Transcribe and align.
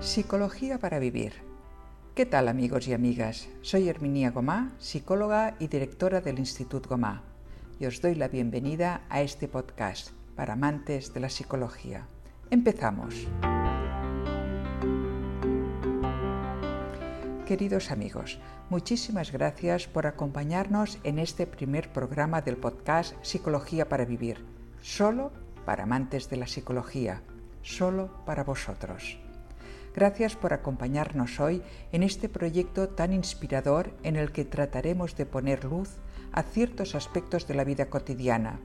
Psicología 0.00 0.78
para 0.78 0.98
vivir. 0.98 1.34
¿Qué 2.14 2.24
tal 2.24 2.48
amigos 2.48 2.88
y 2.88 2.94
amigas? 2.94 3.50
Soy 3.60 3.90
Herminia 3.90 4.30
Gomá, 4.30 4.72
psicóloga 4.78 5.56
y 5.58 5.66
directora 5.66 6.22
del 6.22 6.38
Instituto 6.38 6.88
Gomá, 6.88 7.22
y 7.78 7.84
os 7.84 8.00
doy 8.00 8.14
la 8.14 8.28
bienvenida 8.28 9.02
a 9.10 9.20
este 9.20 9.46
podcast 9.46 10.12
para 10.36 10.54
amantes 10.54 11.12
de 11.12 11.20
la 11.20 11.28
psicología. 11.28 12.06
Empezamos. 12.48 13.14
Queridos 17.46 17.90
amigos, 17.90 18.40
muchísimas 18.70 19.32
gracias 19.32 19.86
por 19.86 20.06
acompañarnos 20.06 20.98
en 21.04 21.18
este 21.18 21.46
primer 21.46 21.92
programa 21.92 22.40
del 22.40 22.56
podcast 22.56 23.14
Psicología 23.22 23.90
para 23.90 24.06
Vivir, 24.06 24.42
solo 24.80 25.30
para 25.66 25.82
amantes 25.82 26.30
de 26.30 26.38
la 26.38 26.46
psicología, 26.46 27.20
solo 27.60 28.24
para 28.24 28.44
vosotros. 28.44 29.18
Gracias 29.92 30.36
por 30.36 30.52
acompañarnos 30.52 31.40
hoy 31.40 31.62
en 31.90 32.04
este 32.04 32.28
proyecto 32.28 32.90
tan 32.90 33.12
inspirador 33.12 33.92
en 34.04 34.14
el 34.14 34.30
que 34.30 34.44
trataremos 34.44 35.16
de 35.16 35.26
poner 35.26 35.64
luz 35.64 35.96
a 36.30 36.44
ciertos 36.44 36.94
aspectos 36.94 37.48
de 37.48 37.54
la 37.54 37.64
vida 37.64 37.86
cotidiana, 37.86 38.60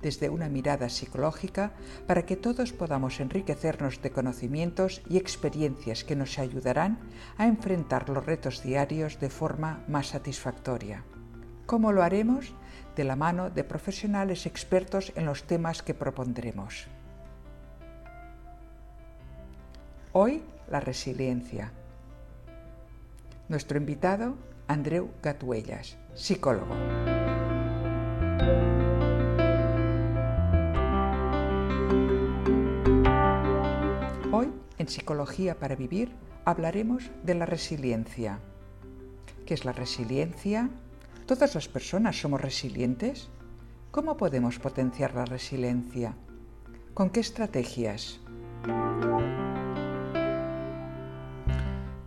desde 0.00 0.30
una 0.30 0.48
mirada 0.48 0.88
psicológica, 0.88 1.72
para 2.06 2.24
que 2.24 2.36
todos 2.36 2.72
podamos 2.72 3.20
enriquecernos 3.20 4.00
de 4.00 4.10
conocimientos 4.10 5.02
y 5.10 5.18
experiencias 5.18 6.02
que 6.02 6.16
nos 6.16 6.38
ayudarán 6.38 6.98
a 7.36 7.46
enfrentar 7.46 8.08
los 8.08 8.24
retos 8.24 8.62
diarios 8.62 9.20
de 9.20 9.28
forma 9.28 9.84
más 9.86 10.08
satisfactoria. 10.08 11.04
¿Cómo 11.66 11.92
lo 11.92 12.02
haremos? 12.02 12.54
De 12.96 13.04
la 13.04 13.16
mano 13.16 13.50
de 13.50 13.64
profesionales 13.64 14.46
expertos 14.46 15.12
en 15.14 15.26
los 15.26 15.44
temas 15.44 15.82
que 15.82 15.92
propondremos. 15.92 16.88
Hoy 20.12 20.42
la 20.70 20.80
resiliencia. 20.80 21.72
Nuestro 23.48 23.78
invitado, 23.78 24.36
Andreu 24.68 25.10
Gatuellas, 25.22 25.98
psicólogo. 26.14 26.74
Hoy, 34.32 34.52
en 34.78 34.88
Psicología 34.88 35.58
para 35.58 35.74
Vivir, 35.74 36.12
hablaremos 36.44 37.10
de 37.24 37.34
la 37.34 37.46
resiliencia. 37.46 38.38
¿Qué 39.44 39.54
es 39.54 39.64
la 39.64 39.72
resiliencia? 39.72 40.70
¿Todas 41.26 41.56
las 41.56 41.66
personas 41.66 42.20
somos 42.20 42.40
resilientes? 42.40 43.28
¿Cómo 43.90 44.16
podemos 44.16 44.60
potenciar 44.60 45.14
la 45.16 45.24
resiliencia? 45.24 46.14
¿Con 46.94 47.10
qué 47.10 47.18
estrategias? 47.18 48.20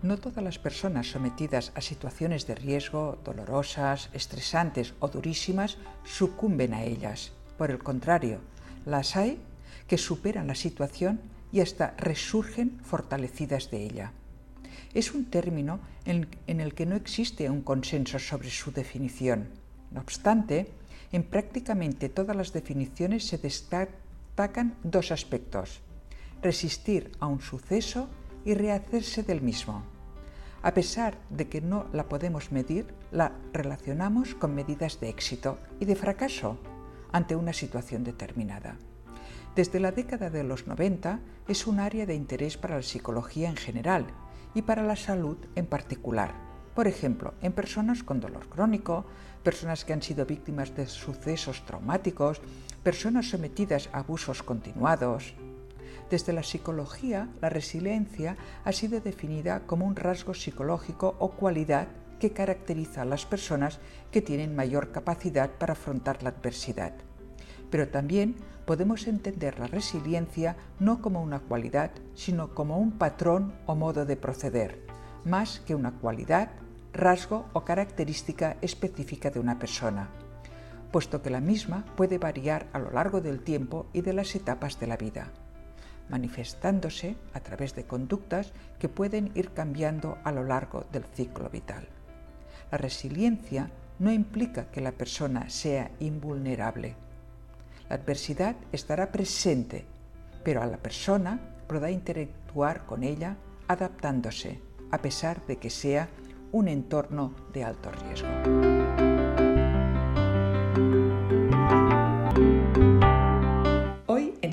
No 0.03 0.17
todas 0.17 0.43
las 0.43 0.59
personas 0.59 1.09
sometidas 1.09 1.71
a 1.75 1.81
situaciones 1.81 2.45
de 2.45 2.55
riesgo, 2.55 3.17
dolorosas, 3.23 4.09
estresantes 4.11 4.93
o 4.99 5.07
durísimas, 5.07 5.77
sucumben 6.03 6.73
a 6.73 6.83
ellas. 6.83 7.31
Por 7.57 7.71
el 7.71 7.79
contrario, 7.79 8.41
las 8.85 9.15
hay 9.15 9.39
que 9.87 9.97
superan 9.97 10.47
la 10.47 10.55
situación 10.55 11.21
y 11.53 11.61
hasta 11.61 11.95
resurgen 11.97 12.81
fortalecidas 12.83 13.71
de 13.71 13.81
ella. 13.81 14.11
Es 14.93 15.13
un 15.13 15.23
término 15.23 15.79
en, 16.03 16.27
el 16.47 16.73
que 16.73 16.85
no 16.85 16.97
existe 16.97 17.49
un 17.49 17.61
consenso 17.61 18.19
sobre 18.19 18.49
su 18.49 18.73
definición. 18.73 19.47
No 19.89 20.01
obstante, 20.01 20.67
en 21.13 21.23
prácticamente 21.23 22.09
todas 22.09 22.35
las 22.35 22.51
definiciones 22.51 23.25
se 23.25 23.37
destacan 23.37 24.75
dos 24.83 25.13
aspectos, 25.13 25.79
resistir 26.41 27.13
a 27.21 27.27
un 27.27 27.39
suceso 27.39 28.09
y 28.43 28.53
rehacerse 28.53 29.23
del 29.23 29.41
mismo. 29.41 29.92
A 30.63 30.73
pesar 30.73 31.17
de 31.29 31.49
que 31.49 31.59
no 31.59 31.87
la 31.91 32.07
podemos 32.07 32.53
medir, 32.53 32.95
la 33.11 33.33
relacionamos 33.51 34.33
con 34.33 34.55
medidas 34.55 35.01
de 35.01 35.09
éxito 35.09 35.59
y 35.81 35.85
de 35.85 35.97
fracaso 35.97 36.57
ante 37.11 37.35
una 37.35 37.51
situación 37.51 38.05
determinada. 38.05 38.77
Desde 39.57 39.81
la 39.81 39.91
década 39.91 40.29
de 40.29 40.45
los 40.45 40.65
90 40.65 41.19
es 41.49 41.67
un 41.67 41.81
área 41.81 42.05
de 42.05 42.15
interés 42.15 42.55
para 42.55 42.77
la 42.77 42.81
psicología 42.81 43.49
en 43.49 43.57
general 43.57 44.07
y 44.55 44.61
para 44.61 44.83
la 44.83 44.95
salud 44.95 45.37
en 45.55 45.65
particular. 45.65 46.33
Por 46.73 46.87
ejemplo, 46.87 47.33
en 47.41 47.51
personas 47.51 48.01
con 48.01 48.21
dolor 48.21 48.47
crónico, 48.47 49.05
personas 49.43 49.83
que 49.83 49.91
han 49.91 50.01
sido 50.01 50.25
víctimas 50.25 50.73
de 50.75 50.87
sucesos 50.87 51.65
traumáticos, 51.65 52.41
personas 52.83 53.29
sometidas 53.29 53.89
a 53.91 53.99
abusos 53.99 54.41
continuados, 54.41 55.35
desde 56.09 56.33
la 56.33 56.43
psicología, 56.43 57.29
la 57.41 57.49
resiliencia 57.49 58.37
ha 58.63 58.71
sido 58.71 58.99
definida 58.99 59.61
como 59.65 59.85
un 59.85 59.95
rasgo 59.95 60.33
psicológico 60.33 61.15
o 61.19 61.31
cualidad 61.31 61.87
que 62.19 62.31
caracteriza 62.31 63.01
a 63.01 63.05
las 63.05 63.25
personas 63.25 63.79
que 64.11 64.21
tienen 64.21 64.55
mayor 64.55 64.91
capacidad 64.91 65.49
para 65.51 65.73
afrontar 65.73 66.23
la 66.23 66.29
adversidad. 66.29 66.93
Pero 67.69 67.89
también 67.89 68.35
podemos 68.65 69.07
entender 69.07 69.59
la 69.59 69.67
resiliencia 69.67 70.55
no 70.79 71.01
como 71.01 71.21
una 71.21 71.39
cualidad, 71.39 71.91
sino 72.13 72.53
como 72.53 72.77
un 72.77 72.93
patrón 72.93 73.53
o 73.65 73.75
modo 73.75 74.05
de 74.05 74.15
proceder, 74.15 74.85
más 75.25 75.59
que 75.61 75.75
una 75.75 75.91
cualidad, 75.91 76.51
rasgo 76.93 77.45
o 77.53 77.65
característica 77.65 78.57
específica 78.61 79.31
de 79.31 79.39
una 79.39 79.57
persona, 79.57 80.09
puesto 80.91 81.21
que 81.21 81.31
la 81.31 81.41
misma 81.41 81.85
puede 81.97 82.19
variar 82.19 82.67
a 82.71 82.79
lo 82.79 82.91
largo 82.91 83.19
del 83.19 83.41
tiempo 83.41 83.87
y 83.93 84.01
de 84.01 84.13
las 84.13 84.35
etapas 84.35 84.79
de 84.79 84.87
la 84.87 84.95
vida 84.95 85.33
manifestándose 86.09 87.15
a 87.33 87.39
través 87.39 87.75
de 87.75 87.85
conductas 87.85 88.53
que 88.79 88.89
pueden 88.89 89.31
ir 89.35 89.51
cambiando 89.51 90.17
a 90.23 90.31
lo 90.31 90.43
largo 90.43 90.85
del 90.91 91.05
ciclo 91.05 91.49
vital. 91.49 91.87
La 92.71 92.77
resiliencia 92.77 93.69
no 93.99 94.11
implica 94.11 94.71
que 94.71 94.81
la 94.81 94.91
persona 94.91 95.49
sea 95.49 95.91
invulnerable. 95.99 96.95
La 97.89 97.95
adversidad 97.95 98.55
estará 98.71 99.11
presente, 99.11 99.85
pero 100.43 100.61
a 100.61 100.65
la 100.65 100.77
persona 100.77 101.39
podrá 101.67 101.91
interactuar 101.91 102.85
con 102.85 103.03
ella 103.03 103.37
adaptándose, 103.67 104.59
a 104.91 104.97
pesar 104.99 105.45
de 105.45 105.57
que 105.57 105.69
sea 105.69 106.09
un 106.51 106.67
entorno 106.67 107.33
de 107.53 107.63
alto 107.63 107.91
riesgo. 107.91 108.72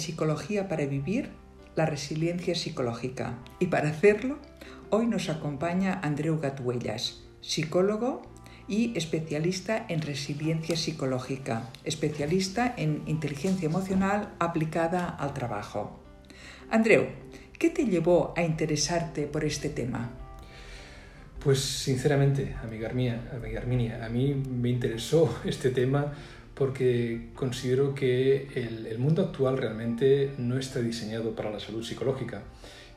Psicología 0.00 0.68
para 0.68 0.86
Vivir 0.86 1.30
la 1.76 1.86
resiliencia 1.86 2.54
psicológica. 2.54 3.38
Y 3.58 3.66
para 3.66 3.90
hacerlo, 3.90 4.38
hoy 4.90 5.06
nos 5.06 5.28
acompaña 5.28 6.00
Andreu 6.02 6.40
Gatuellas, 6.40 7.22
psicólogo 7.40 8.22
y 8.66 8.96
especialista 8.96 9.86
en 9.88 10.02
resiliencia 10.02 10.76
psicológica, 10.76 11.68
especialista 11.84 12.74
en 12.76 13.02
inteligencia 13.06 13.66
emocional 13.66 14.34
aplicada 14.38 15.08
al 15.08 15.34
trabajo. 15.34 16.00
Andreu, 16.70 17.06
¿qué 17.58 17.70
te 17.70 17.84
llevó 17.86 18.32
a 18.36 18.42
interesarte 18.42 19.26
por 19.26 19.44
este 19.44 19.68
tema? 19.68 20.10
Pues 21.42 21.60
sinceramente, 21.60 22.54
amiga 22.62 22.90
mía, 22.90 23.30
amiga 23.34 23.60
Arminia, 23.60 24.04
a 24.04 24.08
mí 24.08 24.34
me 24.34 24.68
interesó 24.68 25.40
este 25.44 25.70
tema 25.70 26.12
porque 26.60 27.30
considero 27.34 27.94
que 27.94 28.48
el, 28.54 28.98
mundo 28.98 29.22
actual 29.22 29.56
realmente 29.56 30.34
no 30.36 30.58
está 30.58 30.80
diseñado 30.80 31.34
para 31.34 31.50
la 31.50 31.58
salud 31.58 31.82
psicológica 31.82 32.42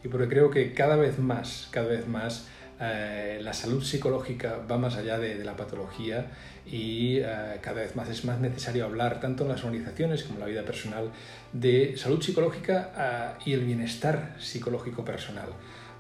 y 0.03 0.09
porque 0.09 0.28
creo 0.28 0.50
que 0.50 0.74
cada 0.74 0.97
vez 0.97 1.18
más, 1.18 1.69
cada 1.72 1.88
vez 1.88 2.06
más, 2.06 2.50
eh, 2.81 3.40
la 3.41 3.53
salud 3.53 3.81
psicológica 3.81 4.59
va 4.69 4.78
más 4.78 4.97
allá 4.97 5.18
de, 5.18 5.41
la 5.46 5.56
patología 5.56 6.25
y 6.66 7.19
eh, 7.19 7.59
cada 7.62 7.79
vez 7.79 7.96
más 7.96 8.09
es 8.09 8.25
más 8.25 8.41
necesario 8.41 8.84
hablar, 8.84 9.22
tanto 9.22 9.44
en 9.44 9.50
las 9.51 9.63
organizaciones 9.63 10.24
como 10.24 10.40
en 10.40 10.41
la 10.41 10.47
vida 10.47 10.66
personal, 10.66 11.12
de 11.54 11.95
salud 11.95 12.21
psicológica 12.21 12.92
eh, 12.98 13.44
y 13.45 13.54
el 13.54 13.62
bienestar 13.62 14.36
psicológico 14.39 15.06
personal. 15.06 15.48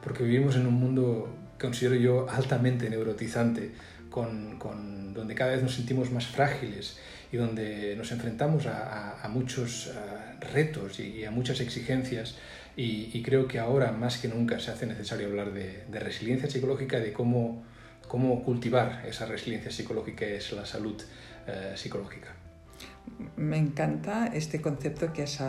Porque 0.03 0.25
vivimos 0.25 0.57
en 0.57 0.67
un 0.67 0.73
mundo, 0.73 1.33
considero 1.57 1.95
yo, 1.95 2.27
altamente 2.29 2.89
neurotizante, 2.89 3.71
donde 4.21 5.35
cada 5.35 5.51
vez 5.51 5.63
nos 5.63 5.75
sentimos 5.75 6.11
más 6.11 6.27
frágiles 6.27 6.99
y 7.31 7.37
donde 7.37 7.95
nos 7.95 8.11
enfrentamos 8.11 8.65
a, 8.67 9.27
muchos 9.29 9.91
retos 10.53 10.99
y, 10.99 11.25
a 11.25 11.31
muchas 11.31 11.59
exigencias 11.61 12.35
y, 12.75 13.21
creo 13.23 13.47
que 13.47 13.59
ahora 13.59 13.91
más 13.91 14.17
que 14.17 14.27
nunca 14.27 14.59
se 14.59 14.71
hace 14.71 14.85
necesario 14.85 15.27
hablar 15.27 15.51
de, 15.53 15.83
resiliencia 15.99 16.49
psicológica 16.49 16.99
de 16.99 17.13
cómo, 17.13 17.63
cómo 18.07 18.43
cultivar 18.43 19.03
esa 19.07 19.25
resiliencia 19.25 19.71
psicológica 19.71 20.25
es 20.25 20.51
la 20.51 20.65
salud 20.65 21.01
eh, 21.47 21.73
psicológica. 21.75 22.29
Me 23.35 23.57
encanta 23.57 24.27
este 24.27 24.61
concepto 24.61 25.11
que 25.11 25.23
has, 25.23 25.41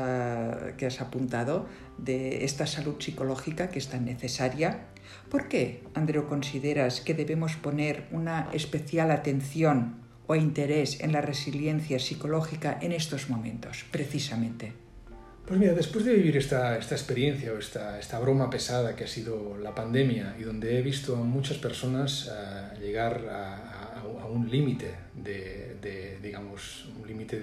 que 0.76 0.87
has 0.87 1.00
apuntado 1.00 1.67
de 1.99 2.44
esta 2.44 2.67
salud 2.67 2.96
psicológica 3.00 3.69
que 3.69 3.78
es 3.78 3.88
tan 3.88 4.05
necesaria. 4.05 4.87
¿Por 5.31 5.49
qué, 5.49 5.82
Andreu, 5.94 6.26
consideras 6.26 7.00
que 7.00 7.14
debemos 7.14 7.56
poner 7.56 8.06
una 8.12 8.49
especial 8.52 9.11
atención 9.11 10.05
o 10.26 10.34
interés 10.34 11.00
en 11.00 11.12
la 11.12 11.20
resiliencia 11.20 11.99
psicológica 11.99 12.78
en 12.81 12.93
estos 12.93 13.28
momentos, 13.28 13.84
precisamente? 13.90 14.84
Pues 15.46 15.61
mira, 15.61 15.75
después 15.75 16.06
de 16.06 16.14
vivir 16.14 16.38
esta, 16.38 16.78
esta 16.78 16.94
experiencia 16.94 17.52
o 17.52 17.58
esta, 17.58 17.99
esta 17.99 18.19
broma 18.19 18.49
pesada 18.49 18.96
que 18.96 19.05
ha 19.05 19.06
sido 19.06 19.58
la 19.58 19.75
pandemia 19.75 20.37
y 20.40 20.43
donde 20.43 20.78
he 20.78 20.82
visto 20.82 21.17
a 21.17 21.19
muchas 21.19 21.58
personas 21.58 22.28
uh, 22.28 22.81
llegar 22.81 23.26
a, 23.31 24.02
un 24.32 24.50
límite 24.50 24.93
de, 25.14 26.19
digamos, 26.20 26.87
un 27.00 27.06
límite 27.06 27.40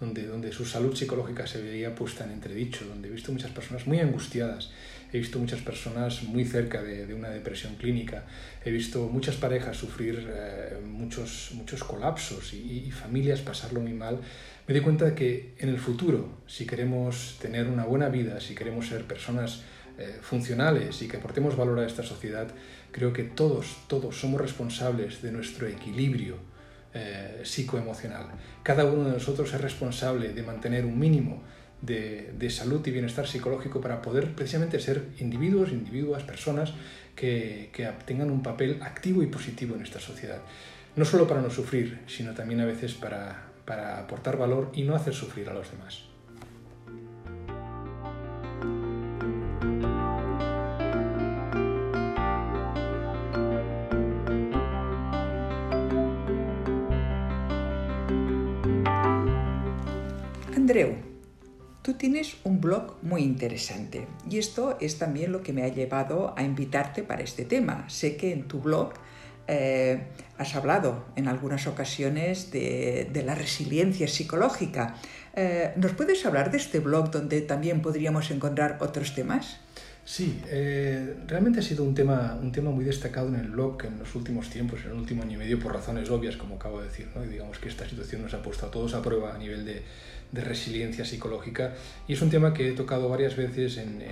donde, 0.00 0.26
donde 0.26 0.52
su 0.52 0.64
salud 0.64 0.96
psicológica 0.96 1.46
se 1.46 1.60
veía 1.60 1.94
puesta 1.94 2.24
en 2.24 2.30
entredicho, 2.30 2.86
donde 2.86 3.08
he 3.08 3.10
visto 3.10 3.30
muchas 3.30 3.50
personas 3.50 3.86
muy 3.86 3.98
angustiadas, 4.00 4.70
he 5.14 5.18
visto 5.18 5.38
muchas 5.38 5.60
personas 5.60 6.24
muy 6.24 6.44
cerca 6.44 6.82
de, 6.82 7.14
una 7.14 7.30
depresión 7.30 7.76
clínica, 7.76 8.24
he 8.64 8.72
visto 8.72 9.08
muchas 9.08 9.36
parejas 9.36 9.76
sufrir 9.76 10.28
eh, 10.28 10.80
muchos, 10.84 11.52
muchos 11.54 11.84
colapsos 11.84 12.52
y, 12.52 12.90
familias 12.90 13.40
pasarlo 13.40 13.80
muy 13.80 13.92
mal 13.92 14.18
me 14.66 14.74
di 14.74 14.80
cuenta 14.80 15.14
que 15.14 15.54
en 15.58 15.68
el 15.68 15.78
futuro, 15.78 16.40
si 16.48 16.66
queremos 16.66 17.36
tener 17.40 17.68
una 17.68 17.84
buena 17.84 18.08
vida, 18.08 18.40
si 18.40 18.56
queremos 18.56 18.88
ser 18.88 19.04
personas 19.04 19.62
eh, 19.98 20.18
funcionales 20.20 21.00
y 21.02 21.06
que 21.06 21.18
aportemos 21.18 21.56
valor 21.56 21.78
a 21.78 21.86
esta 21.86 22.02
sociedad, 22.02 22.48
creo 22.90 23.12
que 23.12 23.22
todos, 23.22 23.76
todos 23.86 24.18
somos 24.18 24.40
responsables 24.40 25.22
de 25.22 25.30
nuestro 25.30 25.68
equilibrio 25.68 26.38
eh, 26.92 27.42
psicoemocional. 27.44 28.26
Cada 28.64 28.84
uno 28.84 29.04
de 29.04 29.12
nosotros 29.12 29.52
es 29.52 29.60
responsable 29.60 30.32
de 30.32 30.42
mantener 30.42 30.84
un 30.84 30.98
mínimo 30.98 31.42
de, 31.84 32.50
salud 32.50 32.86
y 32.86 32.90
bienestar 32.90 33.26
psicológico 33.26 33.80
para 33.80 34.02
poder 34.02 34.34
precisamente 34.34 34.80
ser 34.80 35.08
individuos, 35.18 35.70
individuas, 35.70 36.22
personas 36.22 36.72
que, 37.16 37.70
que 37.72 37.88
tengan 38.06 38.30
un 38.30 38.42
papel 38.42 38.78
activo 38.82 39.22
y 39.22 39.26
positivo 39.26 39.74
en 39.74 39.82
esta 39.82 40.00
sociedad. 40.00 40.40
No 40.96 41.04
solo 41.04 41.26
para 41.26 41.42
no 41.42 41.50
sufrir, 41.50 42.00
sino 42.06 42.34
también 42.34 42.60
a 42.60 42.66
veces 42.66 42.94
para, 42.94 43.50
para 43.64 43.98
aportar 43.98 44.36
valor 44.36 44.70
y 44.74 44.82
no 44.82 44.94
hacer 44.94 45.14
sufrir 45.14 45.48
a 45.48 45.54
los 45.54 45.70
demás. 45.70 46.04
Andreu, 60.56 61.03
tienes 62.04 62.36
un 62.44 62.60
blog 62.60 62.96
muy 63.00 63.22
interesante 63.22 64.06
y 64.28 64.36
esto 64.36 64.76
es 64.78 64.98
también 64.98 65.32
lo 65.32 65.42
que 65.42 65.54
me 65.54 65.62
ha 65.62 65.68
llevado 65.68 66.34
a 66.36 66.42
invitarte 66.42 67.02
para 67.02 67.22
este 67.22 67.46
tema. 67.46 67.88
Sé 67.88 68.18
que 68.18 68.30
en 68.30 68.46
tu 68.46 68.60
blog 68.60 68.92
eh, 69.48 70.02
has 70.36 70.54
hablado 70.54 71.06
en 71.16 71.28
algunas 71.28 71.66
ocasiones 71.66 72.50
de, 72.50 73.22
la 73.24 73.34
resiliencia 73.34 74.06
psicológica. 74.06 74.96
Eh, 75.34 75.72
¿Nos 75.76 75.92
puedes 75.92 76.26
hablar 76.26 76.50
de 76.50 76.58
este 76.58 76.78
blog 76.78 77.10
donde 77.10 77.40
también 77.40 77.80
podríamos 77.80 78.30
encontrar 78.30 78.76
otros 78.82 79.14
temas? 79.14 79.60
Sí, 80.04 80.42
eh, 80.48 81.16
realmente 81.26 81.60
ha 81.60 81.62
sido 81.62 81.82
un 81.82 81.94
tema, 81.94 82.38
un 82.38 82.52
tema 82.52 82.70
muy 82.70 82.84
destacado 82.84 83.28
en 83.28 83.36
el 83.36 83.48
blog 83.48 83.82
en 83.86 83.98
los 83.98 84.14
últimos 84.14 84.50
tiempos, 84.50 84.80
en 84.84 84.90
el 84.90 84.98
último 84.98 85.22
año 85.22 85.36
y 85.36 85.38
medio, 85.38 85.58
por 85.58 85.72
razones 85.72 86.10
obvias, 86.10 86.36
como 86.36 86.56
acabo 86.56 86.80
de 86.82 86.88
decir. 86.88 87.08
¿no? 87.14 87.24
Y 87.24 87.28
digamos 87.28 87.58
que 87.58 87.70
esta 87.70 87.88
situación 87.88 88.20
nos 88.20 88.34
ha 88.34 88.42
puesto 88.42 88.66
a 88.66 88.70
todos 88.70 88.92
a 88.92 89.00
prueba 89.00 89.34
a 89.34 89.38
nivel 89.38 89.64
de, 89.64 89.82
de 90.32 90.42
resiliencia 90.42 91.04
psicológica. 91.04 91.74
Y 92.08 92.14
es 92.14 92.22
un 92.22 92.30
tema 92.30 92.52
que 92.54 92.68
he 92.68 92.72
tocado 92.72 93.08
varias 93.08 93.36
veces, 93.36 93.78
en, 93.78 94.02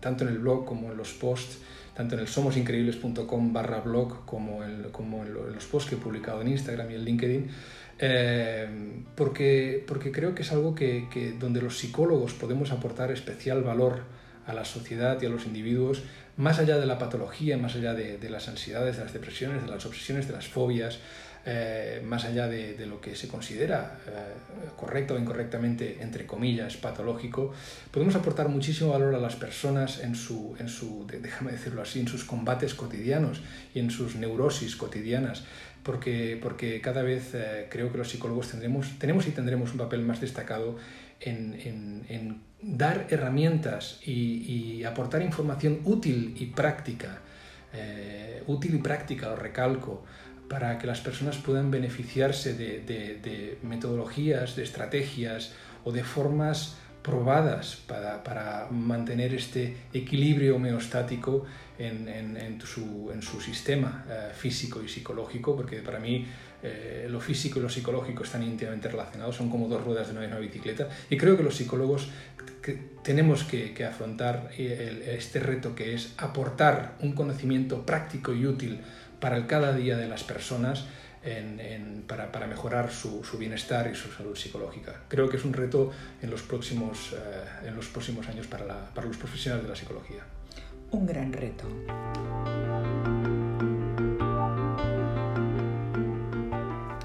tanto 0.00 0.24
en 0.24 0.30
el 0.30 0.38
blog 0.38 0.64
como 0.64 0.90
en 0.90 0.96
los 0.96 1.12
posts 1.12 1.58
tanto 1.96 2.14
en 2.14 2.20
el 2.20 2.28
somosincreíbles.com 2.28 3.52
barra 3.54 3.80
blog 3.80 4.26
como, 4.26 4.62
en, 4.62 4.82
los 4.82 5.64
posts 5.64 5.88
que 5.88 5.96
he 5.96 5.98
publicado 5.98 6.42
en 6.42 6.48
Instagram 6.48 6.90
y 6.90 6.94
en 6.94 7.04
LinkedIn, 7.04 7.50
eh, 7.98 8.68
porque, 9.14 9.82
porque 9.88 10.12
creo 10.12 10.34
que 10.34 10.42
es 10.42 10.52
algo 10.52 10.74
que, 10.74 11.34
donde 11.40 11.62
los 11.62 11.78
psicólogos 11.78 12.34
podemos 12.34 12.70
aportar 12.70 13.10
especial 13.12 13.62
valor 13.62 14.02
a 14.46 14.52
la 14.52 14.66
sociedad 14.66 15.20
y 15.22 15.26
a 15.26 15.30
los 15.30 15.46
individuos, 15.46 16.02
más 16.36 16.58
allá 16.58 16.76
de 16.76 16.84
la 16.84 16.98
patología, 16.98 17.56
más 17.56 17.74
allá 17.76 17.94
de 17.94 18.28
las 18.28 18.46
ansiedades, 18.48 18.98
de 18.98 19.04
las 19.04 19.14
depresiones, 19.14 19.62
de 19.62 19.68
las 19.68 19.86
obsesiones, 19.86 20.28
de 20.28 20.34
las 20.34 20.46
fobias, 20.46 21.00
eh, 21.48 22.02
más 22.04 22.24
allá 22.24 22.48
de, 22.48 22.74
de, 22.74 22.86
lo 22.86 23.00
que 23.00 23.14
se 23.14 23.28
considera 23.28 24.00
eh, 24.08 24.10
correcto 24.76 25.14
o 25.14 25.18
incorrectamente, 25.18 25.98
entre 26.00 26.26
comillas, 26.26 26.76
patológico, 26.76 27.52
podemos 27.92 28.16
aportar 28.16 28.48
muchísimo 28.48 28.90
valor 28.90 29.14
a 29.14 29.18
las 29.18 29.36
personas 29.36 30.00
en 30.00 30.16
su, 30.16 30.56
en 30.58 30.68
su, 30.68 31.06
déjame 31.06 31.52
decirlo 31.52 31.82
así, 31.82 32.00
en 32.00 32.08
sus 32.08 32.24
combates 32.24 32.74
cotidianos 32.74 33.42
y 33.72 33.78
en 33.78 33.90
sus 33.90 34.16
neurosis 34.16 34.74
cotidianas. 34.74 35.44
Porque, 35.84 36.36
porque 36.42 36.80
cada 36.80 37.02
vez 37.02 37.30
eh, 37.34 37.68
creo 37.70 37.92
que 37.92 37.98
los 37.98 38.10
psicólogos 38.10 38.50
tendremos, 38.50 38.98
tenemos 38.98 39.28
y 39.28 39.30
tendremos 39.30 39.70
un 39.70 39.78
papel 39.78 40.02
más 40.02 40.20
destacado 40.20 40.76
en, 41.20 41.54
en, 41.64 42.06
en 42.08 42.40
dar 42.60 43.06
herramientas 43.08 44.00
y, 44.04 44.80
y, 44.80 44.84
aportar 44.84 45.22
información 45.22 45.80
útil 45.84 46.34
y 46.40 46.46
práctica, 46.46 47.20
eh, 47.72 48.42
útil 48.48 48.74
y 48.74 48.78
práctica, 48.78 49.28
lo 49.28 49.36
recalco, 49.36 50.04
para 50.48 50.78
que 50.78 50.86
las 50.86 51.00
personas 51.00 51.36
puedan 51.36 51.70
beneficiarse 51.70 52.54
de, 52.54 53.58
metodologías, 53.62 54.56
de 54.56 54.62
estrategias 54.62 55.52
o 55.84 55.92
de 55.92 56.04
formas 56.04 56.76
probadas 57.02 57.76
para, 57.86 58.68
mantener 58.70 59.34
este 59.34 59.76
equilibrio 59.92 60.56
homeostático 60.56 61.44
en, 61.78 62.60
su, 62.64 63.40
sistema 63.40 64.04
eh, 64.08 64.32
físico 64.34 64.82
y 64.82 64.88
psicológico, 64.88 65.54
porque 65.56 65.78
para 65.78 66.00
mí 66.00 66.26
eh, 66.62 67.06
lo 67.08 67.20
físico 67.20 67.60
y 67.60 67.62
lo 67.62 67.68
psicológico 67.68 68.24
están 68.24 68.42
íntimamente 68.42 68.88
relacionados, 68.88 69.36
son 69.36 69.48
como 69.48 69.68
dos 69.68 69.84
ruedas 69.84 70.08
de 70.08 70.12
una 70.12 70.22
misma 70.22 70.38
bicicleta, 70.38 70.88
y 71.08 71.16
creo 71.16 71.36
que 71.36 71.44
los 71.44 71.54
psicólogos 71.54 72.08
tenemos 73.04 73.44
que, 73.44 73.84
afrontar 73.84 74.50
el, 74.58 75.02
este 75.02 75.38
reto 75.38 75.76
que 75.76 75.94
es 75.94 76.12
aportar 76.16 76.96
un 77.00 77.12
conocimiento 77.12 77.86
práctico 77.86 78.32
y 78.32 78.46
útil 78.46 78.80
para 79.20 79.36
el 79.36 79.46
cada 79.46 79.72
día 79.72 79.96
de 79.96 80.08
las 80.08 80.24
personas 80.24 80.86
para, 82.06 82.46
mejorar 82.46 82.92
su, 82.92 83.20
bienestar 83.38 83.90
y 83.92 83.94
su 83.94 84.10
salud 84.12 84.36
psicológica. 84.36 85.02
Creo 85.08 85.28
que 85.28 85.36
es 85.36 85.44
un 85.44 85.52
reto 85.52 85.90
en 86.22 86.30
los 86.30 86.42
próximos, 86.42 87.14
eh, 87.14 87.70
años 88.28 88.46
para, 88.46 88.90
para 88.94 89.06
los 89.06 89.16
profesionales 89.16 89.64
de 89.64 89.70
la 89.70 89.76
psicología. 89.76 90.22
Un 90.92 91.06
gran 91.06 91.32
reto. 91.32 91.66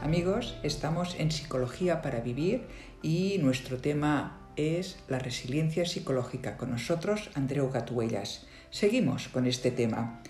Amigos, 0.03 0.57
estamos 0.61 1.15
en 1.17 1.31
Psicología 1.31 2.01
para 2.01 2.19
Vivir 2.19 2.67
y 3.01 3.37
nuestro 3.39 3.77
tema 3.77 4.37
es 4.55 4.99
la 5.07 5.17
resiliencia 5.17 5.85
psicológica. 5.85 6.57
Con 6.57 6.71
nosotros, 6.71 7.31
Andreu 7.33 7.71
Gatuellas. 7.71 8.45
Seguimos 8.69 9.29
con 9.29 9.47
este 9.47 9.71
tema. 9.71 10.21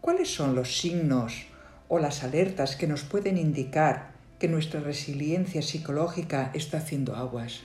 ¿Cuáles 0.00 0.32
son 0.32 0.54
los 0.54 0.78
signos 0.78 1.46
o 1.88 1.98
las 1.98 2.22
alertas 2.22 2.76
que 2.76 2.86
nos 2.86 3.02
pueden 3.02 3.36
indicar 3.36 4.12
que 4.38 4.48
nuestra 4.48 4.80
resiliencia 4.80 5.62
psicológica 5.62 6.50
está 6.54 6.78
haciendo 6.78 7.16
aguas? 7.16 7.60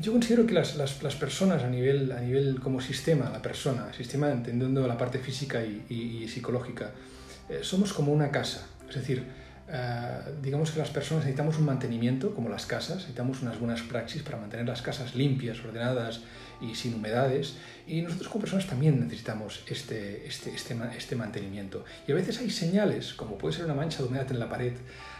Yo 0.00 0.12
considero 0.12 0.46
que 0.46 0.52
las, 0.52 0.76
las, 0.76 1.14
personas 1.16 1.62
a 1.62 1.68
nivel, 1.68 2.12
a 2.12 2.20
nivel 2.20 2.60
como 2.60 2.80
sistema, 2.80 3.30
la 3.30 3.40
persona, 3.40 3.90
sistema 3.94 4.30
entendiendo 4.30 4.86
la 4.86 4.98
parte 4.98 5.18
física 5.18 5.64
y 5.64 6.28
psicológica, 6.28 6.92
eh, 7.48 7.60
somos 7.62 7.92
como 7.92 8.12
una 8.12 8.30
casa. 8.30 8.66
Es 8.88 8.96
decir, 8.96 9.24
eh, 9.70 10.20
digamos 10.42 10.70
que 10.70 10.78
las 10.78 10.90
personas 10.90 11.24
necesitamos 11.24 11.58
un 11.58 11.66
mantenimiento, 11.66 12.34
como 12.34 12.48
las 12.48 12.64
casas, 12.64 12.96
necesitamos 12.96 13.42
unas 13.42 13.58
buenas 13.58 13.82
praxis 13.82 14.22
para 14.22 14.38
mantener 14.38 14.66
las 14.66 14.80
casas 14.80 15.14
limpias, 15.14 15.62
ordenadas 15.64 16.20
y 16.60 16.74
sin 16.74 16.94
humedades. 16.94 17.56
Y 17.86 18.00
nosotros 18.02 18.28
como 18.28 18.40
personas 18.42 18.66
también 18.66 19.00
necesitamos 19.00 19.62
este, 19.66 20.26
este, 20.26 20.54
este, 20.54 20.76
este 20.96 21.16
mantenimiento. 21.16 21.84
Y 22.06 22.12
a 22.12 22.14
veces 22.14 22.38
hay 22.38 22.50
señales, 22.50 23.12
como 23.12 23.36
puede 23.36 23.54
ser 23.56 23.66
una 23.66 23.74
mancha 23.74 24.02
de 24.02 24.08
humedad 24.08 24.30
en 24.30 24.38
la 24.40 24.48
pared, 24.48 24.72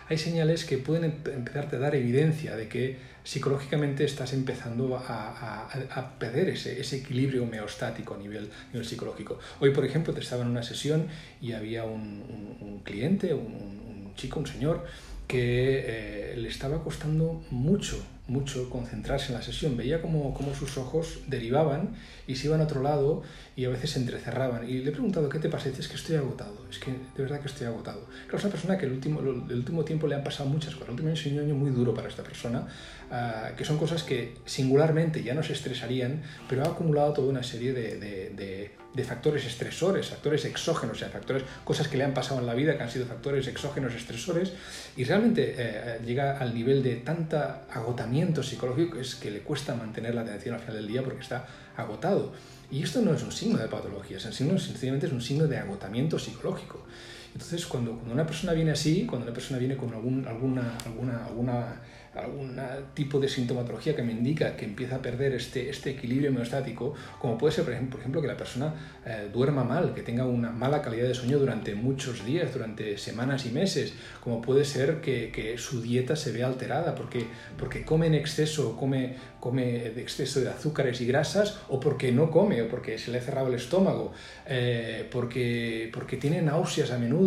hay 0.09 0.19
señales 0.19 0.65
que 0.65 0.79
pueden 0.79 1.05
empezarte 1.05 1.77
a 1.77 1.79
dar 1.79 1.95
evidencia 1.95 2.57
de 2.57 2.69
que 2.69 2.97
psicológicamente 3.25 4.05
estás 4.05 4.33
empezando 4.33 4.97
a, 4.97 5.03
a, 5.07 5.69
a 5.95 6.19
perder 6.19 6.49
ese, 6.49 6.81
ese, 6.81 6.97
equilibrio 6.97 7.43
homeostático 7.43 8.15
a 8.15 8.19
nivel, 8.19 8.49
nivel, 8.73 8.87
psicológico. 8.87 9.39
Hoy, 9.61 9.71
por 9.71 9.85
ejemplo, 9.85 10.15
te 10.15 10.21
estaba 10.21 10.43
en 10.43 10.49
una 10.49 10.63
sesión 10.63 11.09
y 11.43 11.53
había 11.53 11.85
un, 11.85 12.01
un, 12.01 12.57
un 12.61 12.79
cliente, 12.81 13.35
un, 13.35 14.13
chico, 14.17 14.41
un 14.41 14.47
señor, 14.47 14.87
que 15.27 15.85
eh, 15.87 16.37
le 16.39 16.49
estaba 16.49 16.83
costando 16.83 17.45
mucho, 17.51 18.03
mucho 18.29 18.71
concentrarse 18.71 19.29
en 19.29 19.35
la 19.35 19.43
sesión. 19.43 19.77
Veía 19.77 20.01
como, 20.01 20.33
como, 20.33 20.55
sus 20.55 20.79
ojos 20.79 21.21
derivaban 21.27 21.91
y 22.27 22.37
se 22.37 22.47
iban 22.47 22.63
a 22.63 22.65
otro 22.65 22.83
lado 22.83 23.23
y 23.59 23.65
a 23.65 23.71
veces 23.71 23.91
se 23.91 23.99
entrecerraban. 23.99 24.69
Y 24.71 24.75
le 24.75 24.91
he 24.91 24.93
preguntado, 24.93 25.29
¿qué 25.29 25.41
te 25.41 25.49
pasa? 25.49 25.67
Y 25.67 25.71
dice, 25.71 25.83
es 25.83 25.89
que 25.89 25.97
estoy 25.97 26.15
agotado, 26.15 26.55
es 26.71 26.79
que 26.79 26.93
de 26.93 27.23
verdad 27.25 27.41
que 27.41 27.49
estoy 27.49 27.67
agotado. 27.67 28.07
Claro, 28.29 28.39
es 28.39 28.45
una 28.45 28.53
persona 28.53 28.79
que 28.79 28.87
el 28.87 28.93
último, 28.93 29.19
el 29.19 29.57
último 29.57 29.85
tiempo 29.85 30.07
le 30.07 30.15
han 30.15 30.23
pasado 30.23 30.49
muchas 30.49 30.75
cosas. 30.75 30.91
El 30.91 30.93
último 30.93 31.09
año 31.09 31.17
sido 31.17 31.39
un 31.39 31.45
año 31.45 31.55
muy 31.57 31.73
duro 31.73 31.93
para 31.93 32.07
esta 32.07 32.23
persona. 32.23 32.69
ah, 33.11 33.51
que 33.57 33.65
son 33.65 33.77
cosas 33.77 34.05
que 34.05 34.37
singularmente 34.45 35.25
ya 35.25 35.35
no 35.35 35.43
se 35.43 35.55
estresarían, 35.55 36.23
pero 36.49 36.63
ha 36.63 36.69
acumulado 36.69 37.13
toda 37.15 37.31
una 37.31 37.43
serie 37.43 37.73
de, 37.73 38.71
factores 39.05 39.45
estresores, 39.45 40.07
factores 40.07 40.45
exógenos, 40.45 40.97
o 40.97 40.99
sea, 41.01 41.09
factores, 41.09 41.43
cosas 41.65 41.89
que 41.89 41.97
le 41.97 42.05
han 42.05 42.15
pasado 42.15 42.39
en 42.39 42.47
la 42.47 42.55
vida 42.55 42.77
que 42.77 42.85
han 42.85 42.91
sido 42.91 43.07
factores 43.07 43.49
exógenos 43.49 43.93
estresores, 43.93 44.53
y 44.97 45.03
realmente 45.03 45.55
eh, 45.59 45.99
llega 46.07 46.39
al 46.39 46.55
nivel 46.55 46.85
de 46.85 46.97
tanta 46.97 47.65
agotamiento 47.71 48.45
psicológico 48.45 48.95
que 48.95 49.01
es 49.01 49.17
que 49.17 49.33
le 49.33 49.41
cuesta 49.41 49.75
mantener 49.75 50.15
la 50.15 50.21
atención 50.21 50.55
al 50.55 50.61
final 50.61 50.77
del 50.77 50.87
día 50.87 51.03
porque 51.03 51.23
está 51.23 51.45
agotado. 51.77 52.33
Y 52.71 52.83
esto 52.83 53.01
no 53.01 53.15
es 53.15 53.23
un 53.23 53.33
signo 53.33 53.59
de 53.59 53.69
patología, 53.69 54.19
es 54.19 54.23
sencillamente 54.59 55.07
es 55.07 55.13
un 55.13 55.23
signo 55.23 55.47
de 55.47 55.57
agotamiento 55.57 56.19
psicológico. 56.19 56.85
Entonces, 57.33 57.67
cuando, 57.67 57.93
cuando, 57.93 58.15
una 58.15 58.27
persona 58.27 58.53
viene 58.53 58.73
así, 58.73 59.07
cuando 59.07 59.27
una 59.27 59.35
persona 59.35 59.59
viene 59.59 59.77
con 59.77 59.93
algún, 59.93 60.27
alguna, 60.27 60.77
alguna, 60.85 61.25
alguna 61.27 61.81
algún 62.19 62.59
tipo 62.95 63.21
de 63.21 63.29
sintomatología 63.29 63.95
que 63.95 64.03
me 64.03 64.13
indica 64.13 64.57
que 64.57 64.65
empieza 64.65 64.97
a 64.97 65.03
perder 65.03 65.35
este, 65.35 65.69
este 65.71 65.91
equilibrio 65.91 66.31
homeostático, 66.31 66.95
como 67.21 67.39
puede 67.39 67.55
ser, 67.55 67.65
por 67.65 68.01
ejemplo, 68.01 68.21
que 68.21 68.29
la 68.29 68.37
persona 68.37 68.75
eh, 69.07 69.29
duerma 69.33 69.65
mal, 69.65 69.95
que 69.95 70.03
tenga 70.03 70.25
una 70.25 70.51
mala 70.51 70.83
calidad 70.83 71.07
de 71.09 71.15
sueño 71.15 71.39
durante 71.39 71.75
muchos 71.75 72.25
días, 72.25 72.53
durante 72.53 72.99
semanas 72.99 73.47
y 73.47 73.51
meses, 73.51 73.95
como 74.23 74.41
puede 74.43 74.65
ser 74.65 75.01
que, 75.01 75.31
que 75.31 75.59
su 75.59 75.83
dieta 75.83 76.17
se 76.17 76.33
vea 76.33 76.47
alterada 76.47 76.95
porque, 76.95 77.27
porque 77.57 77.85
come 77.85 78.07
en 78.07 78.15
exceso, 78.15 78.77
come, 78.77 79.15
come 79.41 79.91
de 79.91 80.01
exceso 80.01 80.41
de 80.41 80.49
azúcares 80.49 81.01
y 81.01 81.07
grasas, 81.07 81.59
o 81.69 81.79
porque 81.79 82.13
no 82.13 82.31
come, 82.31 82.63
o 82.63 82.69
porque 82.69 82.99
se 82.99 83.11
le 83.11 83.19
ha 83.19 83.21
cerrado 83.23 83.49
el 83.49 83.55
estómago, 83.55 84.13
eh, 84.47 85.07
porque, 85.11 85.91
porque 85.93 86.17
tiene 86.17 86.43
náuseas 86.43 86.91
a 86.91 86.99
menudo, 86.99 87.18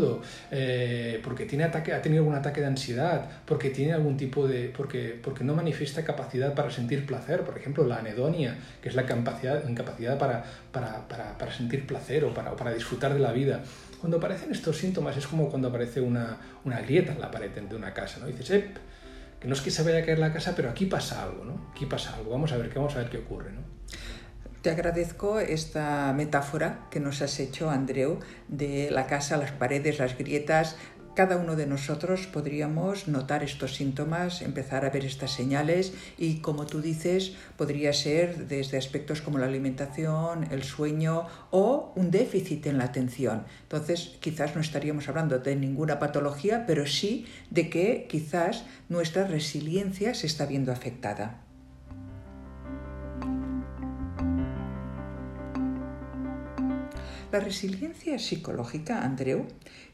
eh, 0.51 1.19
porque 1.24 1.45
tiene 1.45 1.63
ataque, 1.63 1.93
ha 1.93 2.01
tenido 2.01 2.24
algún 2.24 2.36
ataque 2.36 2.62
de 2.62 2.67
ansiedad, 2.67 3.29
porque 3.45 3.69
tiene 3.69 3.93
algún 3.93 4.17
tipo 4.17 4.48
de 4.48 4.69
porque, 4.69 5.19
porque 5.21 5.43
no 5.43 5.55
manifiesta 5.55 6.03
capacidad 6.03 6.53
para 6.53 6.71
sentir 6.71 7.05
placer, 7.05 7.41
por 7.41 7.57
ejemplo, 7.57 7.86
la 7.86 7.98
anedonia, 7.98 8.57
que 8.81 8.89
es 8.89 8.95
la 8.95 9.05
capacidad, 9.05 9.67
incapacidad 9.67 10.17
para, 10.17 10.43
para, 10.71 11.07
para, 11.07 11.38
para 11.38 11.51
sentir 11.53 11.86
placer 11.86 12.24
o 12.25 12.33
para, 12.33 12.55
para 12.55 12.74
disfrutar 12.74 13.13
de 13.13 13.19
la 13.19 13.31
vida. 13.31 13.62
Cuando 14.00 14.17
aparecen 14.17 14.51
estos 14.51 14.77
síntomas 14.77 15.15
es 15.17 15.27
como 15.27 15.50
cuando 15.50 15.67
aparece 15.67 16.01
una, 16.01 16.38
una 16.63 16.81
grieta 16.81 17.12
en 17.13 17.21
la 17.21 17.29
pared 17.29 17.51
de 17.51 17.75
una 17.75 17.93
casa, 17.93 18.19
¿no? 18.19 18.27
dices, 18.27 18.50
¡ep! 18.51 18.77
que 19.41 19.48
no 19.48 19.55
es 19.55 19.62
que 19.62 19.71
se 19.71 19.81
vaya 19.81 20.00
a 20.00 20.05
caer 20.05 20.19
la 20.19 20.31
casa, 20.31 20.53
pero 20.55 20.69
aquí 20.69 20.86
pasa 20.86 21.24
algo, 21.24 21.43
¿no? 21.43 21.69
Aquí 21.71 21.88
pasa 21.88 22.15
algo, 22.15 22.29
vamos 22.29 22.51
a 22.51 22.57
ver 22.57 22.69
qué, 22.69 22.77
vamos 22.77 22.95
a 22.95 23.00
ver 23.00 23.10
qué 23.10 23.17
ocurre, 23.17 23.51
¿no? 23.51 23.62
Te 24.61 24.69
agradezco 24.69 25.39
esta 25.39 26.13
metáfora 26.13 26.85
que 26.91 26.99
nos 26.99 27.23
has 27.23 27.39
hecho, 27.39 27.71
Andreu, 27.71 28.19
de 28.47 28.91
la 28.91 29.07
casa, 29.07 29.37
las 29.37 29.51
paredes, 29.51 29.97
las 29.97 30.15
grietas, 30.15 30.75
cada 31.15 31.37
uno 31.37 31.55
de 31.55 31.65
nosotros 31.65 32.27
podríamos 32.27 33.07
notar 33.07 33.43
estos 33.43 33.73
síntomas, 33.73 34.43
empezar 34.43 34.85
a 34.85 34.91
ver 34.91 35.03
estas 35.03 35.31
señales 35.31 35.93
y, 36.15 36.41
como 36.41 36.67
tú 36.67 36.79
dices, 36.79 37.33
podría 37.57 37.91
ser 37.91 38.47
desde 38.47 38.77
aspectos 38.77 39.21
como 39.21 39.39
la 39.39 39.47
alimentación, 39.47 40.47
el 40.51 40.63
sueño 40.63 41.25
o 41.49 41.91
un 41.95 42.11
déficit 42.11 42.67
en 42.67 42.77
la 42.77 42.85
atención. 42.85 43.45
Entonces, 43.63 44.15
quizás 44.19 44.53
no 44.55 44.61
estaríamos 44.61 45.09
hablando 45.09 45.39
de 45.39 45.55
ninguna 45.55 45.97
patología, 45.97 46.65
pero 46.67 46.85
sí 46.85 47.25
de 47.49 47.67
que 47.71 48.05
quizás 48.07 48.63
nuestra 48.89 49.25
resiliencia 49.25 50.13
se 50.13 50.27
está 50.27 50.45
viendo 50.45 50.71
afectada. 50.71 51.40
¿La 57.31 57.39
resiliencia 57.39 58.19
psicológica, 58.19 59.05
Andreu, 59.05 59.45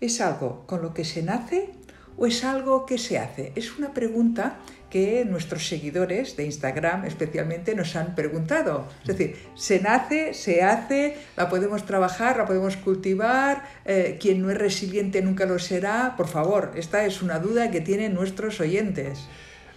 es 0.02 0.22
algo 0.22 0.66
con 0.66 0.82
lo 0.82 0.96
que 0.96 1.06
se 1.06 1.22
nace 1.22 1.70
o 2.18 2.26
es 2.26 2.44
algo 2.44 2.88
que 2.88 2.98
se 2.98 3.20
hace? 3.20 3.52
Es 3.56 3.78
una 3.78 3.94
pregunta 3.94 4.58
que 4.90 5.24
nuestros 5.24 5.68
seguidores 5.68 6.36
de 6.36 6.46
Instagram 6.46 7.06
especialmente 7.06 7.76
nos 7.76 7.96
han 7.96 8.16
preguntado. 8.16 8.88
Es 9.02 9.16
decir, 9.16 9.36
se 9.54 9.80
nace, 9.82 10.34
se 10.34 10.64
hace, 10.64 11.16
la 11.36 11.48
podemos 11.48 11.86
trabajar, 11.86 12.38
la 12.38 12.48
podemos 12.48 12.76
cultivar, 12.76 13.66
eh, 13.86 14.18
quien 14.20 14.42
no 14.42 14.50
es 14.50 14.58
resiliente 14.58 15.22
nunca 15.22 15.46
lo 15.46 15.60
será. 15.60 16.16
Por 16.18 16.28
favor, 16.28 16.72
esta 16.76 17.06
es 17.06 17.22
una 17.22 17.38
duda 17.38 17.70
que 17.70 17.82
tienen 17.82 18.16
nuestros 18.16 18.60
oyentes. 18.62 19.28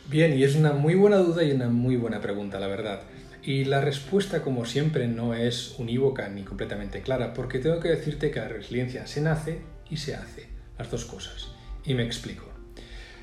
Bien, 0.09 0.33
y 0.33 0.45
es 0.45 0.57
una 0.57 0.73
muy 0.73 0.95
buena 0.95 1.19
duda 1.19 1.45
y 1.45 1.53
una 1.53 1.69
muy 1.69 1.97
buena 1.97 2.23
pregunta, 2.23 2.59
la 2.59 2.69
verdad. 2.69 3.03
Y 3.43 3.65
la 3.65 3.81
respuesta, 3.81 4.43
como 4.43 4.65
siempre, 4.65 5.09
no 5.09 5.35
es 5.35 5.75
unívoca 5.79 6.29
ni 6.29 6.43
completamente 6.43 7.01
clara, 7.01 7.33
porque 7.33 7.59
tengo 7.59 7.81
que 7.81 7.89
decirte 7.89 8.31
que 8.31 8.41
la 8.41 8.49
resiliencia 8.49 9.07
se 9.07 9.23
nace 9.23 9.61
y 9.89 9.97
se 9.97 10.15
hace, 10.15 10.49
las 10.79 10.91
dos 10.91 11.07
cosas. 11.07 11.49
Y 11.85 11.95
me 11.95 12.05
explico. 12.05 12.51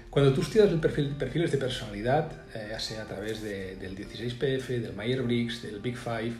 Cuando 0.10 0.34
tú 0.34 0.42
estudias 0.42 0.70
perfiles 0.82 1.52
de 1.52 1.58
personalidad, 1.60 2.32
eh, 2.56 2.70
ya 2.72 2.80
sea 2.80 3.04
a 3.04 3.06
través 3.06 3.44
del 3.44 3.96
16PF, 3.96 4.80
del 4.80 4.94
Myers-Briggs, 4.94 5.62
del 5.62 5.80
Big 5.80 5.96
Five, 5.96 6.34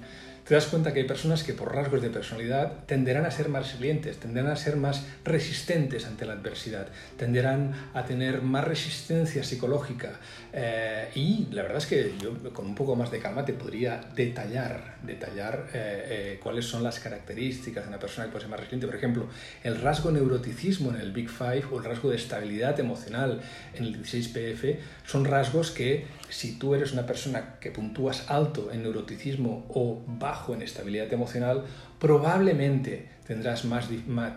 te 0.48 0.56
das 0.56 0.68
cuenta 0.68 0.94
que 0.94 1.02
hay 1.02 1.08
personas 1.08 1.44
que 1.44 1.54
por 1.54 1.76
rasgos 1.76 2.02
de 2.02 2.10
personalidad 2.10 2.86
tenderán 2.86 3.26
a 3.26 3.32
ser 3.32 3.50
más 3.50 3.66
resilientes, 3.68 4.18
tenderán 4.18 4.52
a 4.52 4.56
ser 4.56 4.78
más 4.78 5.06
resistentes 5.26 6.06
ante 6.06 6.26
la 6.26 6.34
adversidad, 6.34 6.88
tenderán 7.18 7.74
a 7.94 8.06
tener 8.06 8.42
más 8.42 8.64
resistencia 8.64 9.44
psicológica. 9.44 10.20
Eh, 10.54 11.10
y 11.16 11.48
la 11.52 11.64
verdad 11.64 11.80
es 11.80 11.86
que 11.86 12.14
yo 12.22 12.34
con 12.54 12.66
un 12.66 12.76
poco 12.76 12.96
más 12.96 13.12
de 13.12 13.20
calma 13.20 13.44
te 13.44 13.54
podría 13.54 14.00
detallar, 14.16 14.96
detallar 15.04 15.68
eh, 15.74 16.06
eh, 16.10 16.40
cuáles 16.42 16.66
son 16.66 16.82
las 16.82 17.00
características 17.00 17.84
de 17.84 17.90
una 17.90 18.00
persona 18.00 18.28
que 18.28 18.32
puede 18.32 18.44
ser 18.44 18.50
más 18.50 18.60
resiliente. 18.62 18.88
Por 18.88 18.96
ejemplo, 18.96 19.28
el 19.64 19.82
rasgo 19.82 20.12
neuroticismo 20.12 20.92
en 20.92 21.02
el 21.02 21.12
Big 21.12 21.30
Five 21.30 21.66
o 21.72 21.80
el 21.80 21.84
rasgo 21.84 22.10
de 22.10 22.16
estabilidad 22.16 22.80
emocional 22.80 23.42
en 23.74 23.84
el 23.84 24.02
16PF 24.02 24.78
son 25.06 25.26
rasgos 25.26 25.72
que 25.72 26.06
si 26.30 26.58
tú 26.58 26.76
eres 26.76 26.94
una 26.94 27.06
persona 27.06 27.58
que 27.60 27.72
puntúas 27.72 28.30
alto 28.30 28.72
en 28.72 28.84
neuroticismo 28.84 29.66
o 29.70 30.04
bajo 30.08 30.54
en 30.54 30.62
estabilidad 30.62 31.12
emocional, 31.14 31.64
probablemente 32.00 33.10
tendrás 33.26 33.66
más, 33.66 33.90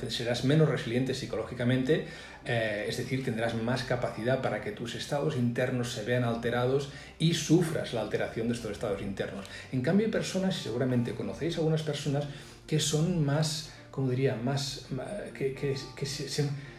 serás 0.09 0.45
menos 0.45 0.69
resiliente 0.69 1.15
psicológicamente, 1.15 2.07
eh, 2.45 2.87
es 2.89 2.97
decir, 2.97 3.25
tendrás 3.25 3.55
más 3.55 3.85
capacidad 3.85 4.43
para 4.43 4.61
que 4.61 4.73
tus 4.73 4.95
estados 4.97 5.37
internos 5.37 5.93
se 5.93 6.05
vean 6.05 6.25
alterados 6.25 6.91
y 7.19 7.35
sufras 7.35 7.93
la 7.93 8.01
alteración 8.01 8.49
de 8.49 8.55
estos 8.55 8.73
estados 8.73 9.01
internos. 9.03 9.47
En 9.71 9.83
cambio, 9.83 10.07
hay 10.07 10.13
personas, 10.13 10.59
y 10.59 10.63
seguramente 10.65 11.15
conocéis 11.15 11.57
algunas 11.59 11.83
personas, 11.83 12.25
que 12.67 12.81
son 12.81 13.25
más, 13.25 13.73
como 13.91 14.11
diría, 14.11 14.35
más, 14.35 14.87
que, 15.35 15.77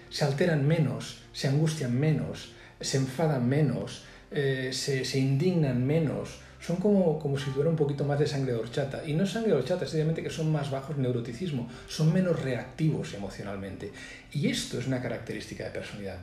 se 0.09 0.25
alteran 0.25 0.67
menos, 0.67 1.21
se 1.31 1.47
angustian 1.47 1.97
menos, 1.97 2.51
se 2.81 2.97
enfadan 2.97 3.47
menos, 3.47 4.03
eh, 4.31 4.69
se, 4.71 5.19
indignan 5.19 5.85
menos, 5.85 6.39
son 6.59 6.77
como, 6.77 7.19
como 7.19 7.37
si 7.37 7.51
tuviera 7.51 7.69
un 7.69 7.75
poquito 7.75 8.05
más 8.05 8.17
de 8.17 8.27
sangre 8.27 8.53
de 8.53 8.59
horchata. 8.59 9.03
Y 9.05 9.13
no 9.13 9.25
es 9.25 9.31
sangre 9.31 9.51
de 9.51 9.57
horchata, 9.57 9.83
es 9.83 9.91
simplemente 9.91 10.23
que 10.23 10.29
son 10.29 10.51
más 10.51 10.71
bajos 10.71 10.95
en 10.95 11.03
neuroticismo, 11.03 11.67
son 11.87 12.13
menos 12.13 12.41
reactivos 12.41 13.13
emocionalmente. 13.13 13.91
Y 14.31 14.49
esto 14.49 14.79
es 14.79 14.87
una 14.87 15.01
característica 15.01 15.65
de 15.65 15.71
personalidad. 15.71 16.19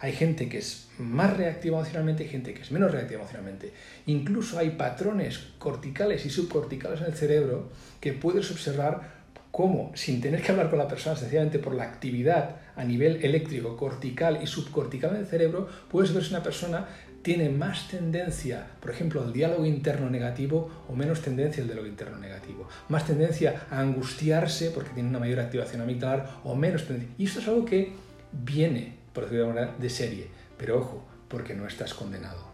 Hay 0.00 0.12
gente 0.12 0.48
que 0.48 0.58
es 0.58 0.88
más 0.98 1.36
reactiva 1.36 1.78
emocionalmente 1.78 2.22
y 2.22 2.28
gente 2.28 2.54
que 2.54 2.62
es 2.62 2.70
menos 2.70 2.92
reactiva 2.92 3.20
emocionalmente. 3.20 3.72
Incluso 4.06 4.56
hay 4.58 4.70
patrones 4.70 5.40
corticales 5.58 6.24
y 6.24 6.30
subcorticales 6.30 7.00
en 7.00 7.06
el 7.06 7.14
cerebro 7.14 7.68
que 8.00 8.12
puedes 8.12 8.48
observar 8.52 9.18
cómo, 9.50 9.90
sin 9.96 10.20
tener 10.20 10.40
que 10.40 10.52
hablar 10.52 10.70
con 10.70 10.78
la 10.78 10.86
persona, 10.86 11.16
sencillamente 11.16 11.58
por 11.58 11.74
la 11.74 11.82
actividad 11.82 12.56
a 12.76 12.84
nivel 12.84 13.24
eléctrico, 13.24 13.76
cortical 13.76 14.38
y 14.40 14.46
subcortical 14.46 15.10
en 15.16 15.22
el 15.22 15.26
cerebro, 15.26 15.68
puedes 15.90 16.14
ver 16.14 16.22
si 16.22 16.30
una 16.30 16.44
persona 16.44 16.86
tiene 17.22 17.48
más 17.50 17.88
tendencia, 17.88 18.66
por 18.80 18.90
ejemplo, 18.90 19.22
al 19.22 19.32
diálogo 19.32 19.66
interno 19.66 20.08
negativo 20.08 20.70
o 20.88 20.94
menos 20.94 21.20
tendencia 21.20 21.62
al 21.62 21.68
diálogo 21.68 21.88
interno 21.88 22.18
negativo. 22.18 22.68
Más 22.88 23.06
tendencia 23.06 23.66
a 23.70 23.80
angustiarse 23.80 24.70
porque 24.70 24.90
tiene 24.90 25.08
una 25.08 25.18
mayor 25.18 25.40
activación 25.40 25.82
amigdalar 25.82 26.40
o 26.44 26.54
menos 26.54 26.86
tendencia. 26.86 27.14
Y 27.18 27.24
esto 27.24 27.40
es 27.40 27.48
algo 27.48 27.64
que 27.64 27.92
viene, 28.32 28.94
por 29.12 29.24
decirlo 29.24 29.48
de 29.48 29.54
manera, 29.54 29.74
de 29.78 29.90
serie. 29.90 30.28
Pero 30.56 30.78
ojo, 30.78 31.04
porque 31.28 31.54
no 31.54 31.66
estás 31.66 31.94
condenado. 31.94 32.48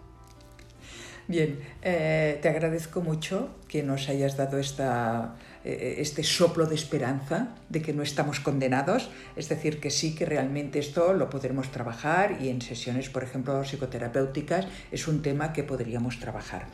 Bien, 1.26 1.59
eh, 1.83 2.38
te 2.42 2.49
agradezco 2.50 3.00
mucho 3.00 3.56
que 3.66 3.83
nos 3.83 4.09
hayas 4.11 4.37
dado 4.37 4.59
esta 4.59 5.37
eh, 5.64 5.97
este 5.99 6.23
soplo 6.23 6.66
de 6.66 6.75
esperanza 6.75 7.54
de 7.71 7.80
que 7.80 7.94
no 7.94 8.02
estamos 8.02 8.38
condenados, 8.38 9.11
es 9.35 9.49
decir, 9.49 9.80
que 9.80 9.90
sí 9.90 10.14
que 10.14 10.26
realmente 10.26 10.78
esto 10.78 11.14
lo 11.14 11.30
podremos 11.30 11.71
trabajar 11.71 12.38
y 12.42 12.50
en 12.50 12.61
sesiones, 12.61 13.09
por 13.09 13.23
ejemplo, 13.23 13.64
psicoterapéuticas 13.64 14.66
es 14.92 15.09
un 15.09 15.23
tema 15.23 15.54
que 15.54 15.62
podríamos 15.62 16.21
trabajar. 16.21 16.66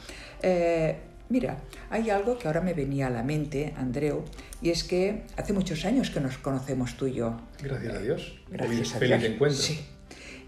Eh, 0.42 0.96
mira, 1.28 1.58
hay 1.88 2.10
algo 2.10 2.36
que 2.36 2.48
ahora 2.48 2.62
me 2.62 2.74
venía 2.74 3.06
a 3.06 3.10
la 3.10 3.22
mente, 3.22 3.74
Andreu, 3.76 4.24
y 4.60 4.70
es 4.70 4.82
que 4.82 5.22
hace 5.36 5.52
muchos 5.52 5.84
años 5.84 6.10
que 6.10 6.18
nos 6.20 6.38
conocemos 6.38 6.96
tú 6.96 7.06
y 7.06 7.14
yo. 7.14 7.40
Gracias 7.62 7.94
a 7.94 7.98
Dios. 8.00 8.40
Gracias 8.50 8.96
a 8.96 8.98
Dios. 8.98 9.22
encuentro. 9.22 9.62
Sí. 9.62 9.86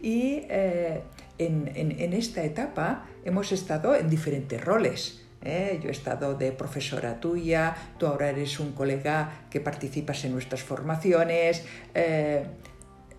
Y 0.03 0.47
eh, 0.51 1.01
en, 1.39 1.71
en 1.77 2.13
esta 2.13 2.43
etapa 2.43 3.07
hemos 3.25 3.53
estado 3.53 3.95
en 3.95 4.11
diferentes 4.11 4.63
roles. 4.65 5.22
¿Eh? 5.45 5.81
Yo 5.83 5.89
he 5.89 5.93
estado 5.93 6.35
de 6.35 6.53
profesora 6.53 7.21
tuya, 7.21 7.75
tú 7.99 8.07
ahora 8.07 8.31
eres 8.31 8.61
un 8.61 8.73
colega 8.73 9.47
que 9.51 9.61
participas 9.61 10.25
en 10.25 10.33
nuestras 10.33 10.63
formaciones. 10.63 11.65
Eh, 11.95 12.47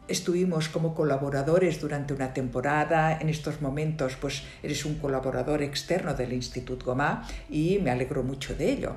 estuvimos 0.07 0.69
como 0.69 0.93
colaboradores 0.93 1.79
durante 1.79 2.13
una 2.13 2.33
temporada. 2.33 3.17
En 3.19 3.29
estos 3.29 3.61
momentos, 3.61 4.15
pues 4.19 4.43
eres 4.61 4.85
un 4.85 4.95
colaborador 4.95 5.61
externo 5.61 6.13
del 6.13 6.33
Instituto 6.33 6.85
Gomá 6.85 7.27
y 7.49 7.79
me 7.79 7.91
alegro 7.91 8.23
mucho 8.23 8.55
de 8.55 8.71
ello. 8.71 8.95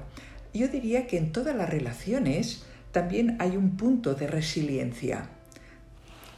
Yo 0.52 0.68
diría 0.68 1.06
que 1.06 1.18
en 1.18 1.32
todas 1.32 1.54
las 1.54 1.68
relaciones 1.68 2.64
también 2.92 3.36
hay 3.40 3.56
un 3.56 3.76
punto 3.76 4.14
de 4.14 4.26
resiliencia. 4.26 5.28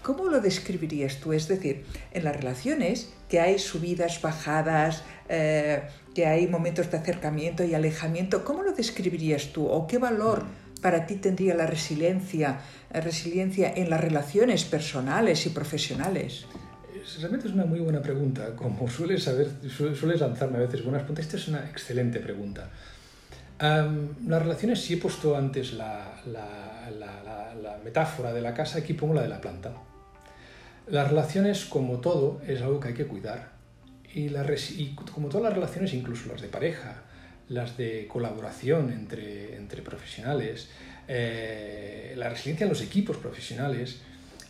¿Cómo 0.03 0.25
lo 0.25 0.41
describirías 0.41 1.19
tú? 1.19 1.33
Es 1.33 1.49
decir, 1.49 1.85
en 2.13 2.25
las 2.25 2.35
relaciones 2.35 3.13
que 3.29 3.41
hay 3.41 3.59
subidas, 3.59 4.23
bajadas, 4.23 5.05
eh, 5.29 5.83
que 6.19 6.27
hay 6.27 6.49
momentos 6.49 6.91
de 6.91 6.97
acercamiento 6.97 7.63
y 7.63 7.75
alejamiento, 7.75 8.45
¿cómo 8.45 8.65
lo 8.65 8.73
describirías 8.73 9.53
tú? 9.53 9.69
¿O 9.69 9.87
qué 9.87 9.99
valor 9.99 10.43
para 10.83 11.07
ti 11.07 11.15
tendría 11.15 11.55
la 11.55 11.65
resiliencia, 11.65 12.59
resiliencia 12.91 13.73
en 13.73 13.89
las 13.89 14.01
relaciones 14.01 14.65
personales 14.65 15.47
y 15.47 15.51
profesionales? 15.51 16.47
Realmente 17.21 17.47
es 17.47 17.55
una 17.55 17.67
muy 17.67 17.79
buena 17.79 18.03
pregunta. 18.03 18.57
Como 18.57 18.89
sueles, 18.91 19.23
saber, 19.23 19.49
sueles 19.71 20.21
lanzarme 20.21 20.57
a 20.57 20.63
veces 20.63 20.83
buenas 20.83 21.03
preguntas, 21.03 21.27
esta 21.27 21.37
es 21.37 21.47
una 21.47 21.61
excelente 21.71 22.19
pregunta. 22.19 22.69
las 23.61 24.43
relaciones, 24.43 24.81
si 24.81 24.95
he 24.95 24.97
puesto 24.97 25.37
antes 25.37 25.73
la, 25.75 26.21
metáfora 27.85 28.33
de 28.33 28.41
la 28.41 28.55
casa, 28.55 28.81
aquí 28.81 28.93
pongo 28.95 29.15
la 29.15 29.23
de 29.23 29.29
la 29.29 29.41
planta. 29.41 29.71
Las 30.89 31.11
relaciones, 31.11 31.65
como 31.65 32.01
todo, 32.01 32.41
es 32.45 32.61
algo 32.61 32.81
que 32.81 32.89
hay 32.89 32.95
que 32.95 33.07
cuidar. 33.07 33.58
Y, 34.19 34.83
y 34.83 34.97
como 34.97 35.29
todas 35.29 35.45
las 35.45 35.55
relaciones, 35.55 35.95
incluso 35.95 36.29
las 36.29 36.41
de 36.41 36.49
pareja, 36.49 37.03
las 37.49 37.77
de 37.77 38.09
colaboración 38.09 38.93
entre, 38.93 39.57
entre 39.57 39.81
profesionales, 39.81 40.69
eh, 41.07 42.15
la 42.17 42.29
resiliencia 42.29 42.65
en 42.65 42.71
los 42.71 42.83
equipos 42.83 43.17
profesionales, 43.17 44.01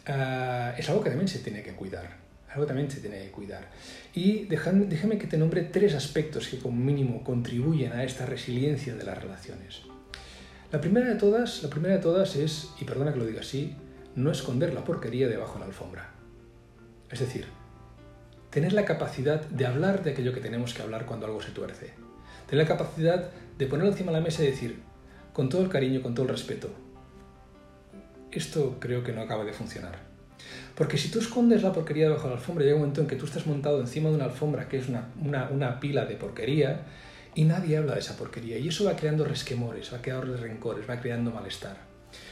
eh, 0.06 0.72
es 0.78 0.88
algo 0.88 1.02
que 1.02 1.10
también 1.10 1.28
se 1.28 1.40
tiene 1.40 1.62
que 1.62 1.72
cuidar. 1.72 2.16
Algo 2.48 2.64
también 2.64 2.90
se 2.90 3.00
tiene 3.00 3.18
que 3.24 3.30
cuidar. 3.30 3.68
Y 4.14 4.46
déjame, 4.46 4.86
déjame 4.86 5.18
que 5.18 5.26
te 5.26 5.36
nombre 5.36 5.62
tres 5.64 5.94
aspectos 5.94 6.48
que 6.48 6.58
como 6.58 6.82
mínimo 6.82 7.22
contribuyen 7.22 7.92
a 7.92 8.04
esta 8.04 8.24
resiliencia 8.24 8.94
de 8.94 9.04
las 9.04 9.22
relaciones. 9.22 9.82
La 10.72 10.80
primera 10.80 11.08
de 11.08 11.16
todas, 11.16 11.62
la 11.62 11.68
primera 11.68 11.96
de 11.96 12.00
todas 12.00 12.36
es, 12.36 12.70
y 12.80 12.86
perdona 12.86 13.12
que 13.12 13.18
lo 13.18 13.26
diga 13.26 13.40
así, 13.40 13.76
no 14.16 14.30
esconder 14.30 14.72
la 14.72 14.82
porquería 14.82 15.28
debajo 15.28 15.54
de 15.54 15.60
la 15.60 15.66
alfombra. 15.66 16.10
Es 17.10 17.20
decir, 17.20 17.46
tener 18.50 18.72
la 18.72 18.84
capacidad 18.84 19.40
de 19.42 19.66
hablar 19.66 20.02
de 20.02 20.12
aquello 20.12 20.32
que 20.32 20.40
tenemos 20.40 20.74
que 20.74 20.82
hablar 20.82 21.06
cuando 21.06 21.26
algo 21.26 21.42
se 21.42 21.50
tuerce 21.50 21.92
Tener 22.48 22.64
la 22.64 22.68
capacidad 22.68 23.30
de 23.58 23.66
ponerlo 23.66 23.90
encima 23.90 24.10
de 24.10 24.18
la 24.18 24.24
mesa 24.24 24.42
y 24.42 24.46
decir, 24.46 24.80
con 25.34 25.50
todo 25.50 25.60
el 25.60 25.68
cariño, 25.68 26.00
con 26.00 26.14
todo 26.14 26.24
el 26.24 26.32
respeto, 26.32 26.70
esto 28.32 28.76
creo 28.80 29.04
que 29.04 29.12
no 29.12 29.20
acaba 29.20 29.44
de 29.44 29.52
funcionar. 29.52 29.98
Porque 30.74 30.96
si 30.96 31.10
tú 31.10 31.18
escondes 31.18 31.62
la 31.62 31.72
porquería 31.72 32.04
debajo 32.04 32.24
de 32.24 32.30
la 32.30 32.36
alfombra, 32.36 32.64
llega 32.64 32.76
un 32.76 32.82
momento 32.82 33.00
en 33.02 33.06
que 33.06 33.16
tú 33.16 33.26
estás 33.26 33.46
montado 33.46 33.80
encima 33.80 34.08
de 34.08 34.14
una 34.14 34.24
alfombra 34.24 34.68
que 34.68 34.78
es 34.78 34.88
una, 34.88 35.10
una, 35.50 35.80
pila 35.80 36.06
de 36.06 36.14
porquería 36.14 36.86
y 37.34 37.44
nadie 37.44 37.76
habla 37.76 37.94
de 37.94 38.00
esa 38.00 38.16
porquería. 38.16 38.58
Y 38.58 38.68
eso 38.68 38.84
va 38.84 38.96
creando 38.96 39.24
resquemores, 39.24 39.92
va 39.92 40.00
creando 40.00 40.36
rencores, 40.36 40.88
va 40.88 41.00
creando 41.00 41.30
malestar. 41.30 41.76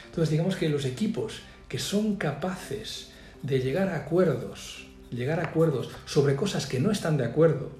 Entonces 0.07 0.31
digamos 0.31 0.57
que 0.57 0.69
los 0.69 0.85
equipos 0.85 1.43
que 1.69 1.79
son 1.79 2.17
capaces 2.17 3.11
de 3.43 3.61
llegar 3.61 3.89
a 3.89 3.97
acuerdos, 3.97 4.86
llegar 5.11 5.41
a 5.41 5.45
acuerdos 5.45 5.91
sobre 6.05 6.37
cosas 6.37 6.67
que 6.67 6.81
no 6.81 6.91
están 6.91 7.17
de 7.17 7.25
acuerdo, 7.25 7.71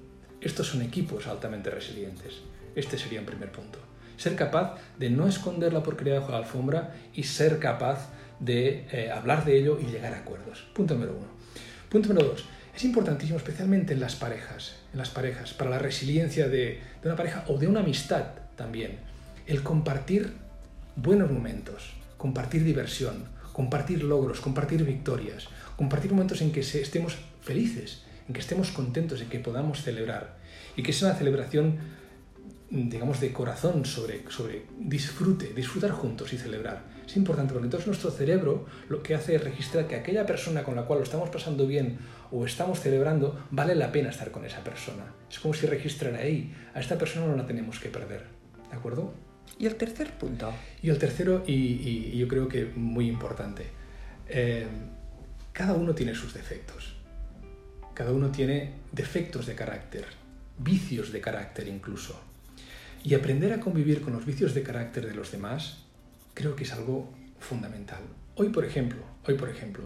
estos 0.41 0.69
son 0.69 0.83
equipos 0.83 1.27
altamente 1.27 1.71
resilientes. 1.71 2.35
Este 2.75 2.99
sería 2.99 3.21
un 3.21 3.27
primer 3.27 3.51
punto. 3.51 3.79
Ser 4.17 4.37
capaz 4.37 4.79
de 4.99 5.11
no 5.11 5.27
esconder 5.27 5.73
la 5.73 5.83
porquería 5.83 6.21
bajo 6.21 6.33
la 6.33 6.39
alfombra 6.39 6.95
y 7.15 7.25
ser 7.25 7.59
capaz 7.59 8.11
de 8.39 8.87
eh, 8.93 9.11
hablar 9.11 9.45
de 9.45 9.59
ello 9.59 9.79
y 9.81 9.87
llegar 9.87 10.15
a 10.15 10.19
acuerdos. 10.19 10.67
Punto 10.75 10.95
número 10.95 11.17
uno. 11.17 11.27
Punto 11.89 12.09
número 12.09 12.29
dos. 12.29 12.45
Es 12.75 12.85
importantísimo, 12.85 13.39
especialmente 13.39 13.95
en 13.95 14.01
las 14.01 14.17
parejas, 14.17 14.77
en 14.93 14.99
las 14.99 15.09
parejas, 15.09 15.55
para 15.55 15.71
la 15.71 15.79
resiliencia 15.79 16.49
de, 16.49 16.81
de 17.03 17.09
una 17.09 17.17
pareja 17.17 17.45
o 17.49 17.59
de 17.59 17.67
una 17.67 17.81
amistad 17.81 18.27
también, 18.55 18.99
el 19.47 19.63
compartir 19.63 20.35
buenos 20.95 21.31
momentos, 21.31 21.95
compartir 22.19 22.65
diversión, 22.65 23.25
compartir 23.57 24.05
logros, 24.05 24.43
compartir 24.43 24.85
victorias, 24.85 25.49
compartir 25.79 26.13
momentos 26.13 26.43
en 26.43 26.53
que 26.53 26.61
estemos 26.61 27.17
felices, 27.41 28.03
en 28.29 28.35
que 28.35 28.41
estemos 28.41 28.71
contentos, 28.71 29.23
en 29.23 29.31
que 29.31 29.41
podamos 29.41 29.81
celebrar. 29.81 30.37
Y 30.77 30.83
que 30.83 30.93
sea 30.93 31.09
una 31.09 31.17
celebración, 31.17 31.79
digamos, 32.69 33.19
de 33.19 33.33
corazón 33.33 33.87
sobre, 33.87 34.31
sobre 34.31 34.67
disfrute, 34.79 35.55
disfrutar 35.55 35.93
juntos 35.93 36.35
y 36.35 36.37
celebrar. 36.37 36.83
Es 37.07 37.17
importante 37.17 37.55
porque 37.55 37.65
entonces 37.65 37.87
nuestro 37.87 38.11
cerebro 38.11 38.67
lo 38.91 39.03
que 39.03 39.15
hace 39.15 39.37
es 39.37 39.43
registrar 39.43 39.89
que 39.89 39.97
aquella 39.97 40.27
persona 40.27 40.63
con 40.63 40.77
la 40.77 40.85
cual 40.85 40.99
lo 40.99 41.05
estamos 41.05 41.31
pasando 41.31 41.67
bien 41.67 41.97
o 42.31 42.45
estamos 42.45 42.81
celebrando, 42.81 43.41
vale 43.51 43.75
la 43.75 43.91
pena 43.91 44.11
estar 44.11 44.31
con 44.31 44.45
esa 44.45 44.63
persona. 44.63 45.15
Es 45.31 45.39
como 45.39 45.55
si 45.55 45.65
registrara 45.67 46.19
ahí, 46.19 46.55
a 46.75 46.81
esta 46.81 46.99
persona 46.99 47.27
no 47.27 47.37
la 47.37 47.47
tenemos 47.47 47.81
que 47.81 47.89
perder. 47.89 48.27
¿De 48.71 48.77
acuerdo? 48.77 49.15
¿Y 49.59 49.67
el 49.67 49.77
tercer 49.77 50.13
punto? 50.13 50.53
Y 50.83 50.91
el 50.91 50.99
tercero, 50.99 51.43
y, 51.47 52.17
yo 52.17 52.29
creo 52.29 52.49
que 52.49 52.67
muy 52.67 53.09
importante, 53.09 53.67
eh, 54.29 54.67
cada 55.53 55.75
uno 55.75 55.95
tiene 55.95 56.15
sus 56.15 56.35
defectos. 56.35 56.95
Cada 57.95 58.13
uno 58.13 58.31
tiene 58.31 58.73
defectos 58.93 59.47
de 59.47 59.55
carácter, 59.55 60.05
vicios 60.59 61.13
de 61.13 61.21
carácter 61.21 61.69
incluso. 61.69 62.21
Y 63.03 63.15
aprender 63.15 63.53
a 63.53 63.61
convivir 63.61 64.03
con 64.03 64.13
los 64.13 64.27
vicios 64.27 64.53
de 64.53 64.63
carácter 64.63 65.07
de 65.07 65.15
los 65.15 65.33
demás 65.33 65.85
creo 66.35 66.55
que 66.55 66.65
es 66.65 66.73
algo 66.73 67.11
fundamental. 67.39 68.03
Hoy, 68.35 68.51
por 68.51 68.65
ejemplo, 68.67 68.99
hoy, 69.27 69.35
por 69.35 69.49
ejemplo, 69.49 69.85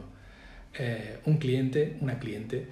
eh, 0.74 1.20
un 1.24 1.38
cliente, 1.38 1.96
una 2.00 2.18
cliente, 2.18 2.66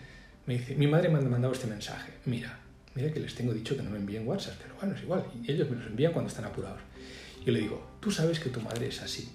me 0.47 0.59
dice, 0.59 0.75
mi 0.75 0.89
madre 0.89 1.09
me 1.09 1.19
ha 1.19 1.23
mandado 1.23 1.53
este 1.53 1.67
mensaje, 1.67 2.13
mira, 2.25 2.59
mira 2.99 3.13
que 3.13 3.21
les 3.21 3.33
tengo 3.33 3.55
dicho 3.55 3.77
que 3.77 3.83
no 3.85 3.91
me 3.91 3.99
envíen 3.99 4.27
WhatsApp, 4.27 4.57
pero 4.61 4.75
bueno, 4.75 4.97
es 4.97 5.03
igual, 5.05 5.25
y 5.41 5.53
ellos 5.53 5.71
me 5.71 5.77
los 5.77 5.87
envían 5.87 6.13
cuando 6.13 6.29
están 6.29 6.45
apurados. 6.47 6.81
Yo 7.47 7.53
le 7.53 7.61
digo, 7.61 7.87
tú 8.01 8.11
sabes 8.11 8.41
que 8.41 8.51
tu 8.51 8.61
madre 8.61 8.89
es 8.89 9.01
así, 9.01 9.29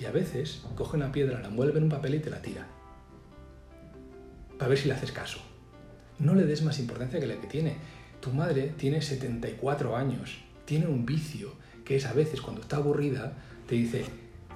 y 0.00 0.04
a 0.04 0.10
veces 0.10 0.62
coge 0.74 0.96
una 0.96 1.12
piedra, 1.12 1.38
la 1.38 1.46
envuelve 1.46 1.78
en 1.78 1.84
un 1.84 1.90
papel 1.90 2.16
y 2.16 2.18
te 2.18 2.28
la 2.30 2.42
tira 2.42 2.66
para 4.58 4.68
ver 4.68 4.78
si 4.78 4.88
le 4.88 4.94
haces 4.94 5.12
caso. 5.12 5.38
No 6.18 6.34
le 6.34 6.44
des 6.44 6.62
más 6.62 6.80
importancia 6.80 7.20
que 7.20 7.26
la 7.26 7.40
que 7.40 7.46
tiene. 7.46 7.76
Tu 8.20 8.30
madre 8.32 8.72
tiene 8.76 9.00
74 9.00 9.96
años, 9.96 10.38
tiene 10.64 10.88
un 10.88 11.06
vicio, 11.06 11.52
que 11.84 11.96
es 11.96 12.06
a 12.06 12.12
veces 12.12 12.40
cuando 12.40 12.62
está 12.62 12.76
aburrida, 12.76 13.34
te 13.68 13.76
dice, 13.76 14.04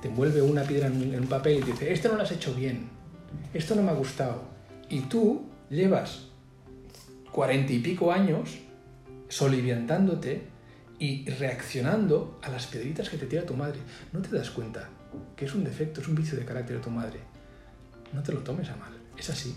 te 0.03 0.09
envuelve 0.09 0.43
una 0.43 0.63
piedra 0.63 0.89
en 0.89 1.21
un 1.21 1.29
papel 1.29 1.59
y 1.59 1.61
te 1.61 1.73
dice, 1.73 1.93
esto 1.93 2.09
no 2.09 2.17
lo 2.17 2.23
has 2.23 2.33
hecho 2.33 2.55
bien, 2.55 2.89
esto 3.55 3.77
no 3.77 3.83
me 3.83 3.91
ha 3.91 3.95
gustado. 3.95 4.43
Y 4.89 5.03
tú 5.03 5.47
llevas 5.71 6.28
cuarenta 7.39 7.73
y 7.73 7.79
pico 7.79 8.11
años 8.11 8.59
soliviantándote 9.29 10.43
y 10.99 11.25
reaccionando 11.31 12.41
a 12.43 12.49
las 12.49 12.67
piedritas 12.67 13.09
que 13.09 13.17
te 13.17 13.27
tira 13.27 13.47
tu 13.47 13.55
madre. 13.55 13.79
No 14.13 14.21
te 14.21 14.35
das 14.37 14.51
cuenta 14.51 14.89
que 15.37 15.45
es 15.45 15.55
un 15.55 15.63
defecto, 15.63 16.01
es 16.01 16.09
un 16.09 16.17
vicio 16.17 16.37
de 16.37 16.45
carácter 16.45 16.79
de 16.79 16.83
tu 16.83 16.91
madre. 16.91 17.21
No 18.13 18.25
te 18.25 18.33
lo 18.33 18.41
tomes 18.41 18.69
a 18.71 18.75
mal, 18.75 18.91
es 19.17 19.31
así. 19.31 19.55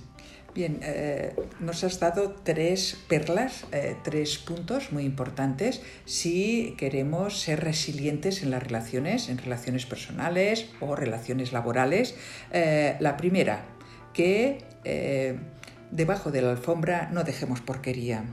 Bien, 0.54 0.80
eh, 0.84 1.34
nos 1.60 1.84
has 1.84 2.00
dado 2.00 2.36
tres 2.44 3.00
perlas, 3.08 3.65
eh, 3.72 3.96
tres 4.04 4.38
puntos 4.38 4.91
muy 4.91 5.04
importantes 5.04 5.82
si 6.06 6.76
queremos 6.78 7.39
ser 7.39 7.63
resilientes 7.63 8.44
en 8.44 8.52
las 8.52 8.62
relaciones, 8.62 9.28
en 9.28 9.39
relaciones 9.39 9.88
personales 9.88 10.67
o 10.82 10.96
relaciones 10.96 11.52
laborales. 11.52 12.13
Eh, 12.52 12.96
la 13.00 13.17
primera, 13.17 13.65
que 14.13 14.60
debajo 15.91 16.32
de 16.32 16.41
la 16.41 16.51
alfombra 16.51 17.10
no 17.13 17.23
dejemos 17.23 17.62
porquería. 17.62 18.23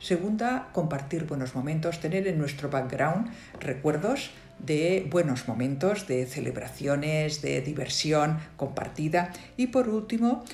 Segunda, 0.00 0.68
compartir 0.72 1.24
buenos 1.24 1.54
momentos, 1.54 2.00
tener 2.00 2.26
en 2.28 2.38
nuestro 2.38 2.70
background 2.70 3.30
recuerdos 3.60 4.30
de 4.60 5.06
buenos 5.10 5.48
momentos, 5.48 6.06
de 6.06 6.24
celebraciones, 6.26 7.42
de 7.42 7.60
diversión 7.60 8.38
compartida. 8.56 9.32
Y 9.56 9.68
por 9.68 9.88
último, 9.88 10.44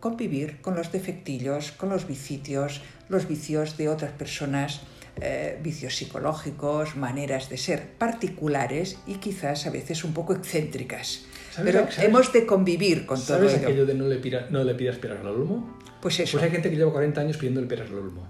convivir 0.00 0.60
con 0.62 0.74
los 0.74 0.90
defectillos, 0.90 1.72
con 1.72 1.90
los 1.90 2.06
vicios, 2.06 2.82
los 3.08 3.28
vicios 3.28 3.76
de 3.76 3.88
otras 3.88 4.12
personas, 4.12 4.80
eh, 5.20 5.58
vicios 5.62 5.96
psicológicos, 5.96 6.96
maneras 6.96 7.48
de 7.48 7.56
ser 7.56 7.92
particulares 7.92 8.98
y 9.06 9.14
quizás 9.14 9.66
a 9.66 9.70
veces 9.70 10.04
un 10.04 10.12
poco 10.12 10.34
excéntricas. 10.34 11.24
Pero 11.64 11.88
hemos 11.98 12.32
de 12.32 12.44
convivir 12.44 13.06
con 13.06 13.18
todo 13.18 13.38
ello. 13.38 13.48
¿Sabes 13.48 13.64
aquello 13.64 13.86
de 13.86 13.94
no 13.94 14.08
le, 14.08 14.20
no 14.50 14.62
le 14.62 14.74
pidas 14.74 14.98
peras 14.98 15.20
al 15.20 15.28
olmo? 15.28 15.78
Pues 16.02 16.20
eso. 16.20 16.32
Pues 16.32 16.44
hay 16.44 16.50
gente 16.50 16.68
que 16.68 16.76
lleva 16.76 16.92
40 16.92 17.20
años 17.20 17.36
pidiendo 17.38 17.60
el 17.60 17.66
peras 17.66 17.88
al 17.88 17.96
olmo. 17.96 18.28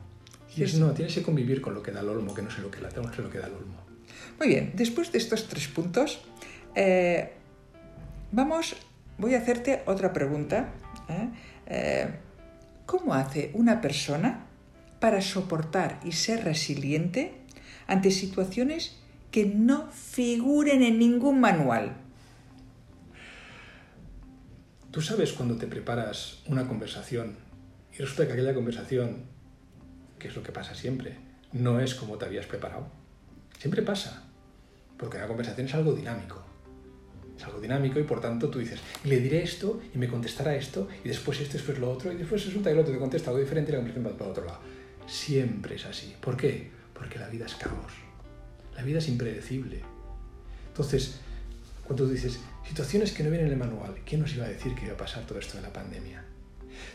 Y 0.57 0.63
es, 0.63 0.75
no, 0.77 0.93
tienes 0.93 1.15
que 1.15 1.23
convivir 1.23 1.61
con 1.61 1.75
lo 1.75 1.83
que 1.83 1.91
da 1.91 2.01
el 2.01 2.09
olmo, 2.09 2.33
que 2.33 2.43
no 2.43 2.51
sé 2.51 2.63
lo 2.63 2.71
que, 2.71 2.81
la, 2.81 2.89
no 2.91 3.13
sé 3.13 3.21
lo 3.21 3.31
que 3.31 3.39
da 3.39 3.49
el 3.49 3.55
olmo. 3.55 3.75
Muy 4.39 4.49
bien, 4.49 4.73
después 4.75 5.11
de 5.11 5.19
estos 5.19 5.49
tres 5.49 5.67
puntos, 5.69 6.21
eh, 6.75 7.33
vamos, 8.31 8.77
voy 9.19 9.35
a 9.35 9.39
hacerte 9.39 9.83
otra 9.87 10.13
pregunta. 10.13 10.73
Eh, 11.67 12.07
¿cómo 12.87 13.13
hace 13.13 13.51
una 13.55 13.81
persona 13.81 14.46
para 15.01 15.21
soportar 15.21 16.01
y 16.05 16.13
ser 16.13 16.45
resiliente 16.45 17.35
ante 17.87 18.11
situaciones 18.11 18.97
que 19.31 19.47
no 19.47 19.91
figuren 19.93 20.83
en 20.83 20.99
ningún 20.99 21.41
manual? 21.41 21.97
tú 24.97 25.03
sabes 25.03 25.35
cuando 25.35 25.57
te 25.57 25.67
preparas 25.67 26.39
una 26.47 26.67
conversación 26.67 27.37
y 27.93 27.99
resulta 27.99 28.27
que 28.27 28.33
aquella 28.33 28.55
conversación, 28.55 29.25
que 30.19 30.29
es 30.29 30.35
lo 30.35 30.43
que 30.43 30.53
pasa 30.53 30.75
siempre, 30.75 31.19
no 31.53 31.81
es 31.81 31.95
como 31.95 32.17
te 32.17 32.25
habías 32.25 32.47
preparado. 32.47 32.87
Siempre 33.59 33.83
pasa, 33.83 34.25
porque 34.97 35.19
una 35.19 35.27
conversación 35.27 35.67
es 35.67 35.75
algo 35.75 35.93
dinámico. 35.93 36.43
Es 37.37 37.45
algo 37.45 37.61
dinámico 37.61 38.01
y 38.01 38.05
por 38.05 38.23
tanto 38.23 38.49
tú 38.49 38.59
dices, 38.59 38.81
le 39.05 39.21
diré 39.21 39.43
esto 39.43 39.83
y 39.95 39.99
me 39.99 40.09
contestará 40.09 40.57
esto 40.57 40.89
y 41.05 41.09
después 41.09 41.41
esto, 41.43 41.59
después 41.59 41.79
lo 41.79 41.91
otro 41.91 42.11
y 42.11 42.17
después 42.17 42.47
resulta 42.47 42.71
que 42.71 42.77
el 42.77 42.81
otro 42.81 42.95
te 42.95 42.99
contesta 42.99 43.29
algo 43.29 43.43
diferente 43.43 43.73
y 43.73 43.75
la 43.75 43.81
conversación 43.81 44.15
va 44.15 44.17
para 44.17 44.31
otro 44.31 44.47
lado. 44.47 44.61
Siempre 45.07 45.77
es 45.77 45.87
así. 45.87 46.15
¿Por 46.21 46.37
qué? 46.37 46.71
Porque 46.93 47.19
la 47.19 47.29
vida 47.29 47.47
es 47.47 47.55
caos. 47.55 47.93
La 48.75 48.83
vida 48.83 48.99
es 48.99 49.09
impredecible. 49.09 49.83
Entonces, 50.69 51.21
cuando 51.85 52.05
tú 52.05 52.11
dices, 52.11 52.41
situaciones 52.67 53.13
que 53.13 53.23
no 53.23 53.31
vienen 53.31 53.47
en 53.47 53.55
el 53.55 53.59
manual, 53.59 53.97
¿quién 54.05 54.21
nos 54.21 54.35
iba 54.35 54.45
a 54.45 54.49
decir 54.49 54.75
que 54.75 54.85
iba 54.85 54.95
a 54.95 54.99
pasar 54.99 55.25
todo 55.25 55.39
esto 55.39 55.57
de 55.57 55.63
la 55.63 55.73
pandemia? 55.73 56.25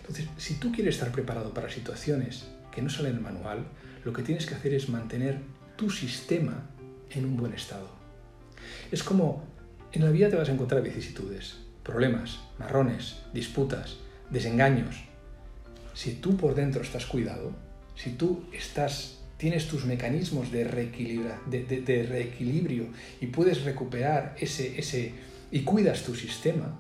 Entonces, 0.02 0.28
si 0.38 0.56
tú 0.56 0.72
quieres 0.72 0.96
estar 0.96 1.12
preparado 1.12 1.54
para 1.54 1.70
situaciones 1.70 2.46
que 2.72 2.82
no 2.82 2.90
salen 2.90 3.12
en 3.12 3.18
el 3.18 3.24
manual, 3.24 3.66
lo 4.04 4.14
que 4.14 4.24
tienes 4.24 4.46
que 4.46 4.56
hacer 4.56 4.74
es 4.74 4.90
mantener 4.90 5.40
tu 5.76 5.90
sistema 5.90 6.70
en 7.10 7.26
un 7.26 7.38
buen 7.38 7.54
estado. 7.54 7.90
Es 8.92 9.04
como 9.04 9.44
en 9.92 10.04
la 10.04 10.12
vida 10.12 10.30
te 10.30 10.36
vas 10.36 10.50
a 10.50 10.54
encontrar 10.54 10.82
vicisitudes, 10.82 11.58
problemas, 11.84 12.40
marrones, 12.60 13.18
disputas, 13.34 13.98
desengaños. 14.30 15.04
Si 15.94 16.14
tú 16.14 16.38
por 16.38 16.56
dentro 16.56 16.82
estás 16.82 17.06
cuidado, 17.06 17.54
si 17.96 18.12
tú 18.12 18.44
estás 18.54 19.22
tienes 19.42 19.68
tus 19.68 19.86
mecanismos 19.86 20.52
de, 20.52 20.66
de, 20.66 22.04
reequilibrio 22.08 22.90
y 23.20 23.26
puedes 23.26 23.64
recuperar 23.64 24.36
ese, 24.40 24.78
ese 24.80 25.16
y 25.50 25.62
cuidas 25.64 26.04
tu 26.04 26.14
sistema, 26.14 26.78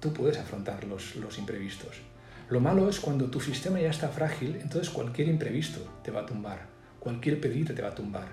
tú 0.00 0.10
puedes 0.14 0.38
afrontar 0.38 0.84
los, 0.84 1.16
los 1.16 1.36
imprevistos. 1.36 2.00
Lo 2.48 2.58
malo 2.58 2.88
es 2.88 3.00
cuando 3.00 3.30
tu 3.30 3.38
sistema 3.38 3.78
ya 3.78 3.90
está 3.90 4.08
frágil, 4.08 4.56
entonces 4.62 4.88
cualquier 4.88 5.28
imprevisto 5.28 6.00
te 6.02 6.10
va 6.10 6.22
a 6.22 6.26
tumbar, 6.26 6.68
cualquier 6.98 7.38
pedida 7.38 7.74
te 7.74 7.82
va 7.82 7.88
a 7.88 7.94
tumbar, 7.94 8.28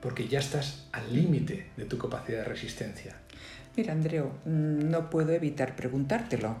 porque 0.00 0.26
ya 0.26 0.38
estás 0.38 0.88
al 0.92 1.14
límite 1.14 1.72
de 1.76 1.84
tu 1.84 1.98
capacidad 1.98 2.38
de 2.38 2.44
resistencia. 2.44 3.14
Mira, 3.76 3.92
Andreo, 3.92 4.32
no 4.46 5.10
puedo 5.10 5.32
evitar 5.32 5.76
preguntártelo. 5.76 6.56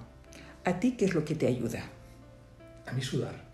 ¿A 0.66 0.78
ti 0.78 0.98
qué 0.98 1.06
es 1.06 1.14
lo 1.14 1.24
que 1.24 1.34
te 1.34 1.46
ayuda? 1.46 1.82
A 2.86 2.92
mí 2.92 3.00
sudar. 3.00 3.49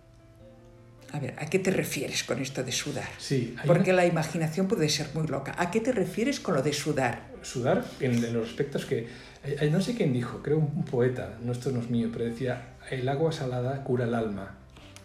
A 1.16 1.18
ver, 1.18 1.34
¿a 1.38 1.46
qué 1.46 1.58
te 1.58 1.70
refieres 1.70 2.24
con 2.24 2.42
esto 2.42 2.62
de 2.62 2.72
sudar? 2.72 3.08
Sí, 3.16 3.56
Porque 3.66 3.94
la 3.94 4.04
imaginación 4.04 4.68
puede 4.68 4.90
ser 4.90 5.06
muy 5.14 5.26
loca. 5.26 5.54
¿A 5.56 5.70
qué 5.70 5.80
te 5.80 5.90
refieres 5.90 6.40
con 6.40 6.54
lo 6.54 6.62
de 6.62 6.74
sudar? 6.74 7.28
Sudar 7.40 7.86
en, 8.00 8.34
los 8.34 8.50
aspectos 8.50 8.84
que... 8.84 8.98
Eh, 9.42 9.56
eh, 9.62 9.70
no 9.70 9.80
sé 9.80 9.94
quién 9.94 10.12
dijo, 10.12 10.42
creo 10.42 10.58
un 10.58 10.84
poeta, 10.84 11.38
no 11.42 11.52
esto 11.52 11.70
no 11.70 11.80
es 11.80 11.88
mío, 11.88 12.10
pero 12.12 12.26
decía, 12.26 12.74
el 12.90 13.08
agua 13.08 13.32
salada 13.32 13.82
cura 13.82 14.04
el 14.04 14.14
alma, 14.14 14.58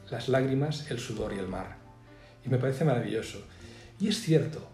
las 0.10 0.28
lágrimas, 0.28 0.91
el 0.91 1.00
sudor 1.00 1.32
y 1.34 1.39
el 1.39 1.47
mar. 1.47 1.78
Y 2.45 2.50
me 2.50 2.58
parece 2.58 2.84
maravilloso. 2.84 3.41
Y 3.97 4.10
es 4.10 4.19
cierto. 4.19 4.67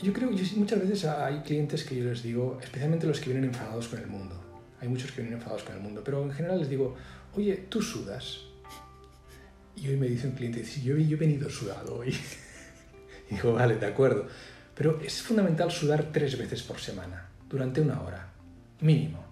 Yo 0.00 0.12
creo 0.12 0.30
que 0.30 0.44
muchas 0.54 0.78
veces 0.78 1.06
hay 1.06 1.40
clientes 1.40 1.82
que 1.82 1.96
yo 1.96 2.04
les 2.04 2.22
digo, 2.22 2.60
especialmente 2.62 3.04
los 3.04 3.18
que 3.18 3.30
vienen 3.30 3.50
enfadados 3.50 3.88
con 3.88 3.98
el 3.98 4.06
mundo. 4.06 4.40
Hay 4.80 4.86
muchos 4.86 5.10
que 5.10 5.22
vienen 5.22 5.40
enfadados 5.40 5.64
con 5.64 5.74
el 5.74 5.82
mundo, 5.82 6.02
pero 6.04 6.22
en 6.22 6.30
general 6.30 6.60
les 6.60 6.68
digo, 6.68 6.94
oye, 7.34 7.66
tú 7.68 7.82
sudas. 7.82 8.47
Y 9.80 9.88
hoy 9.88 9.96
me 9.96 10.08
dice 10.08 10.26
un 10.26 10.34
cliente, 10.34 10.64
sí, 10.64 10.82
yo, 10.82 10.96
yo 10.96 11.16
he 11.16 11.20
venido 11.20 11.48
sudado 11.48 11.96
hoy. 11.96 12.08
y 13.30 13.34
digo, 13.34 13.52
vale, 13.52 13.76
de 13.76 13.86
acuerdo. 13.86 14.26
Pero 14.74 15.00
es 15.04 15.22
fundamental 15.22 15.70
sudar 15.70 16.10
tres 16.12 16.36
veces 16.38 16.62
por 16.62 16.80
semana, 16.80 17.28
durante 17.48 17.80
una 17.80 18.00
hora, 18.00 18.32
mínimo. 18.80 19.24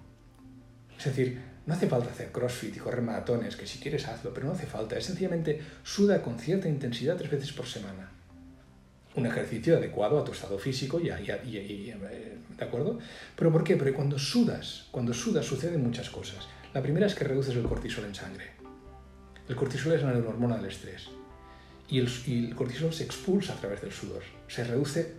Es 0.98 1.04
decir, 1.04 1.40
no 1.66 1.74
hace 1.74 1.88
falta 1.88 2.10
hacer 2.10 2.30
crossfit 2.30 2.76
y 2.76 2.78
correr 2.78 3.02
maratones, 3.02 3.56
que 3.56 3.66
si 3.66 3.78
quieres 3.78 4.06
hazlo, 4.06 4.32
pero 4.32 4.46
no 4.46 4.52
hace 4.52 4.66
falta. 4.66 4.96
Es 4.96 5.06
sencillamente 5.06 5.60
suda 5.82 6.22
con 6.22 6.38
cierta 6.38 6.68
intensidad 6.68 7.16
tres 7.16 7.30
veces 7.30 7.52
por 7.52 7.66
semana. 7.66 8.10
Un 9.16 9.26
ejercicio 9.26 9.76
adecuado 9.76 10.18
a 10.18 10.24
tu 10.24 10.32
estado 10.32 10.58
físico 10.58 11.00
y, 11.00 11.08
eh, 11.08 12.38
¿de 12.58 12.64
acuerdo? 12.64 12.98
¿Pero 13.34 13.50
por 13.50 13.64
qué? 13.64 13.76
Porque 13.76 13.94
cuando 13.94 14.18
sudas, 14.18 14.86
cuando 14.90 15.12
sudas 15.12 15.46
suceden 15.46 15.82
muchas 15.82 16.10
cosas. 16.10 16.46
La 16.74 16.82
primera 16.82 17.06
es 17.06 17.14
que 17.14 17.24
reduces 17.24 17.56
el 17.56 17.62
cortisol 17.62 18.04
en 18.04 18.14
sangre. 18.14 18.56
El 19.48 19.56
cortisol 19.56 19.92
es 19.92 20.02
la 20.02 20.12
neurohormona 20.12 20.56
del 20.56 20.66
estrés. 20.66 21.08
Y 21.88 21.98
el, 21.98 22.54
cortisol 22.54 22.92
se 22.92 23.04
expulsa 23.04 23.52
a 23.52 23.56
través 23.56 23.80
del 23.80 23.92
sudor. 23.92 24.22
Se 24.48 24.64
reduce, 24.64 25.14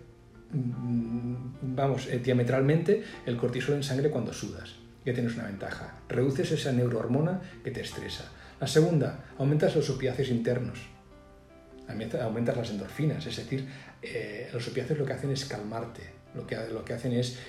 mm, 0.52 1.36
vamos, 1.76 2.08
eh, 2.08 2.20
diametralmente 2.20 3.04
el 3.26 3.38
cortisol 3.38 3.76
en 3.76 3.84
sangre 3.84 4.10
cuando 4.10 4.34
sudas. 4.34 4.76
Ya 5.06 5.14
tienes 5.14 5.36
una 5.36 5.46
ventaja. 5.46 6.00
Reduces 6.10 6.52
esa 6.52 6.74
neurohormona 6.74 7.42
que 7.64 7.72
te 7.72 7.82
estresa. 7.82 8.30
La 8.60 8.68
segunda, 8.68 9.24
aumentas 9.38 9.76
los 9.76 9.90
opiáceos 9.90 10.30
internos. 10.30 10.80
Aumentas 11.88 12.58
las 12.58 12.70
endorfinas, 12.70 13.26
es 13.26 13.38
decir, 13.38 13.66
eh, 14.02 14.50
los 14.52 14.68
opiáceos 14.68 15.00
lo 15.00 15.06
que 15.06 15.14
hacen 15.14 15.32
es 15.32 15.46
calmarte, 15.46 16.02
lo 16.36 16.46
que, 16.46 16.58
lo 16.72 16.84
que 16.84 16.94
hacen 16.94 17.14
es 17.14 17.40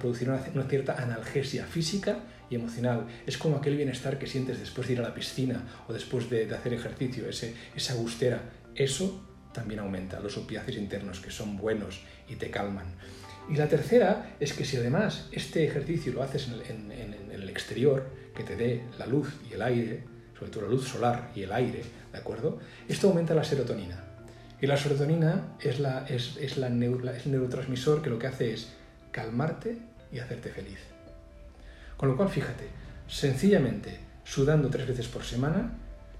producir 0.00 0.30
una, 0.30 0.64
cierta 0.64 0.94
analgesia 0.94 1.66
física 1.66 2.20
y 2.50 2.54
emocional. 2.54 3.06
Es 3.26 3.38
como 3.38 3.56
aquel 3.56 3.76
bienestar 3.76 4.18
que 4.18 4.26
sientes 4.26 4.58
después 4.58 4.86
de 4.86 4.94
ir 4.94 5.00
a 5.00 5.02
la 5.02 5.14
piscina 5.14 5.62
o 5.88 5.92
después 5.92 6.28
de, 6.30 6.52
hacer 6.54 6.72
ejercicio, 6.74 7.28
ese, 7.28 7.54
esa 7.74 7.94
gustera. 7.94 8.42
Eso 8.74 9.24
también 9.52 9.80
aumenta 9.80 10.20
los 10.20 10.36
opiáceos 10.36 10.76
internos 10.76 11.20
que 11.20 11.30
son 11.30 11.56
buenos 11.56 12.00
y 12.28 12.36
te 12.36 12.50
calman. 12.50 12.86
Y 13.48 13.56
la 13.56 13.68
tercera 13.68 14.36
es 14.40 14.52
que 14.52 14.64
si 14.64 14.76
además 14.76 15.28
este 15.32 15.64
ejercicio 15.64 16.12
lo 16.12 16.22
haces 16.22 16.48
en 16.68 16.92
el, 16.92 17.48
exterior, 17.48 18.06
que 18.36 18.44
te 18.44 18.56
dé 18.56 18.84
la 18.98 19.06
luz 19.06 19.34
y 19.50 19.54
el 19.54 19.62
aire, 19.62 20.04
sobre 20.38 20.50
todo 20.50 20.64
la 20.64 20.68
luz 20.68 20.86
solar 20.86 21.32
y 21.34 21.42
el 21.42 21.52
aire, 21.52 21.82
¿de 22.12 22.18
acuerdo? 22.18 22.60
Esto 22.86 23.08
aumenta 23.08 23.34
la 23.34 23.42
serotonina. 23.42 24.04
Y 24.60 24.66
la 24.66 24.76
serotonina 24.76 25.56
es, 25.60 25.80
la, 25.80 26.06
es, 26.06 26.36
es, 26.36 26.58
la 26.58 26.68
es 26.68 27.26
el 27.26 27.32
neurotransmisor 27.32 28.02
que 28.02 28.10
lo 28.10 28.18
que 28.18 28.26
hace 28.26 28.52
es 28.52 28.68
calmarte 29.12 29.78
y 30.12 30.18
hacerte 30.18 30.50
feliz. 30.50 30.78
Con 31.98 32.08
lo 32.08 32.16
cual, 32.16 32.28
fíjate, 32.28 32.68
sencillamente 33.08 33.98
sudando 34.22 34.70
tres 34.70 34.86
veces 34.86 35.08
por 35.08 35.24
semana, 35.24 35.72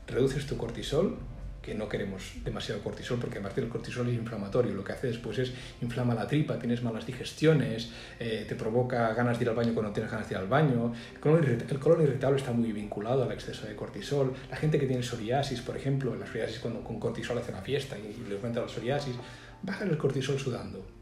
reduces 0.08 0.44
tu 0.44 0.56
cortisol, 0.56 1.16
que 1.62 1.72
no 1.72 1.88
queremos 1.88 2.32
demasiado 2.44 2.82
cortisol 2.82 3.20
porque 3.20 3.38
aparte 3.38 3.60
del 3.60 3.70
cortisol 3.70 4.08
es 4.08 4.14
inflamatorio, 4.14 4.74
lo 4.74 4.82
que 4.82 4.92
hace 4.92 5.06
después 5.06 5.38
es 5.38 5.52
inflama 5.80 6.14
la 6.14 6.26
tripa, 6.26 6.58
tienes 6.58 6.82
malas 6.82 7.06
digestiones, 7.06 7.92
eh, 8.18 8.44
te 8.48 8.56
provoca 8.56 9.14
ganas 9.14 9.38
de 9.38 9.44
ir 9.44 9.50
al 9.50 9.54
baño 9.54 9.72
cuando 9.72 9.92
tienes 9.92 10.10
ganas 10.10 10.28
de 10.28 10.34
ir 10.34 10.38
al 10.40 10.48
baño. 10.48 10.92
El 11.14 11.20
colon, 11.78 12.02
irritable 12.02 12.38
está 12.38 12.50
muy 12.50 12.72
vinculado 12.72 13.22
al 13.22 13.30
exceso 13.30 13.68
de 13.68 13.76
cortisol. 13.76 14.32
La 14.50 14.56
gente 14.56 14.80
que 14.80 14.86
tiene 14.86 15.04
psoriasis, 15.04 15.60
por 15.60 15.76
ejemplo, 15.76 16.16
la 16.16 16.26
psoriasis 16.26 16.58
cuando 16.58 16.82
con 16.82 16.98
cortisol 16.98 17.38
hace 17.38 17.52
una 17.52 17.62
fiesta 17.62 17.96
y 17.96 18.28
le 18.28 18.34
aumenta 18.34 18.60
la 18.60 18.68
psoriasis, 18.68 19.14
baja 19.62 19.84
el 19.84 19.96
cortisol 19.96 20.40
sudando 20.40 20.97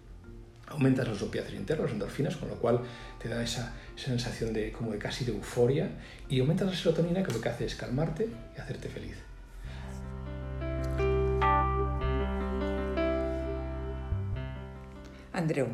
aumentas 0.69 1.07
los 1.09 1.23
opiáceos 1.23 1.55
internos, 1.55 1.87
las 1.87 1.95
endorfinas, 1.95 2.37
con 2.37 2.49
lo 2.49 2.57
cual 2.57 2.81
te 3.19 3.29
da 3.29 3.43
esa, 3.43 3.75
sensación 3.97 4.53
de 4.53 4.73
como 4.73 4.93
de 4.93 4.99
casi 4.99 5.25
de 5.25 5.33
euforia 5.33 5.91
y 6.29 6.41
aumentas 6.41 6.69
la 6.69 6.75
serotonina 6.75 7.23
que 7.23 7.33
lo 7.33 7.41
que 7.41 7.49
hace 7.49 7.65
es 7.65 7.75
calmarte 7.75 8.29
y 8.55 8.61
hacerte 8.61 8.89
feliz. 8.89 9.17
Andreu, 15.33 15.69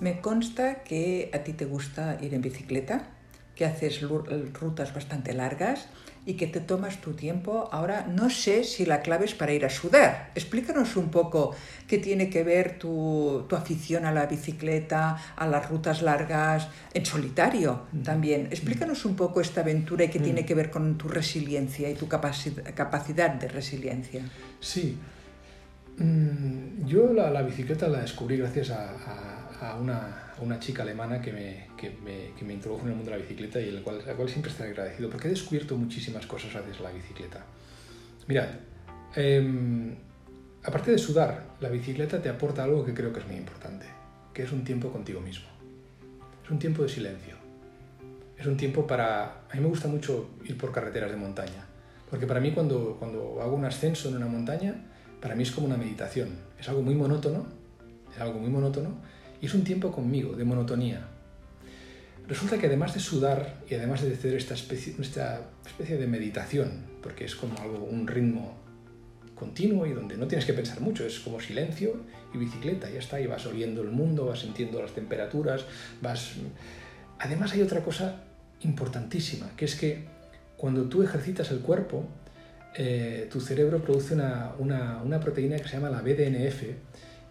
me 0.00 0.20
consta 0.20 0.82
que 0.82 1.30
a 1.32 1.38
ti 1.38 1.52
te 1.52 1.64
gusta 1.64 2.18
ir 2.20 2.34
en 2.34 2.42
bicicleta, 2.42 3.13
que 3.54 3.64
haces 3.64 4.00
rutas 4.02 4.94
bastante 4.94 5.32
largas 5.32 5.88
y 6.26 6.34
que 6.34 6.46
te 6.46 6.60
tomas 6.60 7.00
tu 7.00 7.12
tiempo. 7.12 7.68
Ahora 7.70 8.06
no 8.06 8.30
sé 8.30 8.64
si 8.64 8.86
la 8.86 9.00
clave 9.02 9.26
es 9.26 9.34
para 9.34 9.52
ir 9.52 9.64
a 9.64 9.70
sudar. 9.70 10.30
Explícanos 10.34 10.96
un 10.96 11.10
poco 11.10 11.54
qué 11.86 11.98
tiene 11.98 12.30
que 12.30 12.42
ver 12.42 12.78
tu, 12.78 13.44
tu 13.48 13.56
afición 13.56 14.06
a 14.06 14.12
la 14.12 14.26
bicicleta, 14.26 15.18
a 15.36 15.46
las 15.46 15.68
rutas 15.68 16.02
largas, 16.02 16.68
en 16.94 17.04
solitario 17.04 17.82
también. 18.02 18.46
Explícanos 18.50 19.04
un 19.04 19.16
poco 19.16 19.40
esta 19.40 19.60
aventura 19.60 20.04
y 20.04 20.08
qué 20.08 20.18
tiene 20.18 20.46
que 20.46 20.54
ver 20.54 20.70
con 20.70 20.96
tu 20.96 21.08
resiliencia 21.08 21.90
y 21.90 21.94
tu 21.94 22.08
capacidad 22.08 23.30
de 23.30 23.48
resiliencia. 23.48 24.24
Sí. 24.60 24.98
Mm, 25.98 26.86
yo 26.86 27.12
la, 27.12 27.30
la 27.30 27.42
bicicleta 27.42 27.86
la 27.86 28.00
descubrí 28.00 28.36
gracias 28.36 28.70
a, 28.70 28.90
a 28.90 29.43
una 29.80 30.24
una 30.40 30.58
chica 30.58 30.82
alemana 30.82 31.20
que 31.20 31.32
me, 31.32 31.66
que 31.76 31.90
me, 32.04 32.32
que 32.36 32.44
me, 32.44 32.54
introdujo 32.54 32.82
en 32.82 32.90
el 32.90 32.96
mundo 32.96 33.10
de 33.10 33.18
la 33.18 33.22
bicicleta 33.22 33.60
y 33.60 33.68
el 33.68 33.82
cual, 33.82 34.02
la 34.04 34.14
cual 34.14 34.28
siempre 34.28 34.50
estoy 34.50 34.68
agradecido 34.68 35.08
porque 35.08 35.28
he 35.28 35.30
descubierto 35.30 35.76
muchísimas 35.76 36.26
cosas 36.26 36.52
gracias 36.52 36.80
a 36.80 36.82
la 36.82 36.90
bicicleta. 36.90 37.44
Mirad, 38.26 38.48
em, 39.14 39.94
aparte 40.64 40.90
de 40.90 40.98
sudar, 40.98 41.56
la 41.60 41.68
bicicleta 41.68 42.20
te 42.20 42.28
aporta 42.28 42.64
algo 42.64 42.84
que 42.84 42.94
creo 42.94 43.12
que 43.12 43.20
es 43.20 43.26
muy 43.26 43.36
importante, 43.36 43.86
que 44.32 44.42
es 44.42 44.52
un 44.52 44.64
tiempo 44.64 44.90
contigo 44.90 45.20
mismo. 45.20 45.46
Es 46.44 46.50
un 46.50 46.58
tiempo 46.58 46.82
de 46.82 46.88
silencio. 46.88 47.36
Es 48.36 48.46
un 48.46 48.56
tiempo 48.56 48.86
para... 48.86 49.44
A 49.50 49.54
mí 49.54 49.60
me 49.60 49.68
gusta 49.68 49.88
mucho 49.88 50.30
ir 50.44 50.58
por 50.58 50.72
carreteras 50.72 51.10
de 51.10 51.16
montaña, 51.16 51.64
porque 52.10 52.26
para 52.26 52.40
mí 52.40 52.52
cuando, 52.52 52.96
cuando 52.98 53.40
hago 53.40 53.54
un 53.54 53.64
ascenso 53.64 54.08
en 54.08 54.16
una 54.16 54.26
montaña, 54.26 54.74
para 55.20 55.34
mí 55.34 55.44
es 55.44 55.52
como 55.52 55.66
una 55.66 55.76
meditación. 55.76 56.30
Es 56.58 56.68
algo 56.68 56.82
muy 56.82 56.94
monótono, 56.94 57.46
es 58.12 58.20
algo 58.20 58.40
muy 58.40 58.50
monótono, 58.50 58.96
y 59.44 59.46
es 59.46 59.52
un 59.52 59.62
tiempo 59.62 59.92
conmigo, 59.92 60.32
de 60.32 60.42
monotonía. 60.42 61.06
resulta 62.26 62.56
que 62.56 62.66
además 62.68 62.94
de 62.94 63.00
sudar 63.00 63.60
y 63.68 63.74
además 63.74 64.00
de 64.00 64.14
hacer 64.14 64.32
esta 64.32 64.54
especie, 64.54 64.94
de 65.98 66.06
meditación, 66.06 66.86
porque 67.02 67.26
es 67.26 67.34
como 67.34 67.54
algo, 67.58 67.84
un 67.84 68.06
ritmo 68.06 68.56
continuo 69.34 69.86
y 69.86 69.92
donde 69.92 70.16
no 70.16 70.26
tienes 70.28 70.46
que 70.46 70.54
pensar 70.54 70.80
mucho, 70.80 71.04
es 71.04 71.20
como 71.20 71.40
silencio 71.40 72.06
y 72.32 72.38
bicicleta, 72.38 72.88
ya 72.88 73.00
está, 73.00 73.20
y 73.20 73.26
vas 73.26 73.44
oliendo 73.44 73.82
el 73.82 73.90
mundo, 73.90 74.24
vas 74.24 74.40
sintiendo 74.40 74.80
las 74.80 74.92
temperaturas, 74.92 75.66
vas... 76.00 76.32
Además 77.18 77.52
hay 77.52 77.60
otra 77.60 77.82
cosa 77.82 78.22
importantísima, 78.62 79.50
que 79.58 79.66
es 79.66 79.74
que 79.74 80.06
cuando 80.56 80.84
tú 80.88 81.02
ejercitas 81.02 81.50
el 81.50 81.58
cuerpo, 81.58 82.08
eh, 82.76 83.28
tu 83.30 83.42
cerebro 83.42 83.82
produce 83.82 84.14
una, 84.14 84.54
una, 85.04 85.20
proteína 85.20 85.56
que 85.56 85.68
se 85.68 85.74
llama 85.74 85.90
la 85.90 86.00
BDNF, 86.00 86.62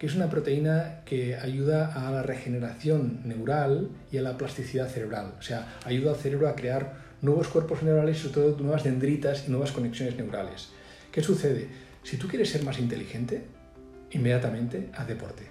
es 0.05 0.15
una 0.15 0.29
proteína 0.29 1.01
que 1.05 1.35
ayuda 1.35 1.93
a 1.93 2.11
la 2.11 2.23
regeneración 2.23 3.21
neural 3.23 3.89
y 4.11 4.17
a 4.17 4.21
la 4.21 4.37
plasticidad 4.37 4.89
cerebral. 4.89 5.35
O 5.39 5.41
sea, 5.41 5.77
ayuda 5.85 6.11
al 6.11 6.17
cerebro 6.17 6.49
a 6.49 6.55
crear 6.55 6.95
nuevos 7.21 7.47
cuerpos 7.47 7.83
neurales 7.83 8.17
y 8.17 8.21
sobre 8.21 8.33
todo 8.33 8.57
nuevas 8.61 8.83
dendritas 8.83 9.45
y 9.47 9.51
nuevas 9.51 9.71
conexiones 9.71 10.17
neurales. 10.17 10.69
¿Qué 11.11 11.23
sucede? 11.23 11.69
Si 12.03 12.17
tú 12.17 12.27
quieres 12.27 12.49
ser 12.49 12.63
más 12.63 12.79
inteligente, 12.79 13.45
inmediatamente 14.11 14.89
haz 14.93 15.07
deporte. 15.07 15.47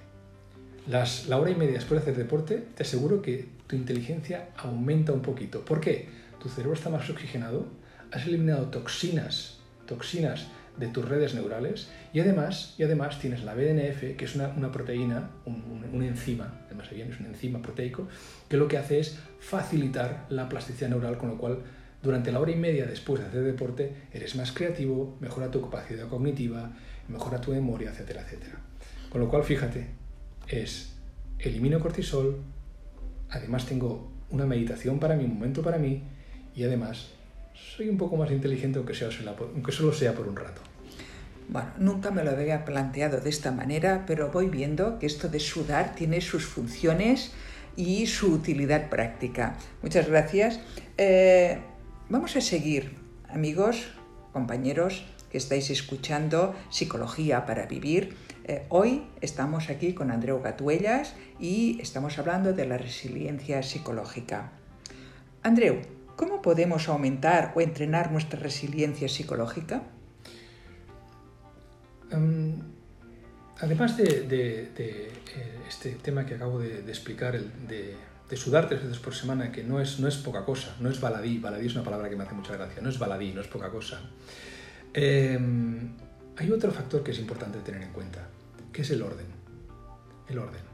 Las, 0.87 1.29
la 1.29 1.39
hora 1.39 1.51
y 1.51 1.55
media 1.55 1.75
después 1.75 2.05
de 2.05 2.11
hacer 2.11 2.23
deporte, 2.23 2.63
te 2.77 2.83
aseguro 2.83 3.23
que 3.23 3.47
tu 3.67 3.77
inteligencia 3.77 4.49
aumenta 4.59 5.13
un 5.13 5.23
poquito. 5.23 5.65
¿Por 5.65 5.81
qué? 5.81 6.09
Tu 6.41 6.49
cerebro 6.51 6.75
está 6.75 6.91
más 6.91 7.09
oxigenado, 7.09 7.69
has 8.11 8.27
eliminado 8.27 8.67
toxinas, 8.67 9.61
toxinas 9.87 10.49
de 10.77 10.89
tus 10.89 11.07
redes 11.07 11.35
neurales 11.35 11.91
y 12.13 12.21
además, 12.21 12.75
y 12.79 12.83
además 12.83 13.19
tienes 13.19 13.45
la 13.45 13.55
BDNF, 13.55 14.17
que 14.17 14.25
es 14.25 14.35
una, 14.35 14.73
proteína, 14.73 15.31
un, 15.45 16.03
enzima, 16.03 16.63
además 16.67 16.91
bien, 16.91 17.13
es 17.13 17.21
un 17.21 17.27
enzima 17.27 17.61
proteico, 17.61 18.09
que 18.49 18.57
lo 18.57 18.69
que 18.69 18.79
hace 18.79 18.99
es 19.01 19.19
facilitar 19.39 20.27
la 20.31 20.49
plasticidad 20.49 20.91
neural, 20.91 21.19
con 21.19 21.31
lo 21.31 21.39
cual 21.39 21.59
durante 22.03 22.33
la 22.33 22.41
hora 22.41 22.51
y 22.51 22.57
media 22.57 22.87
después 22.87 23.21
de 23.21 23.29
hacer 23.29 23.43
deporte 23.43 23.95
eres 24.13 24.35
más 24.35 24.53
creativo, 24.53 25.17
mejora 25.21 25.51
tu 25.51 25.61
capacidad 25.61 26.09
cognitiva, 26.09 26.73
mejora 27.09 27.41
tu 27.41 27.53
memoria, 27.53 27.91
etcétera, 27.91 28.23
etcétera. 28.23 28.59
Con 29.11 29.21
lo 29.21 29.29
cual, 29.29 29.45
fíjate, 29.45 29.89
es 30.49 30.95
elimino 31.39 31.79
cortisol, 31.81 32.39
además 33.31 33.67
tengo 33.67 34.11
una 34.31 34.47
meditación 34.47 34.99
para 34.99 35.15
un 35.15 35.35
momento 35.35 35.63
para 35.63 35.79
mí, 35.79 36.03
y 36.55 36.65
además 36.65 37.11
soy 37.55 37.89
un 37.89 37.99
poco 37.99 38.17
más 38.17 38.31
inteligente 38.31 38.79
aunque, 38.79 38.95
sea, 38.95 39.09
aunque 39.39 39.73
solo 39.73 39.93
sea 39.93 40.15
por 40.15 40.29
un 40.29 40.37
rato. 40.37 40.61
Bueno, 41.49 41.71
nunca 41.79 42.11
me 42.11 42.25
lo 42.25 42.31
había 42.31 42.65
planteado 42.65 43.21
de 43.21 43.29
esta 43.29 43.51
manera, 43.51 44.05
pero 44.07 44.31
voy 44.31 44.49
viendo 44.49 44.99
que 44.99 45.07
esto 45.07 45.29
de 45.29 45.41
sudar 45.41 45.95
tiene 45.95 46.21
sus 46.21 46.47
funciones 46.47 47.33
y 47.77 48.07
su 48.07 48.33
utilidad 48.33 48.89
práctica. 48.89 49.57
Muchas 49.83 50.09
gracias. 50.09 50.61
Eh, 50.99 51.59
vamos 52.09 52.37
a 52.37 52.41
seguir, 52.41 52.95
amigos, 53.29 53.89
compañeros 54.33 55.05
que 55.31 55.39
estáis 55.39 55.71
escuchando 55.71 56.55
Psicología 56.71 57.47
para 57.47 57.67
Vivir. 57.67 58.17
Eh, 58.45 58.67
hoy 58.69 59.07
estamos 59.21 59.71
aquí 59.71 59.95
con 59.95 60.11
Andreu 60.11 60.43
Gatuellas 60.43 61.15
y 61.41 61.81
estamos 61.81 62.19
hablando 62.19 62.53
de 62.53 62.67
la 62.67 62.77
resiliencia 62.77 63.63
psicológica. 63.63 64.53
Andreu, 65.43 65.81
¿Cómo 66.17 66.43
podemos 66.43 66.89
aumentar 66.89 67.53
o 67.55 67.61
entrenar 67.61 68.13
nuestra 68.13 68.39
resiliencia 68.39 69.09
psicológica? 69.09 69.83
Um, 72.13 72.61
además 73.61 73.97
de, 73.97 74.27
eh, 74.77 75.13
este 75.69 75.93
tema 75.93 76.27
que 76.27 76.35
acabo 76.35 76.59
de, 76.59 76.81
explicar, 76.81 77.41
de, 77.41 77.97
sudar 78.37 78.69
tres 78.69 78.83
veces 78.83 78.99
por 78.99 79.15
semana, 79.15 79.53
que 79.53 79.63
no 79.63 79.81
es, 79.81 80.01
no 80.01 80.09
es 80.09 80.17
poca 80.17 80.45
cosa, 80.45 80.75
no 80.81 80.89
es 80.89 81.01
baladí, 81.01 81.39
baladí 81.39 81.67
es 81.67 81.75
una 81.75 81.85
palabra 81.85 82.09
que 82.09 82.17
me 82.17 82.25
hace 82.25 82.35
mucha 82.35 82.55
gracia, 82.55 82.81
no 82.81 82.89
es 82.89 82.99
baladí, 82.99 83.33
no 83.33 83.41
es 83.41 83.49
poca 83.49 83.71
cosa. 83.71 84.01
Eh, 84.95 85.39
hay 86.37 86.51
otro 86.51 86.73
factor 86.73 87.03
que 87.03 87.11
es 87.11 87.19
importante 87.19 87.59
tener 87.59 87.83
en 87.83 87.93
cuenta, 87.93 88.27
que 88.73 88.83
es 88.83 88.91
el 88.91 89.03
orden. 89.03 89.27
El 90.29 90.39
orden. 90.39 90.72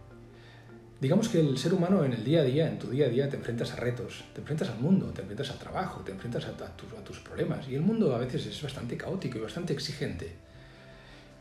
Digamos 1.01 1.29
que 1.29 1.39
el 1.39 1.57
ser 1.59 1.75
humano 1.75 2.05
en 2.05 2.13
el 2.13 2.25
día 2.25 2.41
a 2.41 2.45
día, 2.45 2.69
en 2.69 2.79
tu 2.79 2.89
día 2.89 3.07
a 3.07 3.09
día, 3.09 3.29
te 3.29 3.37
enfrentas 3.37 3.73
a 3.73 3.77
retos, 3.77 4.25
te 4.35 4.41
enfrentas 4.41 4.69
al 4.69 4.81
mundo, 4.81 5.07
te 5.15 5.21
enfrentas 5.21 5.51
al 5.51 5.59
trabajo, 5.59 6.01
te 6.01 6.11
enfrentas 6.11 6.47
a, 6.47 6.77
tus, 6.77 7.19
problemas. 7.21 7.69
Y 7.69 7.77
el 7.77 7.83
mundo 7.83 8.15
a 8.15 8.19
veces 8.19 8.47
es 8.47 8.61
bastante 8.61 8.97
caótico 8.97 9.39
y 9.39 9.43
bastante 9.43 9.73
exigente. 9.73 10.33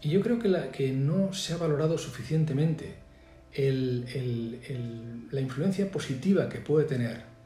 Y 0.01 0.09
yo 0.09 0.21
creo 0.21 0.37
que, 0.37 0.47
la, 0.47 0.71
que 0.71 0.91
no 0.91 1.33
se 1.33 1.53
ha 1.53 1.57
valorado 1.57 1.97
suficientemente 1.97 2.95
la 3.57 5.41
influencia 5.41 5.89
positiva 5.89 6.47
que 6.47 6.59
puede 6.59 6.85
tener 6.85 7.37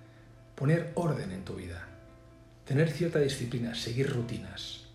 poner 0.62 0.92
orden 0.94 1.32
en 1.32 1.44
tu 1.44 1.56
vida, 1.56 1.88
tener 2.66 2.92
cierta 2.92 3.18
disciplina, 3.18 3.74
seguir 3.74 4.12
rutinas. 4.12 4.86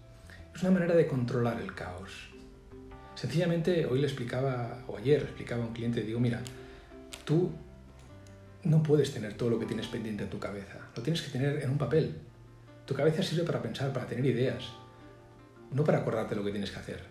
Es 0.55 0.63
una 0.63 0.71
manera 0.71 0.95
de 0.95 1.09
controlar 1.09 1.61
el 1.61 1.75
caos. 1.75 2.29
Sencillamente, 3.17 3.85
hoy 3.85 4.01
le 4.01 4.07
explicaba, 4.07 4.85
o 4.87 4.97
ayer 4.97 5.23
le 5.23 5.27
explicaba 5.27 5.65
a 5.65 5.67
un 5.67 5.73
cliente, 5.73 6.03
digo, 6.03 6.21
mira, 6.21 6.41
Tú 7.27 7.51
no 8.63 8.83
puedes 8.83 9.13
tener 9.13 9.35
todo 9.35 9.51
lo 9.51 9.59
que 9.59 9.67
tienes 9.67 9.89
pendiente 9.89 10.23
en 10.23 10.31
tu 10.31 10.39
cabeza, 10.39 10.79
lo 10.97 11.03
tienes 11.03 11.21
que 11.21 11.31
tener 11.31 11.63
en 11.63 11.71
un 11.71 11.77
papel. 11.77 12.15
Tu 12.87 12.95
cabeza 12.95 13.23
sirve 13.23 13.43
para 13.43 13.61
pensar, 13.61 13.93
para 13.93 14.07
tener 14.07 14.25
ideas, 14.25 14.63
no 15.73 15.85
para 15.85 15.99
acordarte 15.99 16.37
lo 16.37 16.45
que 16.45 16.53
tienes 16.53 16.71
que 16.71 16.79
hacer. 16.79 17.03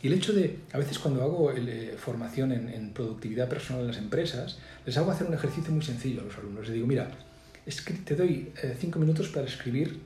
Y 0.00 0.06
el 0.06 0.12
hecho 0.12 0.32
de, 0.32 0.60
a 0.72 0.78
veces 0.78 0.98
cuando 0.98 1.22
hago 1.22 1.52
eh, 1.52 1.96
formación 1.98 2.52
en, 2.52 2.92
productividad 2.92 3.48
personal 3.48 3.82
en 3.82 3.88
las 3.88 3.98
empresas, 3.98 4.58
les 4.86 4.96
hago 4.96 5.10
hacer 5.10 5.26
un 5.26 5.34
ejercicio 5.34 5.72
muy 5.72 5.82
sencillo 5.82 6.20
a 6.20 6.24
los 6.24 6.38
alumnos. 6.38 6.66
Les 6.66 6.74
digo, 6.74 6.86
mira, 6.86 7.10
te 8.04 8.14
doy 8.14 8.52
eh, 8.62 8.76
cinco 8.78 9.00
minutos 9.00 9.28
para 9.28 9.46
escribir 9.46 10.00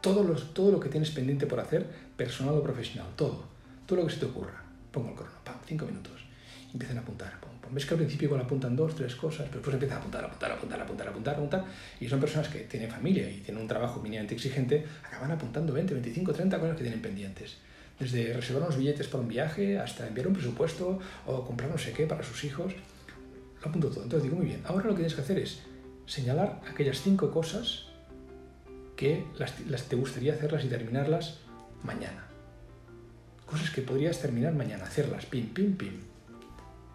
todo, 0.00 0.24
todo 0.24 0.72
lo 0.72 0.80
que 0.80 0.88
tienes 0.88 1.10
pendiente 1.10 1.46
por 1.46 1.60
hacer, 1.60 1.86
personal 2.16 2.54
o 2.54 2.62
profesional, 2.62 3.08
todo, 3.16 3.44
todo 3.86 4.00
lo 4.00 4.06
que 4.06 4.14
se 4.14 4.20
te 4.20 4.26
ocurra. 4.26 4.64
Pongo 4.90 5.10
el 5.10 5.14
crono, 5.14 5.32
pam, 5.44 5.56
cinco 5.66 5.84
minutos. 5.84 6.24
empiezan 6.72 6.98
a 6.98 7.00
apuntar, 7.00 7.38
ves 7.74 7.86
que 7.86 7.94
al 7.94 7.98
principio 7.98 8.26
igual 8.26 8.40
apuntan 8.40 8.76
dos, 8.76 8.94
tres 8.94 9.14
cosas, 9.16 9.46
pero 9.46 9.56
después 9.56 9.74
empiezan 9.74 9.98
a 9.98 10.00
apuntar, 10.00 10.24
apuntar, 10.24 10.52
apuntar, 10.52 10.80
apuntar, 10.80 11.08
apuntar, 11.08 11.34
apuntar, 11.34 11.64
y 12.00 12.08
son 12.08 12.20
personas 12.20 12.48
que 12.48 12.60
tienen 12.60 12.90
familia 12.90 13.28
y 13.28 13.40
tienen 13.40 13.60
un 13.62 13.68
trabajo 13.68 14.00
mínimamente 14.00 14.34
exigente, 14.34 14.84
acaban 15.04 15.32
apuntando 15.32 15.72
20, 15.72 15.94
25, 15.94 16.32
30 16.32 16.58
cosas 16.60 16.76
que 16.76 16.82
tienen 16.82 17.02
pendientes. 17.02 17.56
Desde 17.98 18.32
reservar 18.32 18.64
unos 18.64 18.76
billetes 18.76 19.06
para 19.08 19.22
un 19.22 19.28
viaje 19.28 19.78
hasta 19.78 20.06
enviar 20.06 20.26
un 20.26 20.34
presupuesto 20.34 20.98
o 21.26 21.44
comprar 21.44 21.70
no 21.70 21.78
sé 21.78 21.92
qué 21.92 22.06
para 22.06 22.22
sus 22.22 22.42
hijos. 22.44 22.72
Lo 23.62 23.68
apunto 23.68 23.88
todo. 23.88 24.02
Entonces 24.02 24.24
digo, 24.24 24.36
muy 24.36 24.46
bien, 24.46 24.62
ahora 24.64 24.84
lo 24.84 24.90
que 24.90 24.96
tienes 24.96 25.14
que 25.14 25.20
hacer 25.20 25.38
es 25.38 25.60
señalar 26.06 26.60
aquellas 26.68 27.00
cinco 27.00 27.30
cosas 27.30 27.86
que 28.96 29.24
las, 29.38 29.84
te 29.88 29.96
gustaría 29.96 30.34
hacerlas 30.34 30.64
y 30.64 30.68
terminarlas 30.68 31.38
mañana. 31.82 32.24
Cosas 33.46 33.70
que 33.70 33.82
podrías 33.82 34.20
terminar 34.20 34.54
mañana, 34.54 34.84
hacerlas, 34.84 35.26
pim, 35.26 35.48
pim, 35.48 35.76
pim. 35.76 36.00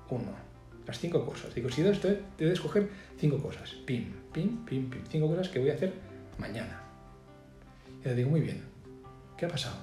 Uno, 0.09 0.48
las 0.89 0.99
cinco 0.99 1.25
cosas. 1.25 1.54
Digo, 1.54 1.69
si 1.69 1.82
esto, 1.82 2.08
debes 2.38 2.56
escoger 2.56 2.89
cinco 3.17 3.38
cosas. 3.38 3.69
Pim, 3.86 4.12
pim, 4.34 4.65
pim, 4.65 4.89
pim. 4.89 5.02
Cinco 5.10 5.28
cosas 5.28 5.49
que 5.49 5.60
voy 5.60 5.69
a 5.69 5.75
hacer 5.75 5.93
mañana. 6.38 6.82
Y 8.04 8.08
le 8.08 8.15
digo, 8.15 8.30
muy 8.30 8.41
bien, 8.41 8.63
¿qué 9.38 9.45
ha 9.45 9.49
pasado? 9.49 9.78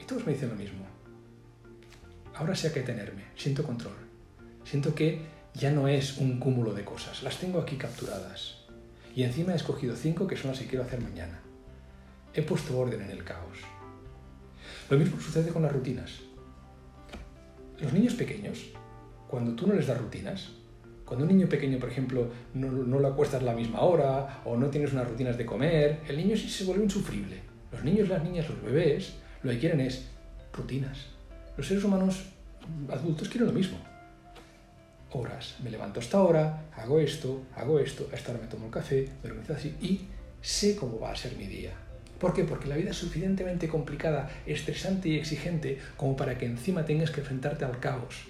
Y 0.00 0.04
todos 0.04 0.26
me 0.26 0.32
dicen 0.32 0.48
lo 0.48 0.56
mismo. 0.56 0.84
Ahora 2.34 2.54
sé 2.54 2.68
a 2.68 2.72
qué 2.72 2.80
tenerme, 2.80 3.24
siento 3.36 3.62
control. 3.62 3.94
Siento 4.64 4.94
que 4.94 5.20
ya 5.54 5.70
no 5.70 5.86
es 5.86 6.18
un 6.18 6.40
cúmulo 6.40 6.72
de 6.72 6.84
cosas, 6.84 7.22
las 7.22 7.38
tengo 7.38 7.60
aquí 7.60 7.76
capturadas. 7.76 8.64
Y 9.14 9.22
encima 9.22 9.52
he 9.52 9.56
escogido 9.56 9.94
cinco 9.96 10.26
que 10.26 10.36
son 10.36 10.50
las 10.50 10.60
que 10.60 10.66
quiero 10.66 10.84
hacer 10.84 11.00
mañana. 11.00 11.40
He 12.34 12.42
puesto 12.42 12.78
orden 12.78 13.02
en 13.02 13.10
el 13.10 13.24
caos. 13.24 13.58
Lo 14.88 14.98
mismo 14.98 15.20
sucede 15.20 15.52
con 15.52 15.62
las 15.62 15.72
rutinas. 15.72 16.20
Los 17.80 17.92
niños 17.92 18.14
pequeños 18.14 18.70
cuando 19.30 19.54
tú 19.54 19.68
no 19.68 19.74
les 19.74 19.86
das 19.86 19.96
rutinas, 19.96 20.50
cuando 21.04 21.24
un 21.24 21.30
niño 21.30 21.48
pequeño, 21.48 21.78
por 21.78 21.88
ejemplo, 21.88 22.28
no, 22.52 22.70
no 22.72 22.98
lo 22.98 23.08
acuestas 23.08 23.40
a 23.42 23.44
la 23.44 23.52
misma 23.52 23.80
hora 23.82 24.42
o 24.44 24.56
no 24.56 24.66
tienes 24.66 24.92
unas 24.92 25.08
rutinas 25.08 25.38
de 25.38 25.46
comer, 25.46 26.00
el 26.08 26.16
niño 26.16 26.36
sí 26.36 26.48
se 26.48 26.64
vuelve 26.64 26.82
insufrible. 26.82 27.36
Los 27.70 27.84
niños, 27.84 28.08
las 28.08 28.24
niñas, 28.24 28.48
los 28.48 28.60
bebés, 28.60 29.14
lo 29.44 29.52
que 29.52 29.58
quieren 29.60 29.80
es 29.80 30.08
rutinas. 30.52 31.06
Los 31.56 31.68
seres 31.68 31.84
humanos 31.84 32.24
adultos 32.90 33.28
quieren 33.28 33.46
lo 33.46 33.52
mismo. 33.52 33.78
Horas. 35.12 35.56
Me 35.62 35.70
levanto 35.70 36.00
esta 36.00 36.20
hora, 36.22 36.64
hago 36.76 36.98
esto, 36.98 37.42
hago 37.54 37.78
esto, 37.78 38.08
a 38.12 38.16
esta 38.16 38.32
hora 38.32 38.40
me 38.40 38.48
tomo 38.48 38.66
el 38.66 38.72
café, 38.72 39.08
me 39.22 39.30
organizo 39.30 39.54
así 39.54 39.76
y 39.80 40.00
sé 40.42 40.74
cómo 40.74 40.98
va 40.98 41.12
a 41.12 41.16
ser 41.16 41.36
mi 41.36 41.46
día. 41.46 41.70
¿Por 42.18 42.34
qué? 42.34 42.42
Porque 42.42 42.68
la 42.68 42.76
vida 42.76 42.90
es 42.90 42.96
suficientemente 42.96 43.68
complicada, 43.68 44.28
estresante 44.44 45.08
y 45.08 45.16
exigente 45.16 45.78
como 45.96 46.16
para 46.16 46.36
que 46.36 46.46
encima 46.46 46.84
tengas 46.84 47.12
que 47.12 47.20
enfrentarte 47.20 47.64
al 47.64 47.78
caos 47.78 48.29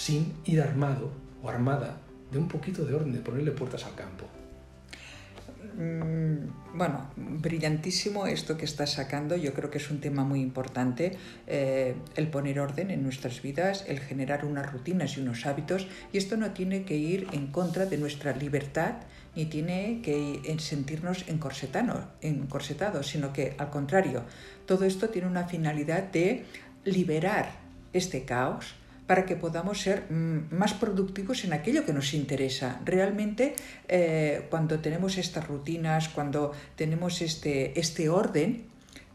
sin 0.00 0.32
ir 0.46 0.62
armado 0.62 1.12
o 1.42 1.50
armada 1.50 2.00
de 2.32 2.38
un 2.38 2.48
poquito 2.48 2.86
de 2.86 2.94
orden, 2.94 3.12
de 3.12 3.20
ponerle 3.20 3.50
puertas 3.50 3.84
al 3.84 3.94
campo. 3.94 4.24
mm, 5.76 6.78
bueno, 6.78 7.10
brillantísimo 7.16 8.26
esto 8.26 8.56
que 8.56 8.64
estás 8.64 8.92
sacando. 8.94 9.36
Yo 9.36 9.52
creo 9.52 9.70
que 9.70 9.76
es 9.76 9.90
un 9.90 10.00
tema 10.00 10.24
muy 10.24 10.40
importante, 10.40 11.18
eh, 11.46 11.94
el 12.16 12.28
poner 12.28 12.60
orden 12.60 12.90
en 12.90 13.02
nuestras 13.02 13.42
vidas, 13.42 13.84
el 13.88 14.00
generar 14.00 14.46
unas 14.46 14.72
rutinas 14.72 15.16
y 15.16 15.20
unos 15.20 15.44
hábitos. 15.44 15.86
Y 16.12 16.18
esto 16.18 16.38
no 16.38 16.52
tiene 16.52 16.84
que 16.84 16.96
ir 16.96 17.26
en 17.32 17.48
contra 17.48 17.84
de 17.84 17.98
nuestra 17.98 18.34
libertad 18.34 18.94
ni 19.36 19.44
tiene 19.46 20.00
que 20.02 20.40
sentirnos 20.58 21.24
encorsetados, 21.28 23.06
sino 23.06 23.32
que 23.32 23.54
al 23.58 23.70
contrario, 23.70 24.24
todo 24.66 24.84
esto 24.86 25.10
tiene 25.10 25.28
una 25.28 25.44
finalidad 25.44 26.04
de 26.10 26.46
liberar 26.84 27.52
este 27.92 28.24
caos 28.24 28.79
para 29.10 29.26
que 29.26 29.34
podamos 29.34 29.80
ser 29.80 30.06
mm, 30.08 30.54
más 30.54 30.72
productivos 30.72 31.42
en 31.42 31.52
aquello 31.52 31.84
que 31.84 31.92
nos 31.92 32.14
interesa. 32.14 32.80
Realmente, 32.84 33.56
eh, 33.88 34.46
cuando 34.50 34.78
tenemos 34.78 35.18
estas 35.18 35.48
rutinas, 35.48 36.08
cuando 36.10 36.52
tenemos 36.76 37.20
este, 37.20 37.76
este 37.80 38.08
orden, 38.08 38.66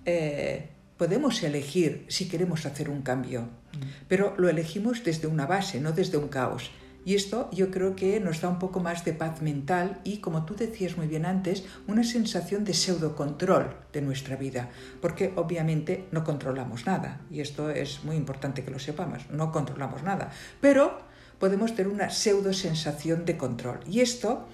eh, 0.03 0.67
podemos 0.97 1.41
elegir 1.43 2.03
si 2.10 2.27
queremos 2.27 2.65
hacer 2.65 2.89
un 2.89 3.03
cambio, 3.03 3.43
mm. 3.43 4.10
pero 4.10 4.36
lo 4.36 4.49
elegimos 4.49 5.01
desde 5.05 5.27
una 5.27 5.45
base, 5.45 5.79
no 5.79 5.93
desde 5.93 6.17
un 6.17 6.27
caos. 6.27 6.71
Y 7.06 7.13
esto 7.13 7.50
yo 7.52 7.70
creo 7.70 7.96
que 7.96 8.20
nos 8.20 8.41
da 8.41 8.50
un 8.50 8.58
poco 8.58 8.80
más 8.80 9.06
de 9.06 9.13
paz 9.13 9.41
mental 9.41 10.02
y, 10.04 10.18
como 10.18 10.44
tú 10.44 10.56
decías 10.56 10.98
muy 10.98 11.06
bien 11.06 11.26
antes, 11.26 11.63
una 11.88 12.04
sensación 12.04 12.65
de 12.65 12.74
pseudocontrol 12.74 13.76
de 13.94 14.02
nuestra 14.02 14.36
vida, 14.36 14.70
porque 15.02 15.32
obviamente 15.36 16.08
no 16.12 16.24
controlamos 16.24 16.88
nada, 16.88 17.22
y 17.30 17.41
esto 17.41 17.70
es 17.70 18.04
muy 18.04 18.15
importante 18.15 18.63
que 18.63 18.72
lo 18.72 18.80
sepamos, 18.80 19.30
no 19.30 19.52
controlamos 19.52 20.02
nada, 20.02 20.32
pero 20.60 20.98
podemos 21.39 21.76
tener 21.76 21.91
una 21.91 22.10
pseudo 22.10 22.54
sensación 22.54 23.24
de 23.26 23.38
control. 23.38 23.82
Y 23.88 24.00
esto 24.00 24.48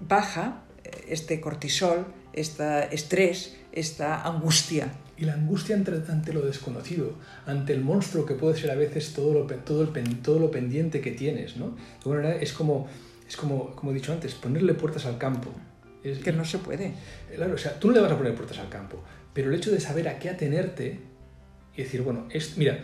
baja 0.00 0.64
eh, 0.82 1.06
este 1.08 1.40
cortisol, 1.40 2.06
este 2.32 2.92
estrés, 2.92 3.56
esta 3.70 4.22
angustia 4.26 4.92
y 5.16 5.24
la 5.24 5.34
angustia 5.34 5.76
ante, 5.76 6.32
lo 6.32 6.42
desconocido, 6.42 7.14
ante 7.46 7.72
el 7.72 7.80
monstruo 7.80 8.26
que 8.26 8.34
puede 8.34 8.56
ser 8.56 8.70
a 8.70 8.74
veces 8.74 9.12
todo 9.12 9.32
lo, 9.32 9.46
todo 9.46 9.82
el, 9.82 10.18
todo 10.20 10.38
lo 10.38 10.50
pendiente 10.50 11.00
que 11.00 11.12
tienes, 11.12 11.56
¿no? 11.56 11.76
es 12.40 12.52
como, 12.52 12.88
es 13.28 13.36
como, 13.36 13.74
como 13.76 13.92
he 13.92 13.94
dicho 13.94 14.12
antes, 14.12 14.34
ponerle 14.34 14.74
puertas 14.74 15.06
al 15.06 15.18
campo. 15.18 15.50
Es, 16.02 16.18
que 16.18 16.32
no 16.32 16.44
se 16.44 16.58
puede. 16.58 16.92
Claro, 17.34 17.54
o 17.54 17.58
sea, 17.58 17.78
tú 17.78 17.88
no 17.88 17.94
le 17.94 18.00
vas 18.00 18.12
a 18.12 18.18
poner 18.18 18.34
puertas 18.34 18.58
al 18.58 18.68
campo, 18.68 19.02
pero 19.32 19.48
el 19.48 19.54
hecho 19.54 19.70
de 19.70 19.80
saber 19.80 20.08
a 20.08 20.18
qué 20.18 20.28
atenerte 20.28 21.00
y 21.74 21.82
decir, 21.82 22.02
bueno, 22.02 22.26
es, 22.30 22.58
mira, 22.58 22.78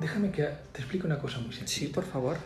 déjame 0.00 0.30
que 0.30 0.48
te 0.72 0.80
explique 0.80 1.06
una 1.06 1.18
cosa 1.18 1.38
muy 1.40 1.52
sencilla. 1.52 1.86
Sí, 1.86 1.92
por 1.92 2.04
favor. 2.04 2.38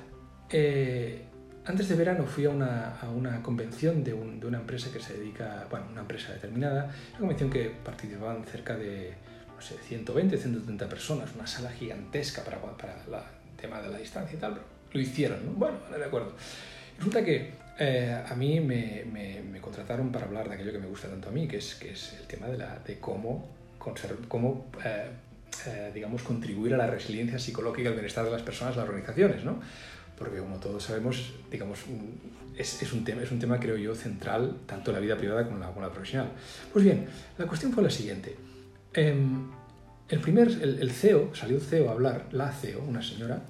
Eh, 0.51 1.26
antes 1.67 1.89
de 1.89 1.97
verano 1.97 2.25
fui 2.25 2.45
a 2.45 2.51
una, 2.51 2.97
a 3.01 3.11
una 3.11 3.43
convención 3.43 4.05
de, 4.05 4.15
un, 4.15 4.39
de, 4.39 4.47
una 4.47 4.59
empresa 4.59 4.91
que 4.93 5.01
se 5.01 5.15
dedica, 5.15 5.67
bueno, 5.71 5.87
una 5.91 6.03
empresa 6.03 6.33
determinada, 6.33 6.91
una 7.11 7.19
convención 7.19 7.51
que 7.51 7.73
participaban 7.85 8.45
cerca 8.45 8.77
de, 8.77 9.15
no 9.55 9.61
sé, 9.61 9.75
120, 9.89 10.37
130 10.37 10.89
personas, 10.89 11.35
una 11.35 11.47
sala 11.47 11.71
gigantesca 11.71 12.45
para, 12.45 12.61
para 12.61 12.95
el 12.95 13.57
tema 13.61 13.81
de 13.83 13.89
la 13.89 13.99
distancia 13.99 14.37
y 14.37 14.41
tal, 14.41 14.55
pero 14.55 14.67
lo 14.93 15.01
hicieron, 15.01 15.45
¿no? 15.45 15.53
Bueno, 15.53 15.79
de 15.97 16.05
acuerdo. 16.05 16.33
Resulta 16.99 17.25
que 17.25 17.55
eh, 17.79 18.23
a 18.27 18.35
mí 18.35 18.61
me, 18.61 19.05
me, 19.05 19.61
contrataron 19.61 20.13
para 20.13 20.27
hablar 20.27 20.49
de 20.49 20.55
aquello 20.55 20.71
que 20.71 20.79
me 20.79 20.87
gusta 20.87 21.09
tanto 21.09 21.29
a 21.29 21.33
mí, 21.33 21.49
que 21.49 21.57
es, 21.57 21.75
que 21.75 21.91
es 21.91 22.15
el 22.21 22.27
tema 22.27 22.47
de, 22.47 22.57
la, 22.57 22.79
de 22.79 23.01
cómo, 23.01 23.49
cómo 24.29 24.71
eh, 24.85 25.11
eh, 25.67 25.91
digamos, 25.93 26.23
contribuir 26.23 26.75
a 26.75 26.77
la 26.77 26.87
resiliencia 26.87 27.39
psicológica 27.39 27.83
y 27.83 27.87
al 27.89 27.95
bienestar 27.95 28.25
de 28.25 28.31
las 28.31 28.43
personas, 28.43 28.77
las 28.77 28.85
organizaciones, 28.85 29.45
¿no? 29.45 29.61
Porque 30.19 30.39
como 30.39 30.57
todos 30.59 30.83
sabemos, 30.83 31.33
digamos, 31.51 31.81
es, 32.57 32.83
es, 32.83 32.93
un 32.93 33.05
tema, 33.05 33.23
es 33.23 33.31
un 33.31 33.39
tema, 33.39 33.61
creo 33.61 33.77
yo, 33.77 33.95
central 33.95 34.59
tanto 34.67 34.91
en 34.91 34.95
la 34.97 35.01
vida 35.01 35.17
privada 35.17 35.45
como 35.45 35.57
en 35.57 35.61
la, 35.61 35.69
como 35.69 35.83
la 35.83 35.93
profesional. 35.93 36.31
Pues 36.73 36.85
bien, 36.85 37.07
la 37.39 37.47
cuestión 37.47 37.73
fue 37.73 37.83
la 37.83 37.91
siguiente. 37.91 38.37
Em, 38.95 39.51
el 40.09 40.21
primer, 40.21 40.49
el, 40.49 40.79
el, 40.81 40.91
CEO, 40.91 41.35
salió 41.35 41.61
CEO 41.61 41.89
a 41.89 41.93
hablar, 41.93 42.29
la 42.33 42.53
CEO, 42.53 42.81
una 42.81 43.03
señora, 43.03 43.43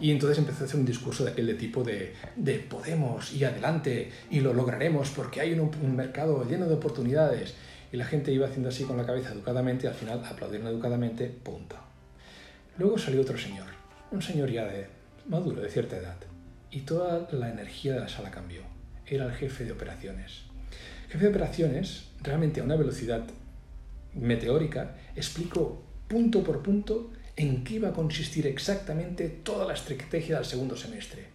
y 0.00 0.10
entonces 0.10 0.38
empezó 0.38 0.64
a 0.64 0.66
hacer 0.66 0.80
un 0.80 0.86
discurso 0.86 1.24
de 1.24 1.30
aquel 1.30 1.46
de 1.46 1.54
tipo 1.54 1.84
de, 1.84 2.14
de 2.36 2.58
Podemos 2.58 3.32
y 3.32 3.44
adelante 3.44 4.10
y 4.30 4.40
lo 4.40 4.54
lograremos 4.54 5.10
porque 5.10 5.40
hay 5.40 5.52
un, 5.52 5.60
un, 5.60 5.96
mercado 5.96 6.44
lleno 6.48 6.66
de 6.66 6.74
oportunidades. 6.74 7.54
Y 7.92 7.96
la 7.96 8.06
gente 8.06 8.32
iba 8.32 8.46
haciendo 8.46 8.68
así 8.68 8.84
con 8.84 8.96
la 8.96 9.04
cabeza 9.04 9.32
educadamente 9.32 9.86
y 9.86 9.88
al 9.88 9.94
final 9.94 10.24
aplaudieron 10.24 10.68
educadamente, 10.68 11.26
punto. 11.26 11.76
Luego 12.78 12.96
salió 12.98 13.20
otro 13.20 13.36
señor, 13.36 13.66
un 14.10 14.22
señor 14.22 14.50
ya 14.50 14.64
de 14.64 14.86
maduro, 15.30 15.62
de 15.62 15.70
cierta 15.70 15.96
edad, 15.96 16.16
y 16.70 16.80
toda 16.80 17.28
la 17.30 17.48
energía 17.48 17.94
de 17.94 18.00
la 18.00 18.08
sala 18.08 18.30
cambió. 18.30 18.62
Era 19.06 19.24
el 19.24 19.32
jefe 19.32 19.64
de 19.64 19.72
operaciones. 19.72 20.42
Jefe 21.08 21.24
de 21.24 21.30
operaciones, 21.30 22.08
realmente 22.20 22.60
a 22.60 22.64
una 22.64 22.76
velocidad 22.76 23.22
meteórica, 24.14 24.96
explicó 25.14 25.82
punto 26.08 26.42
por 26.42 26.62
punto 26.62 27.12
en 27.36 27.62
qué 27.62 27.74
iba 27.74 27.88
a 27.88 27.92
consistir 27.92 28.46
exactamente 28.46 29.28
toda 29.28 29.66
la 29.66 29.74
estrategia 29.74 30.36
del 30.36 30.44
segundo 30.44 30.76
semestre. 30.76 31.30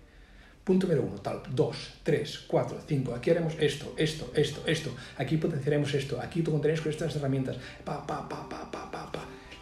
Punto 0.66 0.88
número 0.88 1.08
uno, 1.08 1.22
tal, 1.22 1.44
dos, 1.54 1.94
tres, 2.04 2.40
cuatro, 2.48 2.80
cinco, 2.88 3.14
aquí 3.14 3.30
haremos 3.30 3.54
esto, 3.60 3.94
esto, 3.98 4.32
esto, 4.34 4.64
esto, 4.66 4.96
aquí 5.18 5.38
potenciaremos 5.38 5.94
esto, 5.94 6.20
aquí 6.20 6.42
tú 6.42 6.52
contenéis 6.52 6.82
con 6.82 6.92
estas 6.92 7.16
herramientas, 7.16 7.58
pa, 7.84 8.06
pa, 8.06 8.28
pa, 8.28 8.50
pa, 8.50 8.72
pa, 8.72 8.92
pa 8.92 9.12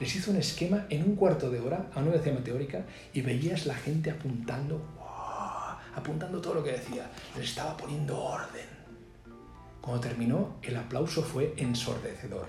les 0.03 0.17
hizo 0.17 0.31
un 0.31 0.37
esquema 0.37 0.85
en 0.89 1.01
un 1.01 1.15
cuarto 1.15 1.49
de 1.49 1.61
hora 1.61 1.89
a 1.95 2.01
una 2.01 2.11
velocidad 2.11 2.43
teórica 2.43 2.85
y 3.13 3.21
veías 3.21 3.65
la 3.65 3.73
gente 3.73 4.11
apuntando, 4.11 4.81
apuntando 5.95 6.41
todo 6.41 6.55
lo 6.55 6.61
que 6.61 6.73
decía. 6.73 7.09
Les 7.37 7.51
estaba 7.51 7.77
poniendo 7.77 8.21
orden. 8.21 8.65
Cuando 9.79 10.01
terminó, 10.01 10.57
el 10.61 10.75
aplauso 10.75 11.23
fue 11.23 11.53
ensordecedor. 11.55 12.47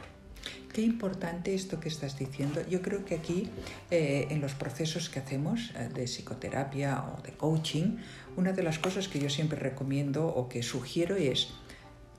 Qué 0.73 0.83
importante 0.83 1.55
esto 1.55 1.79
que 1.79 1.89
estás 1.89 2.19
diciendo. 2.19 2.61
Yo 2.69 2.83
creo 2.83 3.05
que 3.05 3.15
aquí, 3.15 3.49
eh, 3.89 4.27
en 4.31 4.41
los 4.41 4.55
procesos 4.55 5.09
que 5.09 5.21
hacemos 5.21 5.71
eh, 5.77 5.89
de 5.95 6.09
psicoterapia 6.09 7.05
o 7.05 7.23
de 7.23 7.35
coaching, 7.35 7.99
una 8.37 8.53
de 8.53 8.65
las 8.65 8.81
cosas 8.81 9.07
que 9.07 9.21
yo 9.21 9.31
siempre 9.31 9.61
recomiendo 9.61 10.27
o 10.27 10.49
que 10.49 10.65
sugiero 10.65 11.15
es 11.15 11.51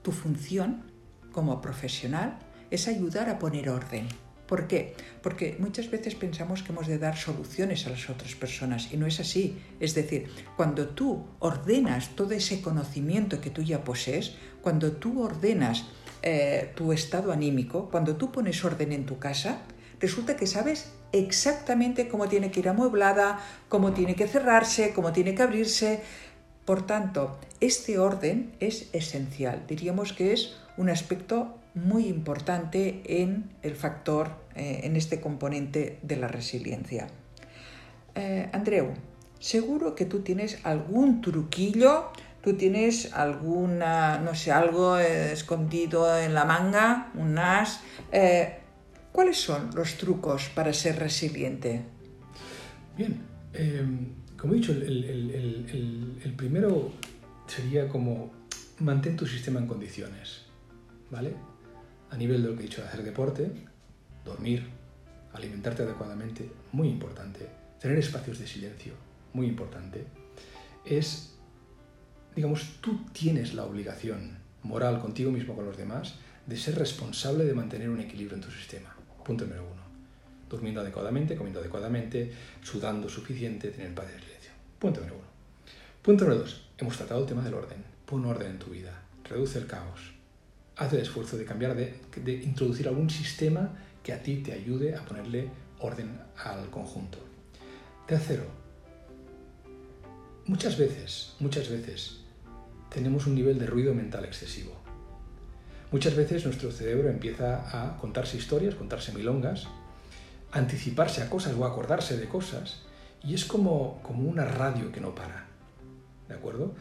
tu 0.01 0.13
función 0.13 0.89
como 1.33 1.59
profesional 1.59 2.39
es 2.71 2.87
ayudar 2.87 3.27
a 3.27 3.37
poner 3.37 3.69
orden 3.69 4.07
¿Por 4.47 4.67
qué? 4.67 4.93
Porque 5.23 5.55
muchas 5.59 5.89
veces 5.89 6.13
pensamos 6.13 6.61
que 6.61 6.71
hemos 6.71 6.87
de 6.87 6.99
dar 6.99 7.17
soluciones 7.17 7.87
a 7.87 7.89
las 7.89 8.09
otras 8.09 8.35
personas 8.35 8.89
y 8.91 8.97
no 8.97 9.07
es 9.07 9.19
así. 9.19 9.57
Es 9.79 9.95
decir, 9.95 10.29
cuando 10.55 10.89
tú 10.89 11.25
ordenas 11.39 12.09
todo 12.15 12.31
ese 12.31 12.61
conocimiento 12.61 13.41
que 13.41 13.49
tú 13.49 13.63
ya 13.63 13.83
posees, 13.83 14.33
cuando 14.61 14.91
tú 14.93 15.23
ordenas 15.23 15.85
eh, 16.21 16.71
tu 16.75 16.93
estado 16.93 17.31
anímico, 17.31 17.89
cuando 17.89 18.15
tú 18.17 18.31
pones 18.31 18.63
orden 18.63 18.91
en 18.91 19.05
tu 19.05 19.17
casa, 19.17 19.61
resulta 19.99 20.35
que 20.35 20.45
sabes 20.45 20.91
exactamente 21.11 22.07
cómo 22.07 22.27
tiene 22.27 22.51
que 22.51 22.59
ir 22.59 22.69
amueblada, 22.69 23.39
cómo 23.69 23.93
tiene 23.93 24.15
que 24.15 24.27
cerrarse, 24.27 24.93
cómo 24.93 25.11
tiene 25.11 25.33
que 25.33 25.41
abrirse. 25.41 26.01
Por 26.65 26.85
tanto, 26.85 27.39
este 27.61 27.97
orden 27.97 28.53
es 28.59 28.89
esencial. 28.93 29.63
Diríamos 29.67 30.13
que 30.13 30.33
es 30.33 30.55
un 30.77 30.89
aspecto 30.89 31.57
muy 31.75 32.07
importante 32.07 33.03
en 33.05 33.51
el 33.61 33.75
factor, 33.75 34.31
eh, 34.55 34.81
en 34.83 34.95
este 34.95 35.19
componente 35.19 35.99
de 36.01 36.15
la 36.15 36.27
resiliencia. 36.27 37.07
Eh, 38.15 38.49
Andreu, 38.53 38.93
seguro 39.39 39.93
que 39.93 40.05
tú 40.05 40.21
tienes 40.21 40.65
algún 40.65 41.21
truquillo, 41.21 42.11
tú 42.41 42.53
tienes 42.53 43.13
alguna, 43.13 44.19
no 44.19 44.33
sé, 44.35 44.53
algo 44.53 44.97
eh, 44.97 45.33
escondido 45.33 46.17
en 46.17 46.33
la 46.33 46.45
manga, 46.45 47.11
un 47.15 47.37
as. 47.37 47.81
¿Cuáles 49.11 49.37
son 49.37 49.69
los 49.75 49.95
trucos 49.95 50.49
para 50.53 50.73
ser 50.73 50.99
resiliente? 50.99 51.81
Bien, 52.97 53.21
em, 53.53 54.07
como 54.37 54.53
he 54.53 54.57
dicho, 54.57 54.73
el, 54.73 56.19
el 56.21 56.33
primero 56.33 56.91
sería 57.47 57.87
como 57.87 58.31
mantén 58.79 59.15
tu 59.15 59.25
sistema 59.25 59.59
en 59.59 59.67
condiciones, 59.67 60.45
¿vale? 61.09 61.33
A 62.11 62.17
nivel 62.17 62.41
de 62.41 62.49
lo 62.49 62.55
que 62.55 62.61
he 62.61 62.67
dicho, 62.67 62.83
hacer 62.83 63.03
deporte, 63.03 63.51
dormir, 64.23 64.67
alimentarte 65.33 65.83
adecuadamente, 65.83 66.49
muy 66.71 66.87
importante, 66.87 67.47
tener 67.79 67.97
espacios 67.97 68.39
de 68.39 68.47
silencio, 68.47 68.93
muy 69.33 69.47
importante, 69.47 70.05
es, 70.85 71.35
digamos, 72.35 72.77
tú 72.81 73.05
tienes 73.11 73.53
la 73.53 73.65
obligación 73.65 74.37
moral 74.63 74.99
contigo 74.99 75.31
mismo, 75.31 75.55
con 75.55 75.65
los 75.65 75.77
demás, 75.77 76.15
de 76.45 76.57
ser 76.57 76.75
responsable 76.75 77.45
de 77.45 77.53
mantener 77.53 77.89
un 77.89 77.99
equilibrio 77.99 78.35
en 78.35 78.41
tu 78.41 78.51
sistema. 78.51 78.95
Punto 79.23 79.45
número 79.45 79.63
uno. 79.63 79.81
Durmiendo 80.49 80.81
adecuadamente, 80.81 81.35
comiendo 81.35 81.59
adecuadamente, 81.59 82.31
sudando 82.61 83.09
suficiente, 83.09 83.71
tener 83.71 83.93
paz 83.93 84.07
de 84.07 84.19
silencio. 84.19 84.51
Punto 84.79 84.99
número 84.99 85.17
uno. 85.17 85.27
Punto 86.01 86.23
número 86.23 86.41
dos. 86.41 86.69
Hemos 86.77 86.97
tratado 86.97 87.21
el 87.21 87.27
tema 87.27 87.43
del 87.43 87.55
orden. 87.55 87.83
Pon 88.05 88.25
orden 88.25 88.51
en 88.51 88.59
tu 88.59 88.67
vida. 88.67 89.01
Reduce 89.23 89.57
el 89.57 89.65
caos 89.65 90.14
haz 90.77 90.93
el 90.93 90.99
esfuerzo 90.99 91.37
de 91.37 91.45
cambiar, 91.45 91.75
de, 91.75 91.99
de 92.23 92.33
introducir 92.33 92.87
algún 92.87 93.09
sistema 93.09 93.71
que 94.03 94.13
a 94.13 94.21
ti 94.21 94.37
te 94.37 94.53
ayude 94.53 94.95
a 94.95 95.03
ponerle 95.05 95.49
orden 95.79 96.19
al 96.43 96.69
conjunto. 96.69 97.17
Tercero, 98.07 98.45
muchas 100.45 100.77
veces, 100.77 101.33
muchas 101.39 101.69
veces 101.69 102.21
tenemos 102.89 103.25
un 103.27 103.35
nivel 103.35 103.57
de 103.59 103.65
ruido 103.65 103.93
mental 103.93 104.25
excesivo. 104.25 104.73
muchas 105.91 106.15
veces 106.15 106.45
nuestro 106.45 106.71
cerebro 106.71 107.09
empieza 107.09 107.47
a 107.71 107.97
contarse 107.97 108.37
historias, 108.37 108.75
contarse 108.75 109.13
milongas, 109.13 109.67
anticiparse 110.51 111.21
a 111.21 111.29
cosas 111.29 111.55
o 111.55 111.65
acordarse 111.65 112.17
de 112.17 112.27
cosas, 112.27 112.83
y 113.23 113.33
es 113.33 113.45
como, 113.45 114.01
como 114.03 114.29
una 114.29 114.45
radio 114.45 114.91
que 114.91 115.01
no 115.01 115.15
para. 115.15 115.47
¿De 116.27 116.35
acuerdo? 116.35 116.73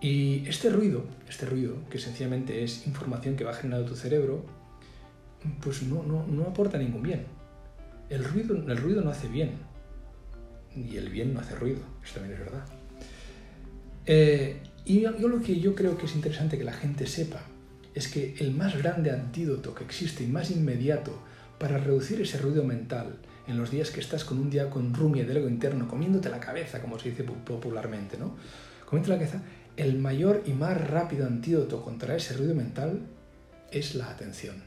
Y 0.00 0.46
este 0.46 0.68
ruido, 0.70 1.04
este 1.28 1.46
ruido, 1.46 1.76
que 1.88 1.98
sencillamente 1.98 2.62
es 2.62 2.86
información 2.86 3.36
que 3.36 3.44
va 3.44 3.54
generando 3.54 3.88
tu 3.88 3.96
cerebro, 3.96 4.44
pues 5.62 5.82
no, 5.82 6.02
no, 6.02 6.26
no 6.26 6.44
aporta 6.44 6.78
ningún 6.78 7.02
bien. 7.02 7.24
El 8.10 8.24
ruido, 8.24 8.56
el 8.56 8.76
ruido 8.76 9.02
no 9.02 9.10
hace 9.10 9.28
bien. 9.28 9.52
Y 10.76 10.96
el 10.96 11.08
bien 11.08 11.32
no 11.32 11.40
hace 11.40 11.54
ruido. 11.54 11.80
Eso 12.02 12.14
también 12.14 12.34
es 12.34 12.40
verdad. 12.40 12.64
Eh, 14.06 14.60
y 14.84 15.00
yo, 15.00 15.12
lo 15.12 15.40
que 15.40 15.58
yo 15.60 15.74
creo 15.74 15.96
que 15.96 16.06
es 16.06 16.14
interesante 16.14 16.58
que 16.58 16.64
la 16.64 16.72
gente 16.72 17.06
sepa 17.06 17.40
es 17.94 18.08
que 18.08 18.34
el 18.38 18.52
más 18.52 18.76
grande 18.76 19.10
antídoto 19.10 19.74
que 19.74 19.84
existe 19.84 20.24
y 20.24 20.26
más 20.26 20.50
inmediato 20.50 21.18
para 21.58 21.78
reducir 21.78 22.20
ese 22.20 22.38
ruido 22.38 22.64
mental 22.64 23.16
en 23.46 23.56
los 23.56 23.70
días 23.70 23.90
que 23.90 24.00
estás 24.00 24.24
con 24.24 24.38
un 24.38 24.50
día 24.50 24.68
con 24.68 24.92
rumia 24.92 25.24
del 25.24 25.38
ego 25.38 25.48
interno, 25.48 25.88
comiéndote 25.88 26.28
la 26.28 26.40
cabeza, 26.40 26.80
como 26.80 26.98
se 26.98 27.10
dice 27.10 27.22
popularmente, 27.22 28.18
¿no? 28.18 28.36
Comiéndote 28.84 29.12
la 29.12 29.18
cabeza, 29.18 29.42
el 29.76 29.98
mayor 29.98 30.42
y 30.46 30.52
más 30.52 30.88
rápido 30.88 31.26
antídoto 31.26 31.82
contra 31.82 32.16
ese 32.16 32.36
ruido 32.36 32.54
mental 32.54 33.00
es 33.70 33.94
la 33.94 34.10
atención. 34.10 34.62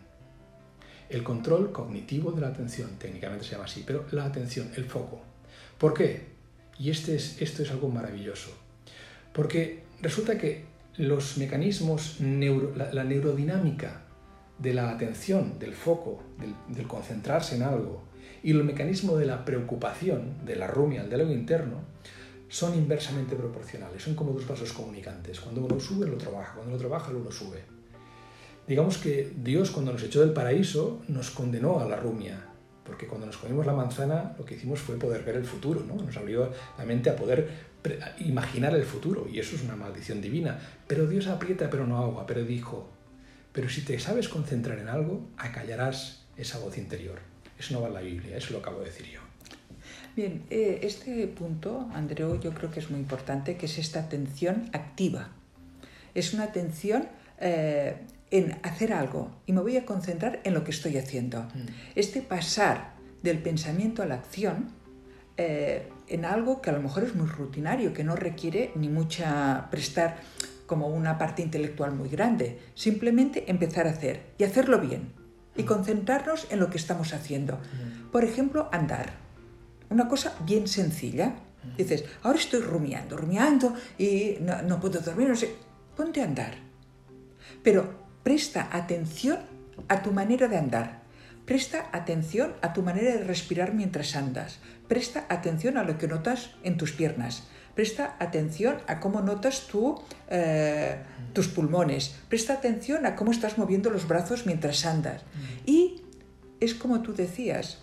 El 1.09 1.23
control 1.23 1.71
cognitivo 1.71 2.31
de 2.31 2.41
la 2.41 2.49
atención, 2.49 2.89
técnicamente 2.99 3.45
se 3.45 3.51
llama 3.51 3.65
así, 3.65 3.83
pero 3.85 4.05
la 4.11 4.25
atención, 4.25 4.69
el 4.75 4.85
foco. 4.85 5.21
¿Por 5.77 5.93
qué? 5.93 6.25
Y 6.77 6.89
este 6.89 7.15
es, 7.15 7.41
esto 7.41 7.63
es 7.63 7.71
algo 7.71 7.87
maravilloso. 7.87 8.51
Porque 9.33 9.83
resulta 10.01 10.37
que 10.37 10.65
los 10.97 11.37
mecanismos, 11.37 12.19
la, 12.19 13.03
neurodinámica 13.03 14.01
de 14.59 14.73
la 14.73 14.89
atención, 14.89 15.59
del 15.59 15.73
foco, 15.73 16.23
del, 16.67 16.87
concentrarse 16.87 17.55
en 17.55 17.63
algo, 17.63 18.03
y 18.43 18.51
el 18.51 18.63
mecanismo 18.63 19.15
de 19.15 19.25
la 19.25 19.45
preocupación, 19.45 20.45
de 20.45 20.55
la 20.55 20.67
rumia, 20.67 21.03
del 21.03 21.21
ego 21.21 21.31
interno, 21.31 21.81
son 22.49 22.75
inversamente 22.75 23.35
proporcionales, 23.35 24.01
son 24.01 24.15
como 24.15 24.31
dos 24.31 24.47
vasos 24.47 24.73
comunicantes. 24.73 25.39
Cuando 25.39 25.65
uno 25.65 25.79
sube, 25.79 26.05
el 26.05 26.13
otro 26.13 26.31
baja, 26.31 26.53
cuando 26.53 26.71
el 26.71 26.77
otro 26.77 26.89
baja, 26.89 27.11
el 27.11 27.17
uno 27.17 27.31
sube. 27.31 27.61
Digamos 28.67 28.97
que 28.97 29.31
Dios 29.35 29.71
cuando 29.71 29.93
nos 29.93 30.03
echó 30.03 30.21
del 30.21 30.33
paraíso 30.33 31.01
nos 31.07 31.31
condenó 31.31 31.79
a 31.79 31.85
la 31.85 31.95
rumia, 31.95 32.37
porque 32.83 33.07
cuando 33.07 33.25
nos 33.25 33.37
comimos 33.37 33.65
la 33.65 33.73
manzana 33.73 34.35
lo 34.37 34.45
que 34.45 34.55
hicimos 34.55 34.79
fue 34.79 34.97
poder 34.97 35.23
ver 35.23 35.35
el 35.35 35.45
futuro, 35.45 35.83
¿no? 35.85 35.95
nos 35.95 36.15
abrió 36.17 36.51
la 36.77 36.85
mente 36.85 37.09
a 37.09 37.15
poder 37.15 37.49
imaginar 38.19 38.75
el 38.75 38.83
futuro, 38.83 39.27
y 39.31 39.39
eso 39.39 39.55
es 39.55 39.63
una 39.63 39.75
maldición 39.75 40.21
divina. 40.21 40.59
Pero 40.87 41.07
Dios 41.07 41.27
aprieta 41.27 41.69
pero 41.69 41.87
no 41.87 41.97
agua, 41.97 42.25
pero 42.25 42.43
dijo, 42.43 42.89
pero 43.53 43.69
si 43.69 43.81
te 43.81 43.97
sabes 43.99 44.27
concentrar 44.27 44.79
en 44.79 44.89
algo, 44.89 45.29
acallarás 45.37 46.25
esa 46.35 46.59
voz 46.59 46.77
interior. 46.77 47.19
Eso 47.57 47.73
no 47.73 47.81
va 47.81 47.87
en 47.87 47.93
la 47.93 48.01
Biblia, 48.01 48.37
eso 48.37 48.53
lo 48.53 48.59
acabo 48.59 48.79
de 48.79 48.85
decir 48.85 49.07
yo. 49.07 49.26
Bien, 50.17 50.41
eh, 50.49 50.79
este 50.81 51.27
punto, 51.27 51.87
Andreu, 51.93 52.39
yo 52.39 52.51
creo 52.51 52.71
que 52.71 52.79
es 52.79 52.89
muy 52.89 52.99
importante, 52.99 53.55
que 53.55 53.67
es 53.67 53.77
esta 53.77 53.99
atención 53.99 54.67
activa. 54.73 55.29
Es 56.15 56.33
una 56.33 56.45
atención 56.45 57.07
eh, 57.39 57.97
en 58.31 58.57
hacer 58.63 58.93
algo 58.93 59.29
y 59.45 59.53
me 59.53 59.61
voy 59.61 59.77
a 59.77 59.85
concentrar 59.85 60.39
en 60.43 60.55
lo 60.55 60.63
que 60.63 60.71
estoy 60.71 60.97
haciendo. 60.97 61.43
Mm. 61.43 61.67
Este 61.93 62.23
pasar 62.23 62.93
del 63.21 63.37
pensamiento 63.37 64.01
a 64.01 64.07
la 64.07 64.15
acción 64.15 64.71
eh, 65.37 65.87
en 66.07 66.25
algo 66.25 66.63
que 66.63 66.71
a 66.71 66.73
lo 66.73 66.81
mejor 66.81 67.03
es 67.03 67.13
muy 67.13 67.27
rutinario, 67.27 67.93
que 67.93 68.03
no 68.03 68.15
requiere 68.15 68.71
ni 68.73 68.89
mucha 68.89 69.67
prestar 69.69 70.17
como 70.65 70.87
una 70.87 71.19
parte 71.19 71.43
intelectual 71.43 71.91
muy 71.93 72.09
grande. 72.09 72.57
Simplemente 72.73 73.51
empezar 73.51 73.85
a 73.85 73.91
hacer 73.91 74.33
y 74.39 74.45
hacerlo 74.45 74.79
bien 74.79 75.11
y 75.55 75.61
mm. 75.61 75.65
concentrarnos 75.67 76.47
en 76.49 76.59
lo 76.59 76.71
que 76.71 76.79
estamos 76.79 77.13
haciendo. 77.13 77.57
Mm. 77.57 78.09
Por 78.09 78.23
ejemplo, 78.23 78.67
andar 78.71 79.26
una 79.89 80.07
cosa 80.07 80.35
bien 80.45 80.67
sencilla. 80.67 81.35
Dices, 81.77 82.05
ahora 82.23 82.39
estoy 82.39 82.61
rumiando, 82.61 83.17
rumiando 83.17 83.73
y 83.97 84.37
no, 84.39 84.79
puedo 84.79 84.99
dormir, 84.99 85.27
no 85.29 85.35
sé. 85.35 85.55
Ponte 85.95 86.21
a 86.21 86.25
andar. 86.25 86.55
Pero 87.63 88.07
presta 88.23 88.69
atención 88.71 89.39
a 89.87 90.01
tu 90.01 90.11
manera 90.11 90.47
de 90.47 90.57
andar. 90.57 91.01
Presta 91.45 91.89
atención 91.91 92.53
a 92.61 92.73
tu 92.73 92.83
manera 92.83 93.15
de 93.15 93.23
respirar 93.23 93.73
mientras 93.73 94.15
andas. 94.15 94.59
Presta 94.87 95.25
atención 95.29 95.77
a 95.77 95.83
lo 95.83 95.97
que 95.97 96.07
notas 96.07 96.51
en 96.63 96.77
tus 96.77 96.91
piernas. 96.91 97.43
Presta 97.73 98.15
atención 98.19 98.77
a 98.87 98.99
cómo 98.99 99.21
notas 99.21 99.67
eh, 100.29 100.97
tus 101.33 101.47
pulmones. 101.47 102.15
Presta 102.27 102.53
atención 102.53 103.05
a 103.05 103.15
cómo 103.15 103.31
estás 103.31 103.57
moviendo 103.57 103.89
los 103.89 104.07
brazos 104.07 104.45
mientras 104.45 104.85
andas. 104.85 105.21
Mm. 105.21 105.69
Y 105.69 106.01
es 106.59 106.73
como 106.73 107.01
tú 107.01 107.13
decías, 107.13 107.79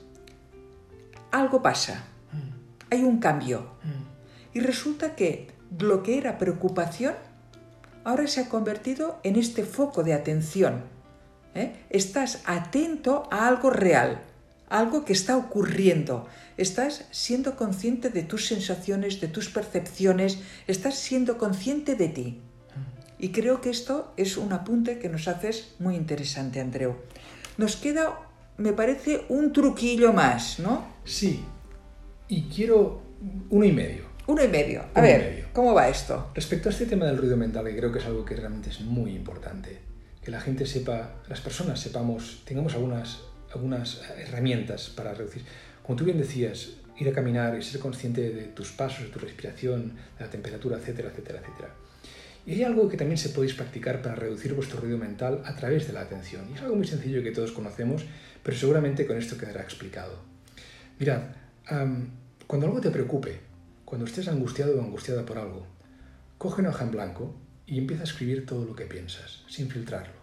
algo 1.35 1.62
pasa, 1.62 2.05
hay 2.91 3.03
un 3.03 3.18
cambio. 3.18 3.74
Y 4.53 4.61
resulta 4.61 5.16
que 5.16 5.49
lo 5.78 6.03
que 6.05 6.16
era 6.16 6.39
preocupación 6.39 7.14
ahora 8.05 8.28
se 8.28 8.41
ha 8.41 8.49
convertido 8.49 9.18
en 9.24 9.37
este 9.37 9.64
foco 9.64 10.05
de 10.05 10.14
atención. 10.14 10.85
¿eh? 11.55 11.74
Estás 11.91 12.43
atento 12.45 13.28
a 13.32 13.49
algo 13.49 13.70
real, 13.70 14.22
algo 14.68 15.05
que 15.05 15.12
está 15.12 15.37
ocurriendo. 15.37 16.28
Estás 16.57 17.07
siendo 17.11 17.57
consciente 17.57 18.11
de 18.11 18.22
tus 18.22 18.47
sensaciones, 18.47 19.20
de 19.20 19.26
tus 19.26 19.49
percepciones, 19.49 20.39
estás 20.68 20.97
siendo 20.97 21.37
consciente 21.37 21.97
de 21.97 22.09
ti. 22.09 22.41
Y 23.18 23.30
creo 23.30 23.61
que 23.61 23.70
esto 23.70 24.12
es 24.16 24.37
un 24.37 24.53
apunte 24.53 25.01
que 25.01 25.09
nos 25.09 25.26
haces 25.26 25.74
muy 25.80 25.97
interesante, 25.97 26.61
Andreu. 26.61 26.95
Nos 27.57 27.76
queda 27.76 28.18
me 28.57 28.72
parece 28.72 29.24
un 29.28 29.52
truquillo 29.52 30.12
más, 30.12 30.59
¿no? 30.59 30.86
Sí. 31.05 31.44
Y 32.28 32.42
quiero 32.44 33.02
uno 33.50 33.64
y 33.64 33.72
medio. 33.72 34.05
Uno 34.26 34.42
y 34.42 34.48
medio. 34.48 34.84
A 34.94 35.00
ver, 35.00 35.48
¿cómo 35.52 35.74
va 35.74 35.88
esto? 35.88 36.30
Respecto 36.34 36.68
a 36.68 36.72
este 36.72 36.86
tema 36.86 37.07
del 37.07 37.18
ruido 37.18 37.36
mental, 37.36 37.66
que 37.66 37.76
creo 37.76 37.92
que 37.92 37.98
es 37.98 38.07
algo 38.07 38.24
que 38.24 38.36
realmente 38.36 38.70
es 38.70 38.80
muy 38.80 39.14
importante, 39.14 39.78
que 40.22 40.30
la 40.30 40.40
gente 40.40 40.66
sepa, 40.66 41.16
las 41.28 41.40
personas 41.40 41.80
sepamos, 41.80 42.42
tengamos 42.46 42.74
algunas, 42.74 43.20
algunas 43.52 44.00
herramientas 44.16 44.88
para 44.88 45.12
reducir. 45.12 45.42
Como 45.82 45.96
tú 45.96 46.05
bien 46.05 46.18
decías, 46.18 46.78
ir 46.96 47.09
a 47.09 47.12
caminar 47.12 47.59
y 47.59 47.62
ser 47.62 47.80
consciente 47.80 48.30
de 48.30 48.44
tus 48.44 48.72
pasos, 48.72 49.05
de 49.05 49.11
tu 49.11 49.18
respiración, 49.18 49.96
de 50.18 50.24
la 50.24 50.30
temperatura, 50.30 50.78
etcétera, 50.78 51.11
etcétera, 51.11 51.40
etcétera. 51.40 51.74
Y 52.47 52.53
hay 52.53 52.64
algo 52.64 52.88
que 52.88 52.97
también 52.97 53.16
se 53.16 53.30
podéis 53.30 53.55
practicar 53.55 54.03
para 54.03 54.14
reducir 54.14 54.53
vuestro 54.53 54.80
ruido 54.80 54.99
mental 54.99 55.42
a 55.45 55.57
través 55.57 55.86
de 55.86 55.95
la 55.95 56.03
atención. 56.03 56.47
Y 56.51 56.55
es 56.55 56.62
algo 56.62 56.76
muy 56.76 56.86
sencillo 56.86 57.22
que 57.22 57.30
todos 57.30 57.53
conocemos, 57.53 58.05
pero 58.42 58.57
seguramente 58.57 59.07
con 59.07 59.16
esto 59.16 59.38
quedará 59.38 59.62
explicado. 59.62 60.18
Mirad, 60.99 61.22
cuando 62.47 62.66
algo 62.66 62.80
te 62.80 62.90
preocupe, 62.90 63.40
cuando 63.84 64.07
estés 64.07 64.28
angustiado 64.28 64.76
o 64.76 64.82
angustiada 64.82 65.24
por 65.24 65.38
algo, 65.38 65.66
coge 66.36 66.61
una 66.61 66.70
hoja 66.70 66.84
en 66.84 66.90
blanco 66.90 67.34
y 67.66 67.78
empieza 67.78 68.03
a 68.03 68.07
escribir 68.07 68.45
todo 68.45 68.66
lo 68.66 68.76
que 68.76 68.84
piensas, 68.84 69.42
sin 69.49 69.70
filtrarlo. 69.70 70.22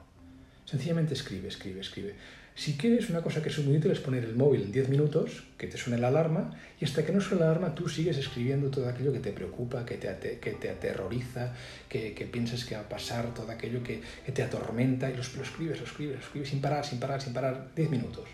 Sencillamente 0.66 1.16
escribe, 1.16 1.48
escribe, 1.48 1.82
escribe. 1.82 2.16
Si 2.54 2.74
quieres 2.74 3.10
una 3.10 3.22
cosa 3.22 3.42
que 3.42 3.50
es 3.50 3.58
muy 3.60 3.78
útil 3.78 3.92
es 3.92 4.00
poner 4.00 4.26
el 4.26 4.36
móvil 4.36 4.64
en 4.64 4.72
10 4.72 4.90
minutos, 4.90 5.44
que 5.58 5.68
te 5.68 5.78
suene 5.78 6.00
la 6.00 6.10
alarma, 6.10 6.52
y 6.80 6.86
hasta 6.86 7.06
que 7.06 7.14
no 7.14 7.22
suene 7.22 7.44
la 7.44 7.52
alarma 7.52 7.74
tú 7.74 7.88
sigues 7.88 8.18
escribiendo 8.18 8.70
todo 8.70 8.90
aquello 8.90 9.14
que 9.14 9.20
te 9.20 9.32
preocupa, 9.32 9.86
que 9.86 9.96
te, 9.96 10.40
que 10.40 10.52
te 10.52 10.70
aterroriza, 10.70 11.54
que, 11.88 12.14
que, 12.14 12.26
piensas 12.26 12.66
que 12.66 12.76
va 12.76 12.82
a 12.82 12.90
pasar, 12.90 13.34
todo 13.34 13.50
aquello 13.52 13.82
que, 13.84 14.02
que 14.26 14.32
te 14.32 14.44
atormenta, 14.44 15.10
y 15.10 15.16
lo, 15.16 15.22
escribes, 15.22 15.80
lo 15.80 15.86
escribes, 15.86 16.18
lo 16.18 16.22
escribes 16.22 16.50
sin 16.50 16.62
parar, 16.62 16.86
sin 16.86 17.00
parar, 17.00 17.22
sin 17.22 17.34
parar, 17.34 17.72
10 17.76 17.90
minutos. 17.90 18.28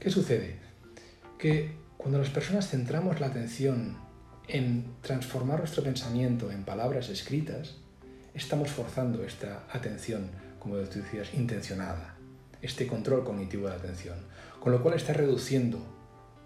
¿Qué 0.00 0.10
sucede? 0.10 0.56
Que 1.38 1.70
cuando 1.96 2.18
las 2.18 2.30
personas 2.30 2.68
centramos 2.68 3.20
la 3.20 3.28
atención 3.28 3.96
en 4.48 4.84
transformar 5.00 5.60
nuestro 5.60 5.84
pensamiento 5.84 6.50
en 6.50 6.64
palabras 6.64 7.08
escritas, 7.08 7.76
estamos 8.34 8.70
forzando 8.70 9.24
esta 9.24 9.64
atención, 9.70 10.28
como 10.58 10.76
tú 10.78 10.98
decías, 10.98 11.32
intencionada 11.34 12.13
este 12.64 12.86
control 12.86 13.24
cognitivo 13.24 13.64
de 13.64 13.70
la 13.70 13.76
atención, 13.76 14.16
con 14.60 14.72
lo 14.72 14.82
cual 14.82 14.94
estás 14.94 15.16
reduciendo 15.16 15.78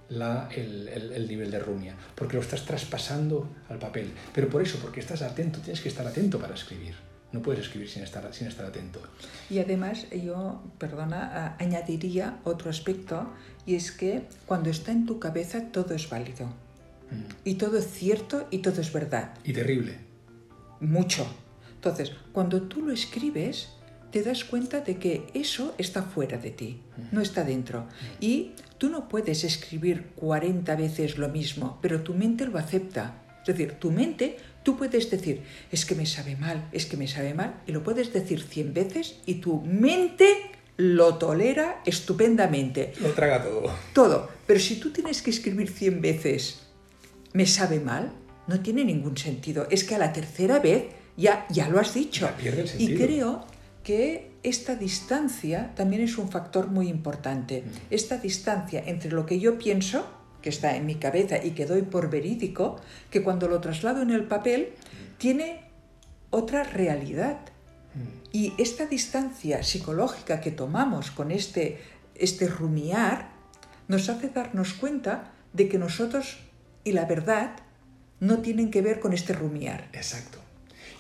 la, 0.09 0.49
el, 0.55 1.27
nivel 1.29 1.51
de 1.51 1.59
rumia, 1.59 1.95
porque 2.15 2.37
lo 2.37 2.43
estás 2.43 2.65
traspasando 2.65 3.49
al 3.69 3.79
papel. 3.79 4.13
Pero 4.35 4.49
por 4.49 4.63
eso, 4.63 4.79
porque 4.79 5.01
estás 5.01 5.23
atento, 5.23 5.61
tienes 5.61 5.81
que 5.81 5.89
estar 5.89 6.07
atento 6.07 6.39
para 6.39 6.55
escribir. 6.55 6.95
No 7.31 7.43
puedes 7.43 7.61
escribir 7.61 7.91
sin 7.91 8.03
estar, 8.03 8.33
sin 8.33 8.49
estar 8.49 8.65
atento. 8.65 9.03
Y 9.51 9.59
además 9.59 10.07
yo, 10.11 10.63
perdona, 10.79 11.57
añadiría 11.59 12.41
otro 12.45 12.71
aspecto, 12.71 13.31
y 13.67 13.75
es 13.75 13.93
que 13.93 14.23
cuando 14.47 14.71
está 14.71 14.93
en 14.93 15.05
tu 15.05 15.19
cabeza 15.19 15.71
todo 15.71 15.95
es 15.95 16.09
válido. 16.09 16.47
Mm. 17.11 17.33
Y 17.45 17.55
todo 17.55 17.79
es 17.79 17.87
cierto 17.87 18.47
y 18.51 18.59
todo 18.59 18.81
es 18.81 18.93
verdad. 18.93 19.35
Y 19.45 19.53
terrible. 19.53 19.99
Mucho. 20.81 21.27
Entonces, 21.75 22.13
cuando 22.33 22.63
tú 22.63 22.83
lo 22.83 22.93
escribes, 22.93 23.69
te 24.11 24.23
das 24.23 24.45
cuenta 24.45 24.81
de 24.81 24.97
que 24.97 25.27
eso 25.35 25.75
está 25.79 26.03
fuera 26.03 26.39
de 26.39 26.51
ti, 26.51 26.81
no 27.13 27.21
está 27.21 27.45
dentro. 27.45 27.87
Y 28.21 28.53
tú 28.79 28.89
no 28.89 29.09
puedes 29.09 29.45
escribir 29.45 30.11
40 30.17 30.75
veces 30.77 31.19
lo 31.19 31.29
mismo, 31.29 31.79
pero 31.83 32.03
tu 32.03 32.15
mente 32.15 32.47
lo 32.47 32.59
acepta. 32.59 33.23
decir, 33.47 33.75
tu 33.79 33.91
mente, 33.91 34.37
tú 34.63 34.77
puedes 34.77 35.11
decir, 35.11 35.43
es 35.73 35.87
que 35.87 35.95
me 35.95 36.07
sabe 36.07 36.37
mal, 36.37 36.69
es 36.73 36.87
que 36.87 36.97
me 36.97 37.09
sabe 37.09 37.33
mal, 37.35 37.63
y 37.67 37.73
lo 37.73 37.83
puedes 37.83 38.13
decir 38.13 38.43
cien 38.43 38.75
veces 38.75 39.21
y 39.25 39.37
tu 39.37 39.63
mente 39.63 40.27
lo 40.77 41.17
tolera 41.17 41.83
estupendamente. 41.85 42.93
Lo 43.01 43.11
traga 43.11 43.43
todo. 43.43 43.71
Todo. 43.93 44.29
Pero 44.47 44.61
si 44.61 44.77
tú 44.77 44.91
tienes 44.91 45.23
que 45.23 45.31
escribir 45.31 45.71
cien 45.71 46.01
veces, 46.01 46.61
me 47.33 47.47
sabe 47.47 47.81
mal, 47.81 48.13
no 48.47 48.61
tiene 48.61 48.85
ningún 48.85 49.17
sentido. 49.17 49.67
Es 49.71 49.85
que 49.85 49.95
a 49.95 49.99
la 49.99 50.13
tercera 50.13 50.61
vez 50.61 50.85
ya, 51.17 51.47
ya 51.51 51.69
lo 51.69 51.81
has 51.81 51.95
dicho. 51.95 52.31
y 52.79 52.95
creo 52.95 53.45
que 53.89 54.33
esta 54.43 54.75
distancia 54.75 55.73
también 55.75 56.03
es 56.03 56.19
un 56.19 56.31
factor 56.31 56.67
muy 56.67 56.91
importante. 56.91 57.63
Mm. 57.63 57.71
Esta 57.89 58.19
distancia 58.19 58.83
entre 58.85 59.11
lo 59.11 59.25
que 59.25 59.41
yo 59.41 59.57
pienso, 59.57 60.07
que 60.43 60.51
está 60.51 60.77
en 60.77 60.85
mi 60.85 60.97
cabeza 60.97 61.43
y 61.43 61.53
que 61.53 61.65
doy 61.65 61.81
por 61.81 62.11
verídico, 62.11 62.79
que 63.09 63.23
cuando 63.23 63.49
lo 63.49 63.63
traslado 63.63 64.03
en 64.03 64.11
el 64.11 64.25
papel 64.25 64.75
tiene 65.17 65.63
otra 66.29 66.65
realidad. 66.65 67.39
Mm. 67.95 68.29
Y 68.31 68.53
esta 68.59 68.85
distancia 68.85 69.63
psicológica 69.63 70.43
que 70.43 70.51
tomamos 70.51 71.11
con 71.11 71.31
este, 71.31 71.81
este 72.15 72.47
rumiar 72.47 73.31
nos 73.89 74.11
hace 74.11 74.29
darnos 74.29 74.75
cuenta 74.75 75.33
de 75.55 75.67
que 75.67 75.79
nosotros 75.79 76.41
y 76.85 76.93
la 76.93 77.07
verdad 77.07 77.57
no 78.21 78.41
tienen 78.41 78.71
que 78.71 78.83
ver 78.83 79.01
con 79.01 79.15
este 79.15 79.33
rumiar. 79.33 79.89
Exacto. 79.95 80.41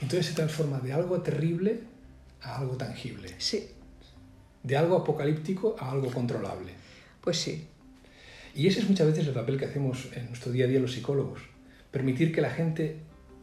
Entonces 0.00 0.28
se 0.28 0.32
transforma 0.32 0.78
de 0.78 0.94
algo 0.94 1.20
terrible 1.20 1.97
a 2.42 2.58
algo 2.58 2.76
tangible. 2.76 3.34
Sí. 3.38 3.68
De 4.62 4.76
algo 4.76 4.96
apocalíptico 4.96 5.76
a 5.78 5.90
algo 5.90 6.10
controlable. 6.10 6.72
Pues 7.20 7.38
sí. 7.40 7.66
Y 8.54 8.66
ese 8.66 8.80
es 8.80 8.88
muchas 8.88 9.06
veces 9.06 9.26
el 9.26 9.34
papel 9.34 9.58
que 9.58 9.66
hacemos 9.66 10.08
en 10.14 10.26
nuestro 10.26 10.50
día 10.50 10.64
a 10.64 10.68
día 10.68 10.80
los 10.80 10.92
psicólogos. 10.92 11.40
Permitir 11.90 12.34
que 12.34 12.40
la 12.40 12.50
gente 12.50 12.96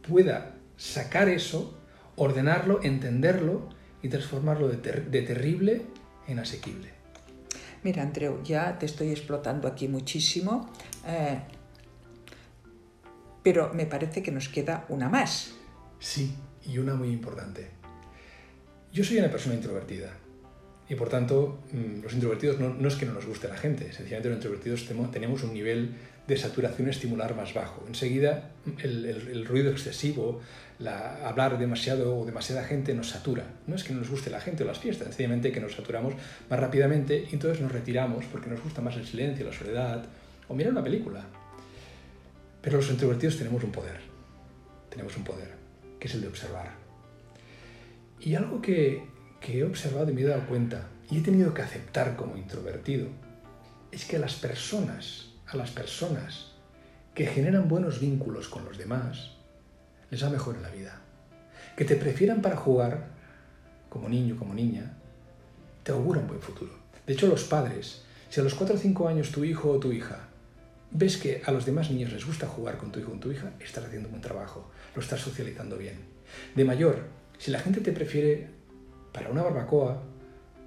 pueda 0.06 0.54
sacar 0.76 1.28
eso, 1.28 1.74
ordenarlo, 2.16 2.82
entenderlo 2.82 3.68
y 4.02 4.08
transformarlo 4.08 4.68
de, 4.68 4.76
terrible 5.22 5.82
en 6.28 6.38
asequible. 6.38 6.90
Mira, 7.82 8.02
Andreu, 8.02 8.42
ya 8.42 8.78
te 8.78 8.86
estoy 8.86 9.10
explotando 9.10 9.68
aquí 9.68 9.88
muchísimo, 9.88 10.70
eh, 11.06 11.40
pero 13.42 13.72
me 13.72 13.86
parece 13.86 14.22
que 14.22 14.32
nos 14.32 14.48
queda 14.48 14.86
una 14.88 15.08
más. 15.08 15.52
Sí, 15.98 16.34
y 16.66 16.78
una 16.78 16.94
muy 16.94 17.08
importante. 17.08 17.75
Yo 18.92 19.04
soy 19.04 19.18
una 19.18 19.30
persona 19.30 19.54
introvertida 19.54 20.10
y 20.88 20.94
por 20.94 21.08
tanto 21.08 21.58
mm, 21.72 22.02
los 22.02 22.12
introvertidos 22.12 22.60
no, 22.60 22.88
es 22.88 22.94
que 22.94 23.06
no 23.06 23.12
nos 23.12 23.26
guste 23.26 23.48
la 23.48 23.56
gente, 23.56 23.92
sencillamente 23.92 24.28
los 24.28 24.36
introvertidos 24.36 24.86
tenemos 25.12 25.42
un 25.42 25.52
nivel 25.52 25.90
de 26.26 26.36
saturación 26.36 26.88
estimular 26.88 27.36
más 27.36 27.54
bajo. 27.54 27.84
Enseguida 27.86 28.50
el, 28.82 29.46
ruido 29.46 29.70
excesivo, 29.70 30.40
la, 30.78 31.26
hablar 31.26 31.58
demasiado 31.58 32.18
o 32.18 32.26
demasiada 32.26 32.64
gente 32.64 32.94
nos 32.94 33.10
satura. 33.10 33.44
No 33.66 33.76
es 33.76 33.84
que 33.84 33.92
no 33.92 34.00
nos 34.00 34.10
guste 34.10 34.30
la 34.30 34.40
gente 34.40 34.64
o 34.64 34.66
las 34.66 34.78
fiestas, 34.78 35.08
sencillamente 35.08 35.52
que 35.52 35.60
nos 35.60 35.74
saturamos 35.74 36.14
más 36.50 36.60
rápidamente 36.60 37.26
y 37.30 37.34
entonces 37.34 37.60
nos 37.60 37.70
retiramos 37.70 38.24
porque 38.26 38.50
nos 38.50 38.62
gusta 38.62 38.80
más 38.80 38.96
el 38.96 39.06
silencio, 39.06 39.46
la 39.46 39.52
soledad 39.52 40.04
o 40.48 40.54
mirar 40.54 40.72
una 40.72 40.82
película. 40.82 41.24
Pero 42.60 42.78
los 42.78 42.90
introvertidos 42.90 43.36
tenemos 43.36 43.62
un 43.62 43.70
poder, 43.70 44.00
tenemos 44.90 45.16
un 45.16 45.22
poder, 45.22 45.54
que 46.00 46.08
es 46.08 46.14
el 46.14 46.22
de 46.22 46.28
observar 46.28 46.85
y 48.20 48.34
algo 48.34 48.60
que, 48.62 49.14
he 49.42 49.62
observado 49.62 50.10
y 50.10 50.14
me 50.14 50.22
he 50.22 50.24
dado 50.24 50.44
cuenta 50.46 50.88
y 51.08 51.18
he 51.18 51.20
tenido 51.20 51.54
que 51.54 51.62
aceptar 51.62 52.16
como 52.16 52.36
introvertido 52.36 53.06
es 53.92 54.04
que 54.04 54.16
a 54.16 54.18
las 54.18 54.34
personas, 54.34 55.34
a 55.46 55.56
las 55.56 55.70
personas 55.70 56.52
que 57.14 57.26
generan 57.26 57.68
buenos 57.68 58.00
vínculos 58.00 58.48
con 58.48 58.64
los 58.64 58.76
demás, 58.76 59.36
les 60.10 60.24
va 60.24 60.30
mejor 60.30 60.56
en 60.56 60.62
la 60.62 60.70
vida. 60.70 61.00
Que 61.76 61.84
te 61.84 61.94
prefieran 61.94 62.42
para 62.42 62.56
jugar, 62.56 63.10
como 63.88 64.08
niño, 64.08 64.36
como 64.36 64.52
niña, 64.52 64.98
te 65.84 65.92
augura 65.92 66.20
un 66.20 66.26
buen 66.26 66.40
futuro. 66.40 66.72
De 67.06 67.12
hecho, 67.12 67.28
los 67.28 67.44
padres, 67.44 68.02
si 68.28 68.40
a 68.40 68.42
los 68.42 68.54
4 68.56 68.74
o 68.74 68.78
5 68.78 69.08
años 69.08 69.30
tu 69.30 69.44
hijo 69.44 69.70
o 69.70 69.78
tu 69.78 69.92
hija 69.92 70.28
ves 70.90 71.16
que 71.16 71.42
a 71.44 71.52
los 71.52 71.66
demás 71.66 71.90
niños 71.90 72.12
les 72.12 72.26
gusta 72.26 72.46
jugar 72.46 72.78
con 72.78 72.90
tu 72.90 73.00
hijo 73.00 73.08
o 73.08 73.10
con 73.12 73.20
tu 73.20 73.30
hija, 73.30 73.52
estás 73.60 73.84
haciendo 73.84 74.08
un 74.08 74.14
buen 74.14 74.22
trabajo, 74.22 74.70
lo 74.94 75.02
estás 75.02 75.20
socializando 75.20 75.76
bien. 75.76 75.96
De 76.54 76.64
mayor, 76.64 77.04
si 77.38 77.50
la 77.50 77.60
gente 77.60 77.80
te 77.80 77.92
prefiere 77.92 78.48
para 79.12 79.30
una 79.30 79.42
barbacoa, 79.42 80.02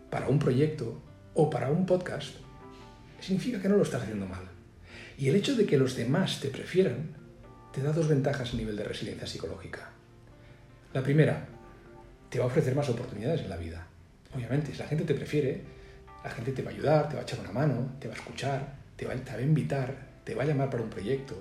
para 0.09 0.28
un 0.28 0.39
proyecto 0.39 1.01
o 1.34 1.49
para 1.49 1.70
un 1.70 1.86
podcast, 1.86 2.36
significa 3.20 3.61
que 3.61 3.70
no 3.70 3.78
lo 3.78 3.84
estás 3.84 4.03
haciendo 4.03 4.26
mal. 4.26 4.43
Y 5.17 5.28
el 5.30 5.36
hecho 5.36 5.55
de 5.55 5.65
que 5.65 5.78
los 5.78 5.95
demás 5.95 6.39
te 6.39 6.49
prefieran 6.49 7.15
te 7.74 7.82
da 7.82 7.91
dos 7.91 8.07
ventajas 8.07 8.53
a 8.53 8.57
nivel 8.57 8.76
de 8.76 8.84
resiliencia 8.84 9.28
psicológica. 9.28 9.89
La 10.93 11.03
primera, 11.03 11.45
te 12.30 12.39
va 12.39 12.45
a 12.45 12.47
ofrecer 12.47 12.76
más 12.76 12.89
oportunidades 12.89 13.41
en 13.41 13.49
la 13.49 13.57
vida. 13.57 13.86
Obviamente, 14.36 14.72
si 14.72 14.80
la 14.80 14.88
gente 14.88 15.03
te 15.03 15.13
prefiere, 15.13 15.61
la 16.24 16.30
gente 16.32 16.51
te 16.51 16.61
va 16.61 16.72
a 16.72 16.74
ayudar, 16.74 17.09
te 17.09 17.15
va 17.15 17.22
a 17.22 17.24
echar 17.24 17.39
una 17.39 17.51
mano, 17.51 17.95
te 17.99 18.07
va 18.07 18.13
a 18.13 18.17
escuchar, 18.17 18.76
te 18.95 19.05
va, 19.05 19.13
a 19.13 19.41
invitar, 19.41 19.95
te 20.24 20.36
va 20.36 20.43
a 20.43 20.45
llamar 20.45 20.70
para 20.70 20.84
un 20.84 20.89
proyecto, 20.89 21.36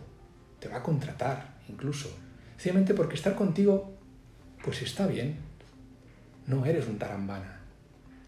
te 0.61 0.68
va 0.68 0.76
a 0.76 0.83
contratar 0.83 1.59
incluso. 1.68 2.09
Sencillamente 2.57 2.95
porque 2.95 3.14
estar 3.14 3.35
contigo 3.35 3.97
pues 4.69 4.83
está 4.83 5.07
bien. 5.07 5.35
No 6.47 6.66
eres 6.66 6.87
un 6.89 6.99
tarambana, 6.99 7.61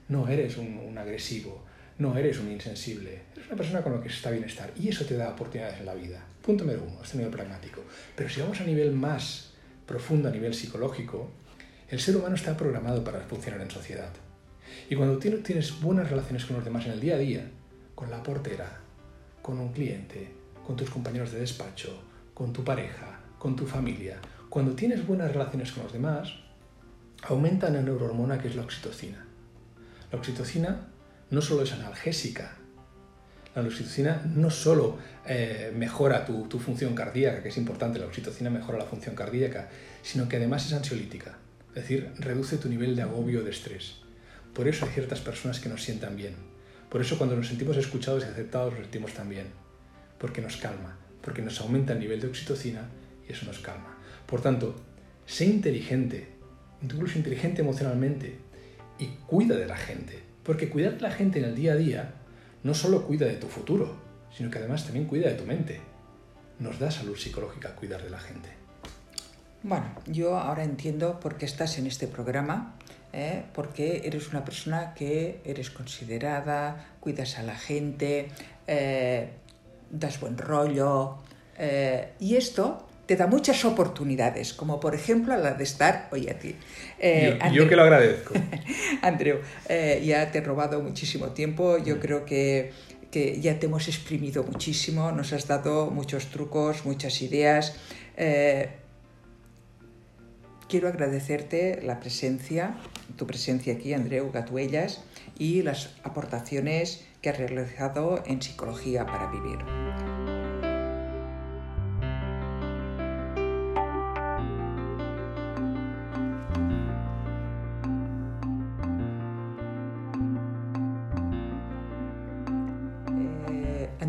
no 0.09 0.27
eres 0.27 0.57
un, 0.57 0.97
agresivo, 0.97 1.63
no 1.99 2.17
eres 2.17 2.39
un 2.39 2.51
insensible, 2.51 3.25
eres 3.35 3.47
una 3.49 3.59
persona 3.59 3.83
con 3.83 3.93
la 3.93 4.01
que 4.01 4.09
está 4.09 4.31
bienestar 4.31 4.73
y 4.75 4.89
eso 4.89 5.05
te 5.05 5.19
da 5.19 5.29
oportunidades 5.29 5.81
en 5.81 5.85
la 5.85 5.93
vida. 5.93 6.25
Punto 6.41 6.65
número 6.65 6.83
uno, 6.83 7.03
este 7.03 7.19
nivel 7.19 7.31
pragmático. 7.31 7.83
Pero 8.17 8.31
si 8.31 8.41
vamos 8.41 8.59
a 8.59 8.65
nivel 8.65 8.93
más 8.93 9.51
profundo, 9.85 10.31
a 10.31 10.33
nivel 10.33 10.55
psicológico, 10.55 11.29
el 11.91 12.01
ser 12.01 12.17
humano 12.17 12.37
está 12.37 12.57
programado 12.57 13.05
para 13.05 13.21
funcionar 13.21 13.61
en 13.61 13.71
sociedad. 13.71 14.13
Y 14.89 14.95
cuando 14.95 15.19
tienes 15.19 15.79
buenas 15.83 16.09
relaciones 16.09 16.47
con 16.47 16.57
los 16.57 16.65
demás 16.65 16.87
en 16.87 16.93
el 16.93 17.01
día 17.01 17.17
a 17.17 17.19
día, 17.19 17.51
con 17.95 18.11
la 18.11 18.23
portera, 18.23 18.81
con 19.43 19.59
un 19.59 19.75
cliente, 19.75 20.31
con 20.67 20.75
tus 20.75 20.89
compañeros 20.89 21.33
de 21.33 21.41
despacho, 21.41 22.03
con 22.33 22.55
tu 22.55 22.65
pareja, 22.65 23.21
con 23.39 23.57
tu 23.57 23.67
familia, 23.67 24.19
cuando 24.51 24.75
tienes 24.75 25.07
buenas 25.07 25.33
relaciones 25.33 25.71
con 25.71 25.85
los 25.85 25.93
demás, 25.93 26.35
aumenta 27.23 27.69
una 27.69 27.83
neurohormona 27.83 28.39
que 28.41 28.49
es 28.49 28.57
la 28.57 28.63
oxitocina. 28.63 29.25
La 30.11 30.19
oxitocina 30.19 30.89
no 31.31 31.41
solo 31.41 31.63
es 31.63 31.73
analgésica, 31.73 32.57
la 33.55 33.63
oxitocina 33.63 34.23
no 34.35 34.51
solo 34.51 34.99
eh, 35.25 35.73
mejora 35.77 36.25
tu, 36.25 36.59
función 36.59 36.97
cardíaca, 36.97 37.43
que 37.43 37.51
es 37.51 37.57
importante, 37.59 38.01
la 38.01 38.07
oxitocina 38.07 38.51
mejora 38.51 38.79
la 38.79 38.87
función 38.87 39.15
cardíaca, 39.15 39.69
sino 40.03 40.29
que 40.29 40.37
además 40.37 40.67
es 40.67 40.73
ansiolítica, 40.73 41.39
es 41.69 41.83
decir, 41.83 42.13
reduce 42.19 42.57
tu 42.59 42.69
nivel 42.69 42.97
de 42.97 43.03
agobio 43.03 43.45
de 43.45 43.51
estrés. 43.51 43.99
Por 44.53 44.67
eso 44.67 44.85
hay 44.85 44.93
ciertas 44.93 45.21
personas 45.21 45.61
que 45.61 45.69
nos 45.69 45.85
sientan 45.85 46.17
bien. 46.17 46.35
Por 46.89 47.01
eso 47.01 47.17
cuando 47.19 47.37
nos 47.37 47.47
sentimos 47.47 47.77
escuchados 47.77 48.25
y 48.25 48.27
aceptados 48.27 48.73
nos 48.73 48.83
sentimos 48.83 49.15
tan 49.15 49.29
bien. 49.29 49.47
Porque 50.19 50.41
nos 50.41 50.57
calma, 50.57 50.99
porque 51.23 51.41
nos 51.41 51.61
aumenta 51.61 51.93
el 51.93 52.01
nivel 52.01 52.21
de 52.21 52.27
oxitocina 52.27 52.89
y 53.29 53.33
eso 53.33 53.47
nos 53.47 53.61
calma. 53.61 54.00
Por 54.31 54.41
tanto, 54.41 54.77
sé 55.27 55.45
inteligente, 55.45 56.29
incluso 56.83 57.19
inteligente 57.19 57.63
emocionalmente, 57.63 58.39
y 58.99 59.07
cuida 59.27 59.57
de 59.57 59.67
la 59.67 59.77
gente. 59.77 60.23
Porque 60.45 60.69
cuidar 60.71 60.95
de 60.95 61.01
la 61.01 61.11
gente 61.11 61.41
en 61.41 61.47
el 61.47 61.57
día 61.57 61.73
a 61.73 61.77
día 61.77 62.15
no 62.63 62.75
solo 62.75 63.07
cuida 63.07 63.27
de 63.27 63.35
tu 63.35 63.49
futuro, 63.49 63.97
sino 64.37 64.51
que 64.51 64.59
además 64.59 64.85
también 64.85 65.07
cuida 65.07 65.29
de 65.29 65.35
tu 65.35 65.45
mente. 65.45 65.81
Nos 66.61 66.79
da 66.79 66.91
salud 66.91 67.17
psicológica 67.17 67.75
cuidar 67.75 68.03
de 68.03 68.11
la 68.11 68.21
gente. 68.21 68.51
Bueno, 69.63 69.87
yo 70.07 70.39
ahora 70.39 70.65
entiendo 70.65 71.21
por 71.21 71.37
qué 71.37 71.45
estás 71.45 71.79
en 71.79 71.87
este 71.87 72.07
programa, 72.07 72.77
¿eh? 73.13 73.45
porque 73.53 74.03
eres 74.05 74.29
una 74.29 74.45
persona 74.45 74.95
que 74.95 75.41
eres 75.45 75.71
considerada, 75.71 76.95
cuidas 77.01 77.39
a 77.39 77.43
la 77.43 77.57
gente, 77.57 78.29
eh, 78.67 79.31
das 79.91 80.21
buen 80.21 80.39
rollo, 80.39 81.19
eh, 81.59 82.13
y 82.21 82.37
esto 82.37 82.87
te 83.11 83.17
da 83.17 83.27
muchas 83.27 83.65
oportunidades, 83.65 84.55
como 84.55 84.79
por 84.79 84.95
ejemplo 84.95 85.37
la 85.37 85.55
de 85.55 85.65
estar 85.65 86.07
hoy 86.13 86.29
aquí. 86.29 86.55
Eh, 87.01 87.41
yo, 87.53 87.69
que 87.69 87.75
lo 87.75 87.83
agradezco. 87.83 88.35
Andreu, 89.03 89.41
eh, 89.69 90.01
ya 90.05 90.31
te 90.31 90.39
he 90.39 90.41
robado 90.43 90.81
muchísimo 90.81 91.31
tiempo, 91.31 91.77
yo 91.79 91.97
mm. 91.97 91.99
creo 91.99 92.25
que, 92.25 92.71
que, 93.11 93.41
ya 93.41 93.59
te 93.59 93.67
hemos 93.67 93.89
exprimido 93.89 94.45
muchísimo, 94.45 95.11
nos 95.11 95.33
has 95.33 95.49
dado 95.49 95.91
muchos 95.91 96.27
trucos, 96.27 96.85
muchas 96.85 97.21
ideas. 97.21 97.75
Eh, 98.17 98.69
quiero 100.69 100.87
agradecerte 100.87 101.81
la 101.83 101.99
presencia, 101.99 102.77
tu 103.17 103.27
presencia 103.27 103.75
aquí, 103.75 103.93
Andreu 103.93 104.31
Gatuellas, 104.31 105.03
y 105.37 105.63
las 105.63 105.97
aportaciones 106.05 107.05
que 107.23 107.31
has 107.31 107.39
realizado 107.39 108.23
en 108.25 108.41
Psicología 108.41 109.05
para 109.05 109.27
Vivir. 109.33 110.20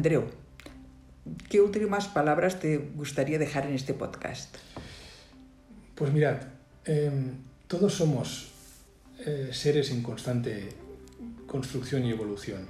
Andreu, 0.01 0.25
¿Qué 1.47 1.61
últimas 1.61 2.07
palabras 2.07 2.59
te 2.59 2.79
gustaría 2.79 3.37
dejar 3.37 3.67
en 3.67 3.75
este 3.75 3.93
podcast? 3.93 4.57
Pues 5.93 6.11
mirad, 6.11 6.37
em, 6.85 7.37
todos 7.67 7.93
somos 7.93 8.49
eh, 9.19 9.49
seres 9.51 9.91
en 9.91 10.01
constante 10.01 10.69
construcción 11.45 12.03
y 12.03 12.09
evolución. 12.09 12.65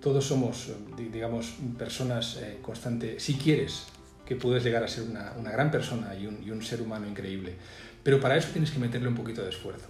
Todos 0.00 0.24
somos, 0.24 0.70
digamos, 1.10 1.56
personas 1.76 2.36
en 2.40 2.62
constante, 2.62 3.18
si 3.18 3.34
quieres, 3.34 3.88
que 4.24 4.36
puedes 4.36 4.62
llegar 4.62 4.84
a 4.84 4.86
ser 4.86 5.02
una, 5.02 5.50
gran 5.50 5.72
persona 5.72 6.14
y 6.14 6.28
un, 6.28 6.62
ser 6.62 6.80
humano 6.80 7.08
increíble. 7.08 7.56
Pero 8.04 8.20
para 8.20 8.36
eso 8.36 8.50
tienes 8.52 8.70
que 8.70 8.78
meterle 8.78 9.08
un 9.08 9.16
poquito 9.16 9.42
de 9.42 9.48
esfuerzo. 9.48 9.88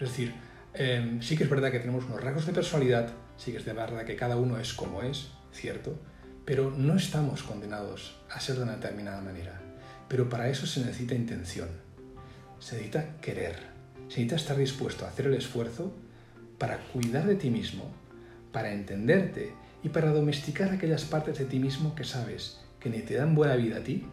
Es 0.00 0.08
decir, 0.08 0.32
em, 0.72 1.20
sí 1.20 1.36
que 1.36 1.44
es 1.44 1.50
verdad 1.50 1.70
que 1.70 1.80
tenemos 1.80 2.06
unos 2.06 2.22
rasgos 2.22 2.46
de 2.46 2.54
personalidad, 2.54 3.12
sí 3.36 3.52
que 3.52 3.58
es 3.58 3.64
verdad 3.66 4.06
que 4.06 4.16
cada 4.16 4.38
uno 4.38 4.58
es 4.58 4.72
como 4.72 5.02
es, 5.02 5.32
cierto, 5.52 5.98
pero 6.44 6.70
no 6.70 6.96
estamos 6.96 7.42
condenados 7.42 8.16
a 8.30 8.40
ser 8.40 8.56
de 8.56 8.62
una 8.62 8.76
determinada 8.76 9.20
manera. 9.20 9.60
Pero 10.08 10.28
para 10.28 10.48
eso 10.48 10.66
se 10.66 10.80
necesita 10.80 11.14
intención, 11.14 11.68
se 12.58 12.76
necesita 12.76 13.16
querer, 13.20 13.56
se 14.08 14.20
necesita 14.20 14.36
estar 14.36 14.56
dispuesto 14.56 15.04
a 15.04 15.08
hacer 15.08 15.26
el 15.26 15.34
esfuerzo 15.34 15.92
para 16.58 16.78
cuidar 16.78 17.26
de 17.26 17.36
ti 17.36 17.50
mismo, 17.50 17.92
para 18.52 18.72
entenderte 18.72 19.52
y 19.82 19.90
para 19.90 20.10
domesticar 20.10 20.70
aquellas 20.70 21.04
partes 21.04 21.38
de 21.38 21.44
ti 21.44 21.58
mismo 21.58 21.94
que 21.94 22.04
sabes 22.04 22.60
que 22.80 22.90
ni 22.90 23.00
te 23.00 23.14
dan 23.14 23.34
buena 23.34 23.56
vida 23.56 23.78
a 23.78 23.84
ti, 23.84 24.06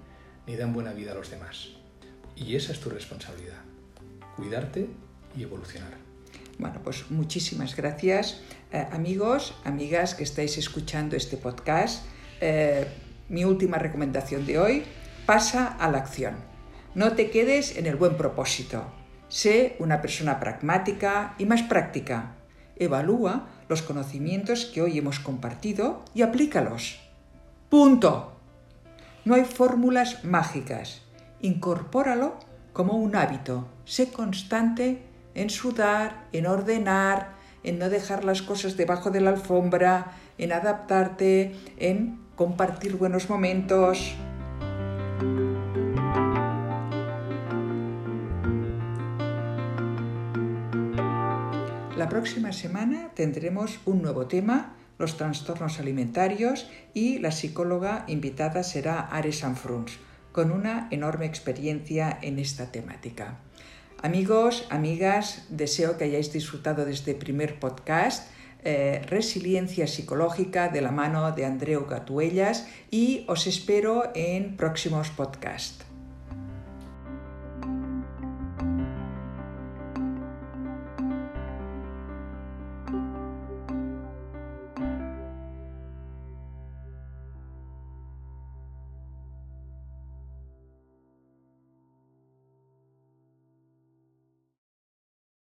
ni 0.45 0.55
dan 0.55 0.73
buena 0.73 0.93
vida 0.93 1.13
a 1.13 1.15
los 1.15 1.31
demás. 1.31 1.69
Y 2.35 2.55
esa 2.55 2.73
es 2.73 2.79
tu 2.79 2.89
responsabilidad, 2.89 3.61
cuidarte 4.35 4.89
y 5.37 5.43
evolucionar. 5.43 6.04
Bueno, 6.57 6.79
pues 6.83 7.11
muchísimas 7.11 7.75
gracias. 7.75 8.41
Eh, 8.71 8.87
amigos, 8.91 9.55
amigas 9.65 10.15
que 10.15 10.23
estáis 10.23 10.57
escuchando 10.57 11.15
este 11.15 11.35
podcast, 11.35 12.05
eh, 12.39 12.87
mi 13.27 13.43
última 13.43 13.77
recomendación 13.77 14.45
de 14.45 14.59
hoy, 14.59 14.83
pasa 15.25 15.67
a 15.67 15.91
la 15.91 15.97
acción. 15.97 16.35
No 16.93 17.11
te 17.13 17.29
quedes 17.29 17.75
en 17.75 17.87
el 17.87 17.97
buen 17.97 18.15
propósito. 18.15 18.85
Sé 19.27 19.75
una 19.79 20.01
persona 20.01 20.39
pragmática 20.39 21.35
y 21.37 21.45
más 21.45 21.63
práctica. 21.63 22.35
Evalúa 22.77 23.49
los 23.67 23.81
conocimientos 23.81 24.65
que 24.65 24.81
hoy 24.81 24.97
hemos 24.97 25.19
compartido 25.19 26.05
y 26.13 26.21
aplícalos. 26.21 27.01
Punto. 27.69 28.39
No 29.25 29.35
hay 29.35 29.43
fórmulas 29.43 30.23
mágicas. 30.23 31.01
Incorpóralo 31.41 32.39
como 32.71 32.93
un 32.93 33.15
hábito. 33.15 33.67
Sé 33.83 34.11
constante 34.11 35.14
en 35.35 35.49
sudar, 35.49 36.25
en 36.31 36.47
ordenar, 36.47 37.35
en 37.63 37.79
no 37.79 37.89
dejar 37.89 38.25
las 38.25 38.41
cosas 38.41 38.77
debajo 38.77 39.11
de 39.11 39.21
la 39.21 39.31
alfombra, 39.31 40.13
en 40.37 40.51
adaptarte, 40.51 41.55
en 41.77 42.19
compartir 42.35 42.95
buenos 42.95 43.29
momentos. 43.29 44.15
La 51.97 52.09
próxima 52.09 52.51
semana 52.51 53.09
tendremos 53.13 53.79
un 53.85 54.01
nuevo 54.01 54.27
tema 54.27 54.75
los 54.97 55.17
trastornos 55.17 55.79
alimentarios 55.79 56.69
y 56.93 57.19
la 57.19 57.31
psicóloga 57.31 58.05
invitada 58.07 58.63
será 58.63 58.99
Ares 58.99 59.39
Sanfruns, 59.39 59.97
con 60.31 60.51
una 60.51 60.87
enorme 60.91 61.25
experiencia 61.25 62.17
en 62.21 62.39
esta 62.39 62.71
temática. 62.71 63.39
Amigos, 64.05 64.67
amigas, 64.69 65.47
deseo 65.49 65.97
que 65.97 66.03
hayáis 66.03 66.31
disfrutado 66.31 66.85
de 66.85 66.91
este 66.91 67.15
primer 67.15 67.59
podcast. 67.59 68.29
Eh, 68.63 69.01
resiliencia 69.07 69.87
psicológica 69.87 70.69
de 70.69 70.81
la 70.81 70.91
mano 70.91 71.31
de 71.31 71.43
Andreu 71.43 71.87
Gatuellas 71.87 72.67
y 72.91 73.25
os 73.27 73.47
espero 73.47 74.11
en 74.13 74.57
próximos 74.57 75.09
podcasts. 75.09 75.94